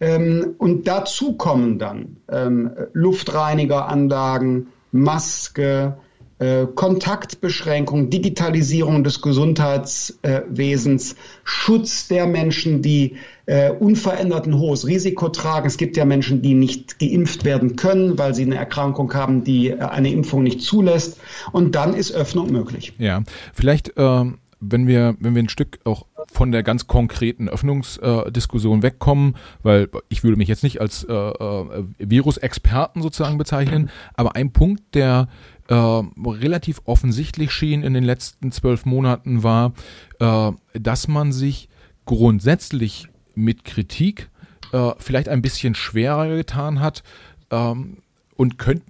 Ähm, 0.00 0.54
und 0.58 0.86
dazu 0.88 1.34
kommen 1.34 1.78
dann 1.78 2.18
ähm, 2.30 2.70
Luftreinigeranlagen, 2.92 4.68
Maske, 4.90 5.96
äh, 6.42 6.66
Kontaktbeschränkung, 6.74 8.10
Digitalisierung 8.10 9.04
des 9.04 9.22
Gesundheitswesens, 9.22 11.14
Schutz 11.44 12.08
der 12.08 12.26
Menschen, 12.26 12.82
die 12.82 13.16
äh, 13.46 13.70
unverändert 13.70 14.46
ein 14.46 14.58
hohes 14.58 14.84
Risiko 14.86 15.28
tragen. 15.28 15.68
Es 15.68 15.76
gibt 15.76 15.96
ja 15.96 16.04
Menschen, 16.04 16.42
die 16.42 16.54
nicht 16.54 16.98
geimpft 16.98 17.44
werden 17.44 17.76
können, 17.76 18.18
weil 18.18 18.34
sie 18.34 18.42
eine 18.42 18.56
Erkrankung 18.56 19.14
haben, 19.14 19.44
die 19.44 19.70
äh, 19.70 19.78
eine 19.78 20.10
Impfung 20.10 20.42
nicht 20.42 20.62
zulässt. 20.62 21.20
Und 21.52 21.76
dann 21.76 21.94
ist 21.94 22.10
Öffnung 22.10 22.50
möglich. 22.50 22.92
Ja, 22.98 23.22
vielleicht 23.54 23.92
ähm 23.96 24.38
wenn 24.62 24.86
wir, 24.86 25.16
wenn 25.18 25.34
wir 25.34 25.42
ein 25.42 25.48
Stück 25.48 25.80
auch 25.84 26.06
von 26.32 26.50
der 26.50 26.62
ganz 26.62 26.86
konkreten 26.86 27.48
Öffnungsdiskussion 27.48 28.82
wegkommen, 28.82 29.36
weil 29.62 29.88
ich 30.08 30.24
würde 30.24 30.38
mich 30.38 30.48
jetzt 30.48 30.62
nicht 30.62 30.80
als 30.80 31.04
äh, 31.04 31.12
äh, 31.12 31.84
Virusexperten 31.98 33.02
sozusagen 33.02 33.38
bezeichnen, 33.38 33.90
aber 34.14 34.34
ein 34.34 34.52
Punkt, 34.52 34.82
der 34.94 35.28
äh, 35.68 35.74
relativ 35.74 36.80
offensichtlich 36.84 37.52
schien 37.52 37.82
in 37.82 37.94
den 37.94 38.04
letzten 38.04 38.50
zwölf 38.50 38.86
Monaten 38.86 39.42
war, 39.42 39.74
äh, 40.20 40.52
dass 40.72 41.06
man 41.06 41.32
sich 41.32 41.68
grundsätzlich 42.06 43.08
mit 43.34 43.64
Kritik 43.64 44.30
äh, 44.72 44.92
vielleicht 44.98 45.28
ein 45.28 45.42
bisschen 45.42 45.74
schwerer 45.74 46.28
getan 46.28 46.80
hat 46.80 47.02
ähm, 47.50 47.98
und 48.36 48.58
könnte 48.58 48.84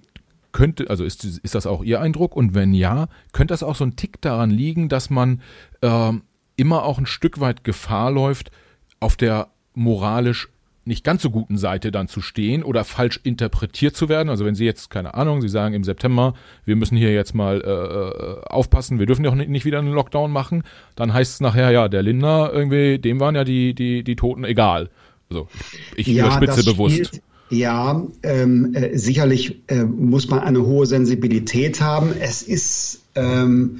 könnte, 0.53 0.89
also 0.89 1.03
ist, 1.03 1.23
ist 1.25 1.55
das 1.55 1.65
auch 1.65 1.83
Ihr 1.83 1.99
Eindruck? 1.99 2.35
Und 2.35 2.53
wenn 2.53 2.73
ja, 2.73 3.07
könnte 3.31 3.53
das 3.53 3.63
auch 3.63 3.75
so 3.75 3.83
ein 3.83 3.95
Tick 3.95 4.21
daran 4.21 4.51
liegen, 4.51 4.87
dass 4.87 5.09
man 5.09 5.41
äh, 5.81 6.13
immer 6.55 6.83
auch 6.83 6.97
ein 6.97 7.05
Stück 7.05 7.39
weit 7.39 7.63
Gefahr 7.63 8.11
läuft, 8.11 8.51
auf 8.99 9.15
der 9.15 9.47
moralisch 9.73 10.49
nicht 10.85 11.05
ganz 11.05 11.21
so 11.21 11.29
guten 11.29 11.57
Seite 11.57 11.91
dann 11.91 12.07
zu 12.07 12.21
stehen 12.21 12.61
oder 12.61 12.83
falsch 12.83 13.19
interpretiert 13.23 13.95
zu 13.95 14.09
werden. 14.09 14.29
Also 14.29 14.45
wenn 14.45 14.55
Sie 14.55 14.65
jetzt, 14.65 14.89
keine 14.89 15.13
Ahnung, 15.13 15.41
Sie 15.41 15.47
sagen 15.47 15.73
im 15.73 15.83
September, 15.83 16.33
wir 16.65 16.75
müssen 16.75 16.97
hier 16.97 17.13
jetzt 17.13 17.33
mal 17.33 17.61
äh, 17.61 17.69
äh 17.69 18.45
aufpassen, 18.47 18.99
wir 18.99 19.05
dürfen 19.05 19.23
ja 19.23 19.31
auch 19.31 19.35
nicht, 19.35 19.65
wieder 19.65 19.79
einen 19.79 19.93
Lockdown 19.93 20.31
machen, 20.31 20.63
dann 20.95 21.13
heißt 21.13 21.35
es 21.35 21.39
nachher, 21.39 21.71
ja, 21.71 21.87
der 21.87 22.03
Lindner 22.03 22.51
irgendwie, 22.51 22.99
dem 22.99 23.19
waren 23.19 23.35
ja 23.35 23.45
die, 23.45 23.73
die, 23.73 24.03
die 24.03 24.15
Toten 24.15 24.43
egal. 24.43 24.89
Also 25.29 25.47
ich 25.95 26.07
ja, 26.07 26.25
überspitze 26.25 26.65
bewusst. 26.65 26.95
Spielt, 26.95 27.21
ja, 27.49 28.05
ähm, 28.23 28.73
äh, 28.73 28.97
sicherlich 28.97 29.61
äh, 29.67 29.83
muss 29.83 30.27
man 30.27 30.39
eine 30.39 30.65
hohe 30.65 30.85
Sensibilität 30.85 31.79
haben. 31.81 32.11
Es 32.19 32.41
ist 32.41 33.03
ähm, 33.15 33.79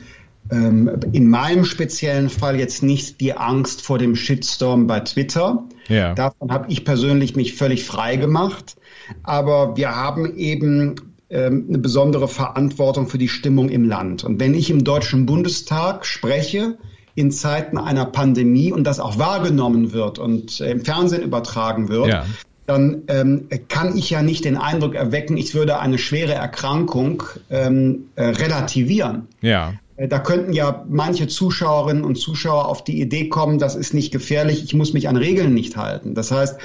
in 0.49 1.29
meinem 1.29 1.65
speziellen 1.65 2.29
Fall 2.29 2.59
jetzt 2.59 2.83
nicht 2.83 3.21
die 3.21 3.33
Angst 3.33 3.81
vor 3.81 3.97
dem 3.97 4.15
Shitstorm 4.15 4.87
bei 4.87 4.99
Twitter. 4.99 5.63
Ja. 5.87 6.13
Davon 6.13 6.51
habe 6.51 6.71
ich 6.71 6.85
persönlich 6.85 7.35
mich 7.35 7.55
völlig 7.55 7.85
frei 7.85 8.17
gemacht. 8.17 8.75
Aber 9.23 9.75
wir 9.77 9.95
haben 9.95 10.35
eben 10.37 10.95
ähm, 11.29 11.65
eine 11.67 11.77
besondere 11.77 12.27
Verantwortung 12.27 13.07
für 13.07 13.17
die 13.17 13.29
Stimmung 13.29 13.69
im 13.69 13.85
Land. 13.85 14.23
Und 14.23 14.39
wenn 14.39 14.53
ich 14.53 14.69
im 14.69 14.83
Deutschen 14.83 15.25
Bundestag 15.25 16.05
spreche, 16.05 16.77
in 17.15 17.31
Zeiten 17.31 17.77
einer 17.77 18.05
Pandemie 18.05 18.71
und 18.71 18.85
das 18.85 18.99
auch 18.99 19.17
wahrgenommen 19.17 19.93
wird 19.93 20.19
und 20.19 20.59
äh, 20.61 20.71
im 20.71 20.83
Fernsehen 20.83 21.21
übertragen 21.21 21.89
wird, 21.89 22.07
ja 22.07 22.25
dann 22.65 23.03
ähm, 23.07 23.49
kann 23.67 23.97
ich 23.97 24.09
ja 24.09 24.21
nicht 24.21 24.45
den 24.45 24.55
Eindruck 24.57 24.95
erwecken, 24.95 25.37
ich 25.37 25.53
würde 25.53 25.79
eine 25.79 25.97
schwere 25.97 26.33
Erkrankung 26.33 27.23
ähm, 27.49 28.05
äh, 28.15 28.23
relativieren. 28.23 29.27
Ja. 29.41 29.73
Äh, 29.95 30.07
da 30.07 30.19
könnten 30.19 30.53
ja 30.53 30.85
manche 30.89 31.27
Zuschauerinnen 31.27 32.03
und 32.03 32.15
Zuschauer 32.15 32.67
auf 32.67 32.83
die 32.83 33.01
Idee 33.01 33.29
kommen, 33.29 33.59
das 33.59 33.75
ist 33.75 33.93
nicht 33.93 34.11
gefährlich, 34.11 34.63
ich 34.63 34.73
muss 34.73 34.93
mich 34.93 35.07
an 35.07 35.17
Regeln 35.17 35.53
nicht 35.53 35.77
halten. 35.77 36.15
Das 36.15 36.31
heißt, 36.31 36.59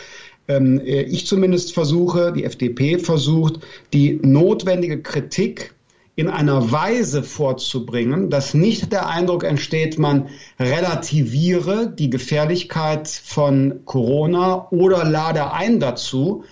ähm, 0.49 0.81
äh, 0.81 1.03
ich 1.03 1.27
zumindest 1.27 1.75
versuche, 1.75 2.33
die 2.33 2.45
FDP 2.45 2.99
versucht, 2.99 3.61
die 3.93 4.19
notwendige 4.23 5.03
Kritik 5.03 5.75
in 6.17 6.29
einer 6.29 6.73
Weise 6.73 7.23
vorzubringen, 7.23 8.29
dass 8.29 8.53
nicht 8.53 8.91
der 8.91 9.07
Eindruck 9.07 9.45
entsteht, 9.45 10.01
man 10.01 10.29
relativiere 10.59 11.95
die 11.97 12.11
Gefährlichkeit 12.11 13.07
von 13.07 13.83
Corona 13.85 14.67
oder 14.73 15.05
lade 15.05 15.53
ein 15.53 15.79
dazu, 15.79 16.43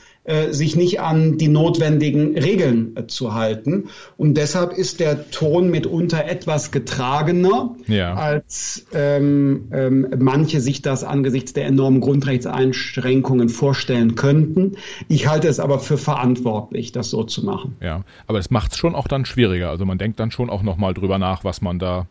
sich 0.53 0.77
nicht 0.77 1.01
an 1.01 1.39
die 1.39 1.49
notwendigen 1.49 2.37
Regeln 2.37 2.97
äh, 2.97 3.07
zu 3.07 3.35
halten. 3.35 3.89
Und 4.17 4.35
deshalb 4.35 4.73
ist 4.73 5.01
der 5.01 5.31
Ton 5.31 5.71
mitunter 5.71 6.25
etwas 6.25 6.71
getragener, 6.71 7.77
ja. 7.87 8.15
als 8.15 8.87
ähm, 8.93 9.69
ähm, 9.73 10.09
manche 10.19 10.61
sich 10.61 10.83
das 10.83 11.05
angesichts 11.05 11.53
der 11.53 11.67
enormen 11.67 12.01
Grundrechtseinschränkungen 12.01 13.49
vorstellen 13.49 14.15
könnten. 14.17 14.77
Ich 15.09 15.29
halte 15.29 15.49
es 15.49 15.61
aber 15.61 15.79
für 15.79 15.99
verantwortlich, 15.99 16.93
das 16.93 17.11
so 17.11 17.23
zu 17.25 17.45
machen. 17.45 17.77
Ja, 17.81 18.03
aber 18.27 18.39
es 18.39 18.51
macht 18.51 18.73
es 18.73 18.79
schon 18.79 18.95
auch 18.95 19.09
dann 19.09 19.25
schwieriger. 19.25 19.71
Also 19.71 19.85
man 19.85 19.99
denkt 19.99 20.19
dann 20.19 20.31
schon 20.31 20.51
auch 20.51 20.63
nochmal 20.63 20.95
drüber 20.95 21.19
nach, 21.19 21.45
was 21.45 21.61
man 21.63 21.79
da 21.79 22.07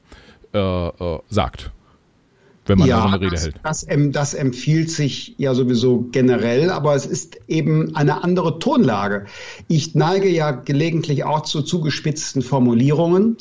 äh, 0.54 0.60
äh, 0.60 1.20
sagt 1.30 1.72
wenn 2.66 2.80
man 2.80 2.88
ja, 2.88 3.02
so 3.02 3.08
eine 3.08 3.22
Rede 3.22 3.32
das, 3.32 3.44
hält. 3.44 3.56
Das, 3.64 3.86
das 3.88 4.34
empfiehlt 4.34 4.90
sich 4.90 5.36
ja 5.38 5.54
sowieso 5.54 6.08
generell, 6.12 6.70
aber 6.70 6.96
es 6.96 7.06
ist 7.06 7.38
eben 7.48 7.96
eine 7.96 8.24
andere 8.24 8.60
Tonlage. 8.60 9.26
Ich 9.68 9.96
neige 9.96 10.30
ja 10.30 10.52
gelegentlich 10.52 11.24
auch 11.24 11.42
zu 11.42 11.62
zugespitzten 11.62 12.42
Formulierungen, 12.42 13.38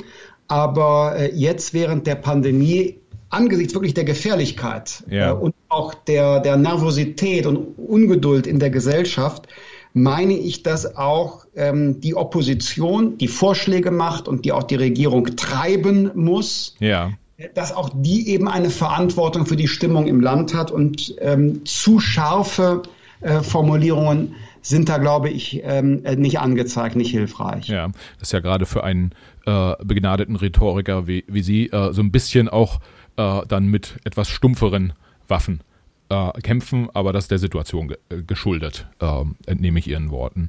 aber 0.46 1.16
äh, 1.16 1.34
jetzt 1.34 1.72
während 1.72 2.06
der 2.06 2.16
Pandemie 2.16 2.98
angesichts 3.30 3.74
wirklich 3.74 3.94
der 3.94 4.04
Gefährlichkeit 4.04 5.02
ja. 5.10 5.30
äh, 5.30 5.34
und 5.34 5.54
auch 5.68 5.94
der, 5.94 6.40
der 6.40 6.56
Nervosität 6.56 7.46
und 7.46 7.78
Ungeduld 7.78 8.46
in 8.46 8.58
der 8.58 8.70
Gesellschaft 8.70 9.48
meine 9.96 10.36
ich, 10.36 10.64
dass 10.64 10.96
auch 10.96 11.46
ähm, 11.54 12.00
die 12.00 12.16
Opposition 12.16 13.16
die 13.16 13.28
Vorschläge 13.28 13.92
macht 13.92 14.26
und 14.26 14.44
die 14.44 14.50
auch 14.50 14.64
die 14.64 14.74
Regierung 14.74 15.36
treiben 15.36 16.10
muss. 16.14 16.74
Ja 16.80 17.12
dass 17.54 17.72
auch 17.72 17.90
die 17.94 18.28
eben 18.28 18.48
eine 18.48 18.70
Verantwortung 18.70 19.46
für 19.46 19.56
die 19.56 19.68
Stimmung 19.68 20.06
im 20.06 20.20
Land 20.20 20.54
hat 20.54 20.70
und 20.70 21.14
ähm, 21.20 21.64
zu 21.64 21.98
scharfe 21.98 22.82
äh, 23.20 23.42
Formulierungen 23.42 24.34
sind 24.62 24.88
da, 24.88 24.98
glaube 24.98 25.28
ich, 25.28 25.60
ähm, 25.64 26.02
nicht 26.16 26.38
angezeigt, 26.38 26.96
nicht 26.96 27.10
hilfreich. 27.10 27.68
Ja, 27.68 27.88
das 28.18 28.28
ist 28.28 28.32
ja 28.32 28.40
gerade 28.40 28.64
für 28.66 28.82
einen 28.82 29.12
äh, 29.46 29.74
begnadeten 29.84 30.36
Rhetoriker 30.36 31.06
wie, 31.06 31.24
wie 31.28 31.42
Sie 31.42 31.66
äh, 31.66 31.92
so 31.92 32.00
ein 32.02 32.10
bisschen 32.10 32.48
auch 32.48 32.80
äh, 33.16 33.42
dann 33.46 33.66
mit 33.66 33.98
etwas 34.04 34.28
stumpferen 34.28 34.94
Waffen 35.28 35.60
äh, 36.08 36.40
kämpfen, 36.40 36.88
aber 36.94 37.12
das 37.12 37.24
ist 37.24 37.30
der 37.30 37.38
Situation 37.38 37.88
ge 37.88 37.98
äh, 38.08 38.22
geschuldet, 38.22 38.86
ähm, 39.00 39.36
entnehme 39.46 39.78
ich 39.78 39.88
Ihren 39.88 40.10
Worten. 40.10 40.48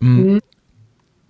Mhm. 0.00 0.40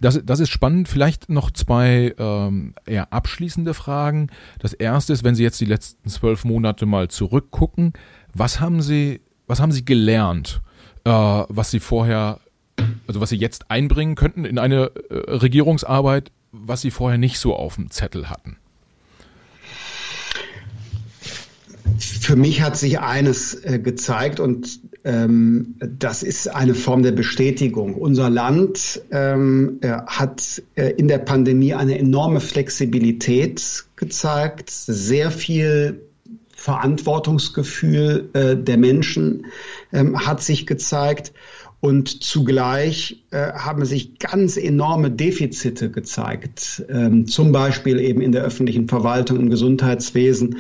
Das, 0.05 0.21
das 0.23 0.39
ist 0.39 0.51
spannend. 0.51 0.87
Vielleicht 0.87 1.31
noch 1.31 1.51
zwei 1.51 2.15
ähm, 2.19 2.75
eher 2.85 3.15
abschließende 3.15 3.73
Fragen. 3.73 4.29
Das 4.59 4.75
erste 4.75 5.15
ist, 5.15 5.25
wenn 5.25 5.35
Sie 5.35 5.43
jetzt 5.43 5.59
die 5.63 5.65
letzten 5.65 6.11
zwölf 6.11 6.45
Monate 6.45 6.85
mal 6.85 7.09
zurückgucken, 7.09 7.95
was 8.35 8.61
haben 8.61 8.83
Sie, 8.83 9.23
was 9.47 9.61
haben 9.61 9.73
Sie 9.73 9.87
gelernt, 9.87 10.61
äh, 11.05 11.11
was 11.11 11.71
Sie 11.71 11.81
vorher, 11.81 12.41
also 13.07 13.23
was 13.23 13.31
Sie 13.31 13.39
jetzt 13.39 13.71
einbringen 13.71 14.15
könnten 14.15 14.45
in 14.45 14.59
eine 14.59 14.91
äh, 15.09 15.15
Regierungsarbeit, 15.31 16.33
was 16.53 16.83
Sie 16.83 16.91
vorher 16.91 17.17
nicht 17.17 17.39
so 17.39 17.57
auf 17.57 17.77
dem 17.77 17.91
Zettel 17.91 18.29
hatten? 18.29 18.59
Für 21.99 22.37
mich 22.37 22.61
hat 22.61 22.77
sich 22.77 23.01
eines 23.01 23.55
äh, 23.55 23.79
gezeigt 23.79 24.39
und 24.39 24.81
das 25.05 26.23
ist 26.23 26.49
eine 26.49 26.75
Form 26.75 27.03
der 27.03 27.13
Bestätigung. 27.13 27.95
Unser 27.95 28.31
Land 28.31 29.03
ähm, 29.11 29.79
äh, 29.83 29.89
hat 30.07 30.63
äh, 30.77 30.93
in 30.93 31.09
der 31.09 31.19
Pandemie 31.19 31.75
eine 31.75 31.99
enorme 31.99 32.41
Flexibilität 32.41 33.85
gezeigt, 33.97 34.71
sehr 34.71 35.31
viel 35.31 36.01
Verantwortungsgefühl 36.57 38.31
äh, 38.33 38.57
der 38.57 38.79
Menschen 38.79 39.47
ähm, 39.93 40.27
hat 40.27 40.43
sich 40.43 40.67
gezeigt. 40.67 41.35
Und 41.81 42.25
zugleich 42.25 43.23
äh, 43.31 43.53
haben 43.53 43.85
sich 43.85 44.19
ganz 44.19 44.57
enorme 44.57 45.11
Defizite 45.11 45.91
gezeigt, 45.91 46.83
ähm, 46.89 47.27
zum 47.27 47.53
Beispiel 47.53 48.01
eben 48.01 48.23
in 48.23 48.33
der 48.33 48.43
öffentlichen 48.43 48.89
Verwaltung, 48.89 49.39
im 49.39 49.51
Gesundheitswesen. 49.51 50.57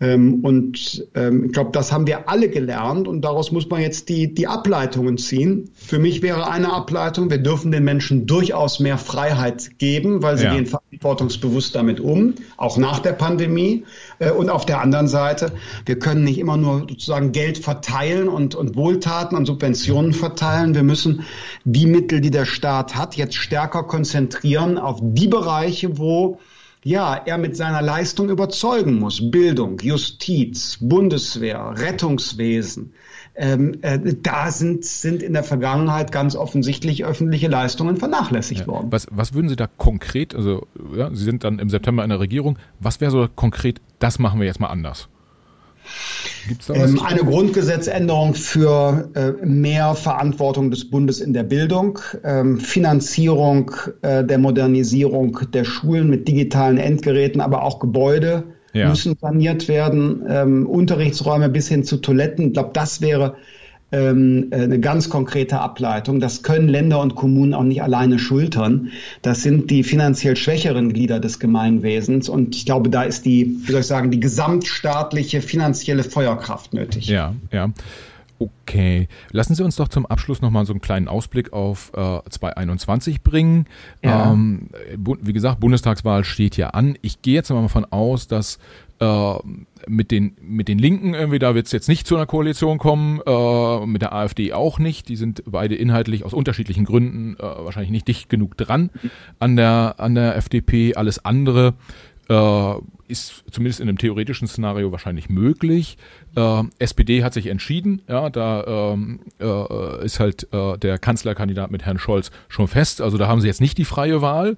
Ähm, 0.00 0.42
und 0.42 1.06
ähm, 1.14 1.46
ich 1.46 1.52
glaube, 1.52 1.70
das 1.72 1.92
haben 1.92 2.06
wir 2.06 2.28
alle 2.28 2.48
gelernt 2.48 3.06
und 3.06 3.22
daraus 3.22 3.52
muss 3.52 3.68
man 3.68 3.82
jetzt 3.82 4.08
die, 4.08 4.32
die 4.32 4.46
Ableitungen 4.46 5.18
ziehen. 5.18 5.70
Für 5.74 5.98
mich 5.98 6.22
wäre 6.22 6.50
eine 6.50 6.72
Ableitung, 6.72 7.28
wir 7.28 7.38
dürfen 7.38 7.70
den 7.70 7.84
Menschen 7.84 8.26
durchaus 8.26 8.80
mehr 8.80 8.96
Freiheit 8.96 9.78
geben, 9.78 10.22
weil 10.22 10.38
sie 10.38 10.44
ja. 10.44 10.54
gehen 10.54 10.64
verantwortungsbewusst 10.64 11.74
damit 11.74 12.00
um, 12.00 12.34
auch 12.56 12.78
nach 12.78 13.00
der 13.00 13.12
Pandemie. 13.12 13.84
Äh, 14.18 14.30
und 14.30 14.48
auf 14.48 14.64
der 14.64 14.80
anderen 14.80 15.06
Seite, 15.06 15.52
wir 15.84 15.98
können 15.98 16.24
nicht 16.24 16.38
immer 16.38 16.56
nur 16.56 16.86
sozusagen 16.88 17.32
Geld 17.32 17.58
verteilen 17.58 18.28
und, 18.28 18.54
und 18.54 18.76
Wohltaten 18.76 19.36
und 19.36 19.44
Subventionen 19.44 20.14
verteilen. 20.14 20.74
Wir 20.74 20.82
müssen 20.82 21.24
die 21.64 21.84
Mittel, 21.84 22.22
die 22.22 22.30
der 22.30 22.46
Staat 22.46 22.96
hat, 22.96 23.16
jetzt 23.16 23.34
stärker 23.34 23.82
konzentrieren 23.82 24.78
auf 24.78 24.98
die 25.02 25.28
Bereiche, 25.28 25.98
wo 25.98 26.38
ja, 26.82 27.14
er 27.14 27.38
mit 27.38 27.56
seiner 27.56 27.82
Leistung 27.82 28.30
überzeugen 28.30 28.98
muss. 28.98 29.30
Bildung, 29.30 29.78
Justiz, 29.80 30.78
Bundeswehr, 30.80 31.74
Rettungswesen. 31.76 32.94
Ähm, 33.34 33.78
äh, 33.82 33.98
da 34.22 34.50
sind, 34.50 34.84
sind 34.84 35.22
in 35.22 35.34
der 35.34 35.44
Vergangenheit 35.44 36.10
ganz 36.10 36.34
offensichtlich 36.34 37.04
öffentliche 37.04 37.48
Leistungen 37.48 37.96
vernachlässigt 37.96 38.62
ja. 38.62 38.66
worden. 38.66 38.88
Was, 38.90 39.06
was 39.10 39.34
würden 39.34 39.48
Sie 39.48 39.56
da 39.56 39.66
konkret, 39.66 40.34
also 40.34 40.66
ja, 40.96 41.10
Sie 41.14 41.24
sind 41.24 41.44
dann 41.44 41.58
im 41.58 41.70
September 41.70 42.02
in 42.02 42.10
der 42.10 42.20
Regierung, 42.20 42.58
was 42.80 43.00
wäre 43.00 43.10
so 43.10 43.28
konkret, 43.34 43.80
das 43.98 44.18
machen 44.18 44.40
wir 44.40 44.46
jetzt 44.46 44.60
mal 44.60 44.68
anders? 44.68 45.08
Ähm, 46.68 47.00
eine 47.00 47.20
Grundgesetzänderung 47.20 48.34
für 48.34 49.10
äh, 49.14 49.46
mehr 49.46 49.94
Verantwortung 49.94 50.70
des 50.70 50.90
Bundes 50.90 51.20
in 51.20 51.32
der 51.32 51.42
Bildung, 51.42 51.98
ähm, 52.24 52.58
Finanzierung 52.58 53.70
äh, 54.02 54.24
der 54.24 54.38
Modernisierung 54.38 55.38
der 55.52 55.64
Schulen 55.64 56.08
mit 56.08 56.28
digitalen 56.28 56.78
Endgeräten, 56.78 57.40
aber 57.40 57.62
auch 57.62 57.78
Gebäude 57.78 58.44
ja. 58.72 58.88
müssen 58.88 59.16
saniert 59.20 59.68
werden, 59.68 60.24
ähm, 60.28 60.66
Unterrichtsräume 60.66 61.48
bis 61.48 61.68
hin 61.68 61.84
zu 61.84 61.98
Toiletten. 61.98 62.48
Ich 62.48 62.52
glaube, 62.54 62.70
das 62.72 63.00
wäre 63.00 63.36
ähm, 63.92 64.48
eine 64.52 64.80
ganz 64.80 65.08
konkrete 65.10 65.60
Ableitung. 65.60 66.20
Das 66.20 66.42
können 66.42 66.68
Länder 66.68 67.00
und 67.00 67.14
Kommunen 67.14 67.54
auch 67.54 67.64
nicht 67.64 67.82
alleine 67.82 68.18
schultern. 68.18 68.90
Das 69.22 69.42
sind 69.42 69.70
die 69.70 69.82
finanziell 69.82 70.36
schwächeren 70.36 70.92
Glieder 70.92 71.20
des 71.20 71.38
Gemeinwesens. 71.38 72.28
Und 72.28 72.54
ich 72.54 72.66
glaube, 72.66 72.90
da 72.90 73.02
ist 73.02 73.24
die, 73.24 73.56
wie 73.62 73.72
soll 73.72 73.80
ich 73.80 73.86
sagen, 73.86 74.10
die 74.10 74.20
gesamtstaatliche 74.20 75.42
finanzielle 75.42 76.04
Feuerkraft 76.04 76.72
nötig. 76.74 77.08
Ja, 77.08 77.34
ja. 77.52 77.70
Okay, 78.38 79.06
lassen 79.32 79.54
Sie 79.54 79.62
uns 79.62 79.76
doch 79.76 79.88
zum 79.88 80.06
Abschluss 80.06 80.40
nochmal 80.40 80.64
so 80.64 80.72
einen 80.72 80.80
kleinen 80.80 81.08
Ausblick 81.08 81.52
auf 81.52 81.92
äh, 81.94 82.20
2021 82.30 83.22
bringen. 83.22 83.66
Ja. 84.02 84.32
Ähm, 84.32 84.70
wie 84.96 85.34
gesagt, 85.34 85.60
Bundestagswahl 85.60 86.24
steht 86.24 86.56
ja 86.56 86.70
an. 86.70 86.96
Ich 87.02 87.20
gehe 87.20 87.34
jetzt 87.34 87.50
mal 87.50 87.60
davon 87.60 87.84
aus, 87.84 88.28
dass 88.28 88.58
äh, 88.98 89.34
mit 89.88 90.10
den 90.10 90.36
mit 90.40 90.68
den 90.68 90.78
Linken 90.78 91.14
irgendwie, 91.14 91.38
da 91.38 91.54
wird 91.54 91.66
es 91.66 91.72
jetzt 91.72 91.88
nicht 91.88 92.06
zu 92.06 92.16
einer 92.16 92.26
Koalition 92.26 92.78
kommen, 92.78 93.20
äh, 93.26 93.86
mit 93.86 94.02
der 94.02 94.12
AfD 94.12 94.52
auch 94.52 94.78
nicht. 94.78 95.08
Die 95.08 95.16
sind 95.16 95.42
beide 95.46 95.74
inhaltlich 95.74 96.24
aus 96.24 96.34
unterschiedlichen 96.34 96.84
Gründen 96.84 97.36
äh, 97.38 97.42
wahrscheinlich 97.42 97.90
nicht 97.90 98.08
dicht 98.08 98.28
genug 98.28 98.56
dran 98.56 98.90
an 99.38 99.56
der 99.56 99.96
an 99.98 100.14
der 100.14 100.36
FDP. 100.36 100.94
Alles 100.94 101.24
andere 101.24 101.74
äh, 102.28 102.74
ist 103.08 103.44
zumindest 103.50 103.80
in 103.80 103.88
einem 103.88 103.98
theoretischen 103.98 104.46
Szenario 104.46 104.92
wahrscheinlich 104.92 105.28
möglich. 105.28 105.98
Äh, 106.36 106.62
SPD 106.78 107.24
hat 107.24 107.34
sich 107.34 107.46
entschieden, 107.46 108.02
ja, 108.08 108.30
da 108.30 108.92
ähm, 108.92 109.20
äh, 109.40 110.04
ist 110.04 110.20
halt 110.20 110.46
äh, 110.52 110.78
der 110.78 110.98
Kanzlerkandidat 110.98 111.70
mit 111.70 111.84
Herrn 111.84 111.98
Scholz 111.98 112.30
schon 112.48 112.68
fest. 112.68 113.00
Also 113.00 113.18
da 113.18 113.28
haben 113.28 113.40
sie 113.40 113.48
jetzt 113.48 113.60
nicht 113.60 113.78
die 113.78 113.84
freie 113.84 114.22
Wahl. 114.22 114.56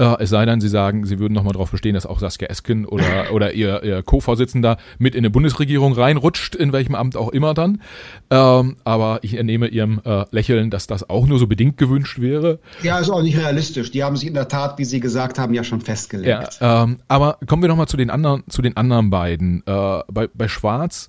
Äh, 0.00 0.16
es 0.20 0.30
sei 0.30 0.46
denn, 0.46 0.62
sie 0.62 0.68
sagen, 0.68 1.04
sie 1.04 1.18
würden 1.18 1.34
nochmal 1.34 1.52
darauf 1.52 1.70
bestehen, 1.70 1.94
dass 1.94 2.06
auch 2.06 2.20
Saskia 2.20 2.48
Esken 2.48 2.86
oder, 2.86 3.04
oder 3.32 3.52
ihr, 3.52 3.82
ihr 3.82 4.02
Co-Vorsitzender 4.02 4.78
mit 4.98 5.14
in 5.14 5.20
eine 5.20 5.30
Bundesregierung 5.30 5.92
reinrutscht, 5.92 6.54
in 6.54 6.72
welchem 6.72 6.94
Amt 6.94 7.16
auch 7.16 7.28
immer 7.28 7.52
dann. 7.52 7.82
Ähm, 8.30 8.76
aber 8.84 9.18
ich 9.22 9.34
entnehme 9.34 9.68
ihrem 9.68 10.00
äh, 10.04 10.24
Lächeln, 10.30 10.70
dass 10.70 10.86
das 10.86 11.10
auch 11.10 11.26
nur 11.26 11.38
so 11.38 11.46
bedingt 11.46 11.76
gewünscht 11.76 12.18
wäre. 12.18 12.60
Ja, 12.82 12.98
ist 12.98 13.10
auch 13.10 13.22
nicht 13.22 13.36
realistisch. 13.36 13.90
Die 13.90 14.02
haben 14.02 14.16
sich 14.16 14.26
in 14.26 14.34
der 14.34 14.48
Tat, 14.48 14.78
wie 14.78 14.84
Sie 14.84 15.00
gesagt 15.00 15.38
haben, 15.38 15.52
ja 15.52 15.64
schon 15.64 15.82
festgelegt. 15.82 16.58
Ja, 16.60 16.84
ähm, 16.84 17.00
aber 17.08 17.36
kommen 17.46 17.62
wir 17.62 17.68
nochmal 17.68 17.88
zu 17.88 17.98
den 17.98 18.08
anderen, 18.08 18.44
zu 18.48 18.62
den 18.62 18.78
anderen 18.78 19.10
beiden. 19.10 19.62
Äh, 19.66 20.00
bei, 20.08 20.28
bei 20.32 20.48
Schwarz, 20.48 21.08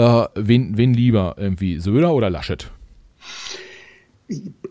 äh, 0.00 0.28
wen, 0.34 0.76
wen 0.76 0.94
lieber 0.94 1.36
irgendwie, 1.38 1.78
Söder 1.78 2.14
oder 2.14 2.30
Laschet? 2.30 2.70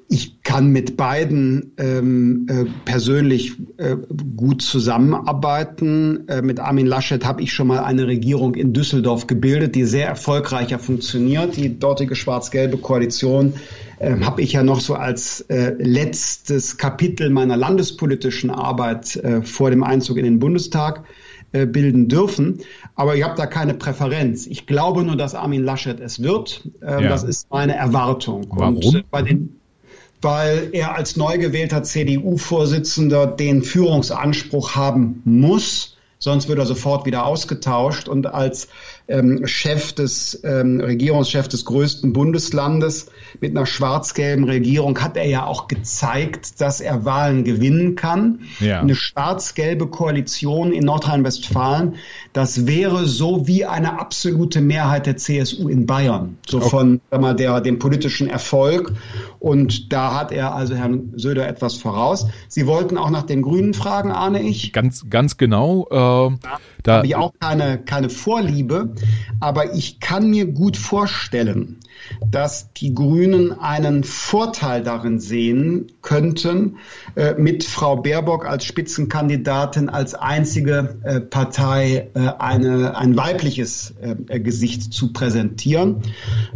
Ich 0.08 0.42
kann 0.42 0.70
mit 0.70 0.98
beiden 0.98 1.74
ähm, 1.78 2.48
äh, 2.50 2.66
persönlich 2.86 3.58
äh, 3.78 3.98
gut 4.36 4.62
zusammenarbeiten. 4.62 6.28
Äh, 6.30 6.42
mit 6.42 6.60
Armin 6.60 6.88
Laschet 6.88 7.26
habe 7.26 7.44
ich 7.44 7.54
schon 7.54 7.68
mal 7.68 7.80
eine 7.80 8.08
Regierung 8.08 8.56
in 8.56 8.74
Düsseldorf 8.74 9.28
gebildet, 9.28 9.76
die 9.76 9.84
sehr 9.84 10.08
erfolgreicher 10.08 10.80
funktioniert. 10.80 11.58
Die 11.58 11.78
dortige 11.78 12.16
schwarz-gelbe 12.16 12.78
Koalition 12.78 13.54
äh, 14.00 14.16
habe 14.22 14.42
ich 14.42 14.54
ja 14.54 14.64
noch 14.64 14.80
so 14.80 14.96
als 14.96 15.42
äh, 15.42 15.76
letztes 15.78 16.78
Kapitel 16.78 17.30
meiner 17.30 17.58
landespolitischen 17.58 18.50
Arbeit 18.50 19.18
äh, 19.18 19.44
vor 19.44 19.70
dem 19.70 19.84
Einzug 19.84 20.18
in 20.18 20.24
den 20.24 20.40
Bundestag 20.40 21.04
bilden 21.52 22.08
dürfen. 22.08 22.60
Aber 22.96 23.16
ich 23.16 23.24
habe 23.24 23.36
da 23.36 23.46
keine 23.46 23.74
Präferenz. 23.74 24.48
Ich 24.48 24.68
glaube 24.68 25.04
nur, 25.04 25.16
dass 25.16 25.36
Armin 25.36 25.64
Laschet 25.64 26.00
es 26.00 26.22
wird. 26.22 26.70
Ähm, 26.82 27.04
ja. 27.04 27.10
Das 27.10 27.24
ist 27.24 27.50
meine 27.50 27.76
Erwartung. 27.76 28.48
Warum? 28.50 28.78
Und 28.78 28.96
äh, 28.96 29.04
bei 29.10 29.22
den 29.22 29.60
weil 30.22 30.70
er 30.74 30.96
als 30.96 31.16
neu 31.16 31.38
gewählter 31.38 31.84
CDU-Vorsitzender 31.84 33.28
den 33.28 33.64
Führungsanspruch 33.64 34.76
haben 34.76 35.22
muss, 35.24 35.98
sonst 36.18 36.50
wird 36.50 36.60
er 36.60 36.66
sofort 36.66 37.06
wieder 37.06 37.26
ausgetauscht. 37.26 38.10
Und 38.10 38.28
als 38.28 38.68
ähm, 39.10 39.46
Chef 39.46 39.94
des 39.94 40.40
ähm, 40.44 40.80
Regierungschef 40.80 41.48
des 41.48 41.66
größten 41.66 42.14
Bundeslandes 42.14 43.08
mit 43.42 43.56
einer 43.58 43.66
schwarz-gelben 43.66 44.46
Regierung 44.46 45.00
hat 45.00 45.18
er 45.18 45.28
ja 45.28 45.46
auch 45.46 45.68
gezeigt, 45.68 46.62
dass 46.62 46.80
er 46.80 47.06
Wahlen 47.06 47.44
gewinnen 47.44 47.96
kann. 47.96 48.42
Ja. 48.60 48.80
Eine 48.80 48.96
schwarz-gelbe 48.96 49.88
Koalition 49.88 50.72
in 50.72 50.86
Nordrhein-Westfalen, 50.86 51.96
das 52.34 52.68
wäre 52.68 53.06
so 53.06 53.48
wie 53.48 53.66
eine 53.66 54.00
absolute 54.00 54.62
Mehrheit 54.62 55.08
der 55.08 55.18
CSU 55.18 55.68
in 55.68 55.86
Bayern, 55.86 56.38
so 56.48 56.62
von 56.62 57.02
sag 57.10 57.22
mal, 57.22 57.36
der, 57.36 57.62
dem 57.62 57.80
politischen 57.80 58.30
Erfolg. 58.30 58.94
Und 59.40 59.92
da 59.92 60.14
hat 60.16 60.32
er 60.32 60.54
also 60.54 60.76
Herrn 60.76 61.14
Söder 61.16 61.48
etwas 61.48 61.76
voraus. 61.76 62.28
Sie 62.48 62.68
wollten 62.68 62.98
auch 62.98 63.10
nach 63.10 63.24
den 63.24 63.42
Grünen 63.42 63.74
fragen, 63.74 64.12
ahne 64.12 64.42
ich. 64.42 64.72
Ganz, 64.72 65.10
ganz 65.10 65.38
genau. 65.38 65.88
Äh, 65.90 65.96
ja 65.96 66.60
Da 66.84 66.98
habe 66.98 67.08
ich 67.08 67.16
auch 67.16 67.34
keine, 67.40 67.78
keine 67.78 68.10
Vorliebe, 68.10 68.94
aber 69.40 69.74
ich 69.74 70.00
kann 70.00 70.30
mir 70.30 70.46
gut 70.46 70.78
vorstellen, 70.78 71.78
dass 72.32 72.72
die 72.74 72.94
Grünen 72.94 73.52
einen 73.52 74.04
Vorteil 74.04 74.84
darin 74.84 75.20
sehen 75.20 75.88
könnten, 76.02 76.78
äh, 77.16 77.34
mit 77.36 77.66
Frau 77.66 77.98
Baerbock 77.98 78.46
als 78.46 78.64
Spitzenkandidatin 78.64 79.90
als 79.90 80.16
einzige 80.16 80.98
äh, 81.04 81.20
Partei 81.20 82.10
äh, 82.14 82.20
eine, 82.40 82.98
ein 82.98 83.18
weibliches 83.18 83.94
äh, 84.02 84.40
Gesicht 84.40 84.94
zu 84.94 85.12
präsentieren. 85.12 86.04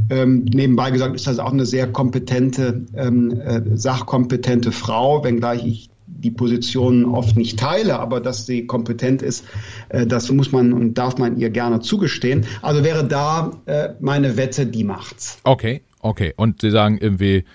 Ähm, 0.09 0.45
nebenbei 0.45 0.91
gesagt 0.91 1.15
ist 1.15 1.27
das 1.27 1.39
auch 1.39 1.51
eine 1.51 1.65
sehr 1.65 1.91
kompetente, 1.91 2.85
ähm, 2.95 3.31
äh, 3.41 3.61
sachkompetente 3.75 4.71
Frau, 4.71 5.23
wenngleich 5.23 5.65
ich 5.65 5.89
die 6.23 6.31
Position 6.31 7.05
oft 7.05 7.35
nicht 7.35 7.59
teile, 7.59 7.99
aber 7.99 8.21
dass 8.21 8.45
sie 8.45 8.65
kompetent 8.65 9.21
ist, 9.21 9.45
äh, 9.89 10.07
das 10.07 10.31
muss 10.31 10.51
man 10.51 10.73
und 10.73 10.95
darf 10.95 11.17
man 11.17 11.37
ihr 11.37 11.49
gerne 11.49 11.81
zugestehen. 11.81 12.45
Also 12.61 12.83
wäre 12.83 13.05
da 13.05 13.51
äh, 13.65 13.89
meine 13.99 14.37
Wette, 14.37 14.65
die 14.65 14.83
macht's. 14.83 15.39
Okay, 15.43 15.81
okay. 15.99 16.33
Und 16.35 16.61
Sie 16.61 16.71
sagen 16.71 16.97
irgendwie, 16.99 17.45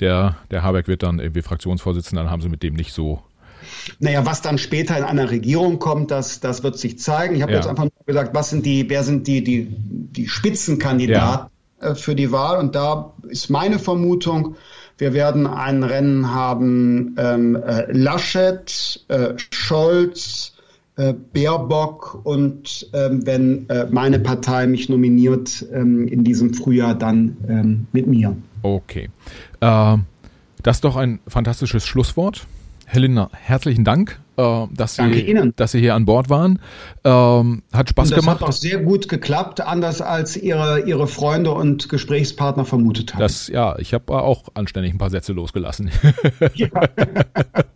der, 0.00 0.36
der 0.50 0.62
Habeck 0.62 0.88
wird 0.88 1.02
dann 1.02 1.18
irgendwie 1.18 1.42
Fraktionsvorsitzender, 1.42 2.22
dann 2.24 2.32
haben 2.32 2.42
Sie 2.42 2.48
mit 2.48 2.62
dem 2.62 2.74
nicht 2.74 2.92
so 2.92 3.22
naja, 3.98 4.26
was 4.26 4.42
dann 4.42 4.58
später 4.58 4.96
in 4.96 5.04
einer 5.04 5.30
Regierung 5.30 5.78
kommt, 5.78 6.10
das, 6.10 6.40
das 6.40 6.62
wird 6.62 6.78
sich 6.78 6.98
zeigen. 6.98 7.34
Ich 7.34 7.42
habe 7.42 7.52
ja. 7.52 7.58
jetzt 7.58 7.66
einfach 7.66 7.84
nur 7.84 7.92
gesagt, 8.06 8.34
was 8.34 8.50
sind 8.50 8.66
die, 8.66 8.88
wer 8.88 9.02
sind 9.02 9.26
die, 9.26 9.42
die, 9.42 9.68
die 9.70 10.28
Spitzenkandidaten 10.28 11.50
ja. 11.80 11.90
Äh, 11.90 11.94
für 11.94 12.14
die 12.14 12.30
Wahl? 12.30 12.58
Und 12.58 12.74
da 12.74 13.14
ist 13.28 13.50
meine 13.50 13.78
Vermutung, 13.78 14.56
wir 14.98 15.12
werden 15.12 15.46
ein 15.46 15.82
Rennen 15.82 16.32
haben, 16.32 17.14
ähm, 17.18 17.56
äh, 17.56 17.90
Laschet, 17.92 19.04
äh, 19.08 19.34
Scholz, 19.50 20.52
äh, 20.96 21.12
Baerbock 21.32 22.20
und 22.24 22.88
ähm, 22.92 23.26
wenn 23.26 23.68
äh, 23.68 23.86
meine 23.90 24.20
Partei 24.20 24.66
mich 24.66 24.88
nominiert 24.88 25.66
ähm, 25.72 26.06
in 26.06 26.22
diesem 26.22 26.54
Frühjahr, 26.54 26.94
dann 26.94 27.36
ähm, 27.48 27.86
mit 27.92 28.06
mir. 28.06 28.36
Okay. 28.62 29.10
Äh, 29.60 29.96
das 30.62 30.76
ist 30.76 30.84
doch 30.84 30.96
ein 30.96 31.18
fantastisches 31.26 31.84
Schlusswort. 31.86 32.46
Helena, 32.94 33.28
herzlichen 33.32 33.84
Dank, 33.84 34.20
äh, 34.36 34.66
dass, 34.72 34.94
Sie, 34.94 35.36
dass 35.56 35.72
Sie 35.72 35.80
hier 35.80 35.96
an 35.96 36.04
Bord 36.04 36.30
waren. 36.30 36.60
Ähm, 37.02 37.64
hat 37.72 37.90
Spaß 37.90 38.10
das 38.10 38.20
gemacht. 38.20 38.36
Das 38.36 38.42
hat 38.42 38.48
auch 38.48 38.52
sehr 38.52 38.78
gut 38.78 39.08
geklappt, 39.08 39.60
anders 39.60 40.00
als 40.00 40.36
Ihre, 40.36 40.80
Ihre 40.86 41.08
Freunde 41.08 41.50
und 41.50 41.88
Gesprächspartner 41.88 42.64
vermutet 42.64 43.14
haben. 43.14 43.20
Das, 43.20 43.48
ja, 43.48 43.76
ich 43.78 43.94
habe 43.94 44.22
auch 44.22 44.44
anständig 44.54 44.94
ein 44.94 44.98
paar 44.98 45.10
Sätze 45.10 45.32
losgelassen. 45.32 45.90
Ja. 46.54 46.68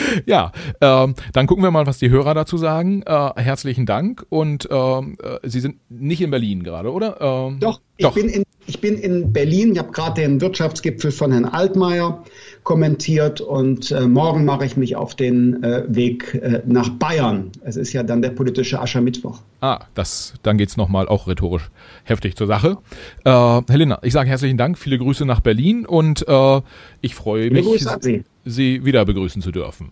ja, 0.26 0.52
ähm, 0.80 1.14
dann 1.32 1.46
gucken 1.46 1.64
wir 1.64 1.70
mal, 1.70 1.86
was 1.86 1.98
die 1.98 2.10
Hörer 2.10 2.34
dazu 2.34 2.56
sagen. 2.56 3.02
Äh, 3.02 3.30
herzlichen 3.36 3.86
Dank 3.86 4.24
und 4.28 4.68
ähm, 4.70 5.16
äh, 5.22 5.38
Sie 5.48 5.60
sind 5.60 5.76
nicht 5.88 6.20
in 6.20 6.30
Berlin 6.30 6.62
gerade, 6.62 6.92
oder? 6.92 7.20
Ähm, 7.20 7.60
doch, 7.60 7.80
ich, 7.96 8.04
doch. 8.04 8.14
Bin 8.14 8.28
in, 8.28 8.44
ich 8.66 8.80
bin 8.80 8.96
in 8.96 9.32
Berlin. 9.32 9.72
Ich 9.72 9.78
habe 9.78 9.92
gerade 9.92 10.20
den 10.20 10.40
Wirtschaftsgipfel 10.40 11.10
von 11.10 11.32
Herrn 11.32 11.44
Altmaier 11.44 12.22
kommentiert 12.62 13.40
und 13.40 13.90
äh, 13.90 14.06
morgen 14.06 14.44
mache 14.44 14.64
ich 14.64 14.76
mich 14.76 14.96
auf 14.96 15.14
den 15.14 15.62
äh, 15.62 15.84
Weg 15.88 16.34
äh, 16.34 16.62
nach 16.64 16.90
Bayern. 16.90 17.50
Es 17.64 17.76
ist 17.76 17.92
ja 17.92 18.02
dann 18.02 18.22
der 18.22 18.30
politische 18.30 18.80
Aschermittwoch. 18.80 19.40
Ah, 19.60 19.80
das, 19.94 20.34
dann 20.42 20.58
geht's 20.58 20.76
nochmal 20.76 21.08
auch 21.08 21.26
rhetorisch 21.26 21.70
heftig 22.04 22.36
zur 22.36 22.46
Sache. 22.46 22.78
Äh, 23.24 23.62
Helena, 23.68 23.98
ich 24.02 24.12
sage 24.12 24.28
herzlichen 24.28 24.58
Dank, 24.58 24.78
viele 24.78 24.98
Grüße 24.98 25.26
nach 25.26 25.40
Berlin 25.40 25.84
und 25.86 26.26
äh, 26.28 26.60
ich 27.00 27.14
freue 27.14 27.50
mich, 27.50 27.66
Sie. 28.00 28.24
Sie 28.44 28.84
wieder 28.84 29.04
begrüßen 29.04 29.42
zu 29.42 29.52
dürfen. 29.52 29.90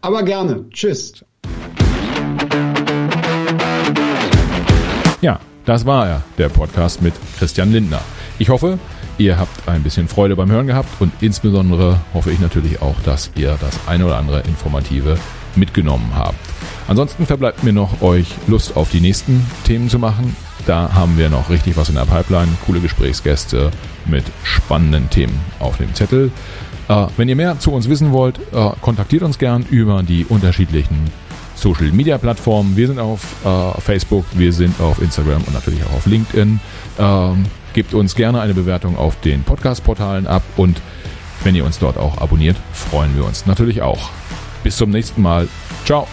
Aber 0.00 0.22
gerne. 0.22 0.64
Tschüss. 0.70 1.24
Ja, 5.20 5.38
das 5.66 5.84
war 5.84 6.08
er, 6.08 6.22
der 6.38 6.48
Podcast 6.48 7.02
mit 7.02 7.12
Christian 7.38 7.72
Lindner. 7.72 8.00
Ich 8.38 8.48
hoffe, 8.48 8.78
Ihr 9.20 9.38
habt 9.38 9.68
ein 9.68 9.82
bisschen 9.82 10.08
Freude 10.08 10.34
beim 10.34 10.50
Hören 10.50 10.66
gehabt 10.66 10.88
und 10.98 11.12
insbesondere 11.20 12.00
hoffe 12.14 12.30
ich 12.30 12.40
natürlich 12.40 12.80
auch, 12.80 12.98
dass 13.04 13.30
ihr 13.34 13.58
das 13.60 13.78
eine 13.86 14.06
oder 14.06 14.16
andere 14.16 14.40
Informative 14.48 15.18
mitgenommen 15.56 16.12
habt. 16.14 16.38
Ansonsten 16.88 17.26
verbleibt 17.26 17.62
mir 17.62 17.74
noch, 17.74 18.00
euch 18.00 18.28
Lust 18.46 18.78
auf 18.78 18.90
die 18.90 19.02
nächsten 19.02 19.44
Themen 19.64 19.90
zu 19.90 19.98
machen. 19.98 20.34
Da 20.66 20.94
haben 20.94 21.18
wir 21.18 21.28
noch 21.28 21.50
richtig 21.50 21.76
was 21.76 21.90
in 21.90 21.96
der 21.96 22.06
Pipeline, 22.06 22.48
coole 22.64 22.80
Gesprächsgäste 22.80 23.70
mit 24.06 24.24
spannenden 24.42 25.10
Themen 25.10 25.38
auf 25.58 25.76
dem 25.76 25.94
Zettel. 25.94 26.32
Wenn 27.16 27.28
ihr 27.28 27.36
mehr 27.36 27.58
zu 27.58 27.72
uns 27.72 27.88
wissen 27.88 28.12
wollt, 28.12 28.38
äh, 28.52 28.70
kontaktiert 28.80 29.22
uns 29.22 29.38
gern 29.38 29.64
über 29.70 30.02
die 30.02 30.24
unterschiedlichen 30.24 31.10
Social 31.54 31.92
Media 31.92 32.18
Plattformen. 32.18 32.76
Wir 32.76 32.86
sind 32.86 32.98
auf 32.98 33.20
äh, 33.44 33.80
Facebook, 33.80 34.24
wir 34.32 34.52
sind 34.52 34.80
auf 34.80 35.00
Instagram 35.00 35.42
und 35.42 35.52
natürlich 35.52 35.84
auch 35.84 35.92
auf 35.92 36.06
LinkedIn. 36.06 36.60
Ähm, 36.98 37.44
Gebt 37.72 37.94
uns 37.94 38.16
gerne 38.16 38.40
eine 38.40 38.52
Bewertung 38.52 38.98
auf 38.98 39.20
den 39.20 39.44
Podcast-Portalen 39.44 40.26
ab 40.26 40.42
und 40.56 40.80
wenn 41.44 41.54
ihr 41.54 41.64
uns 41.64 41.78
dort 41.78 41.98
auch 41.98 42.18
abonniert, 42.18 42.56
freuen 42.72 43.16
wir 43.16 43.24
uns 43.24 43.46
natürlich 43.46 43.80
auch. 43.80 44.10
Bis 44.64 44.76
zum 44.76 44.90
nächsten 44.90 45.22
Mal. 45.22 45.48
Ciao. 45.84 46.08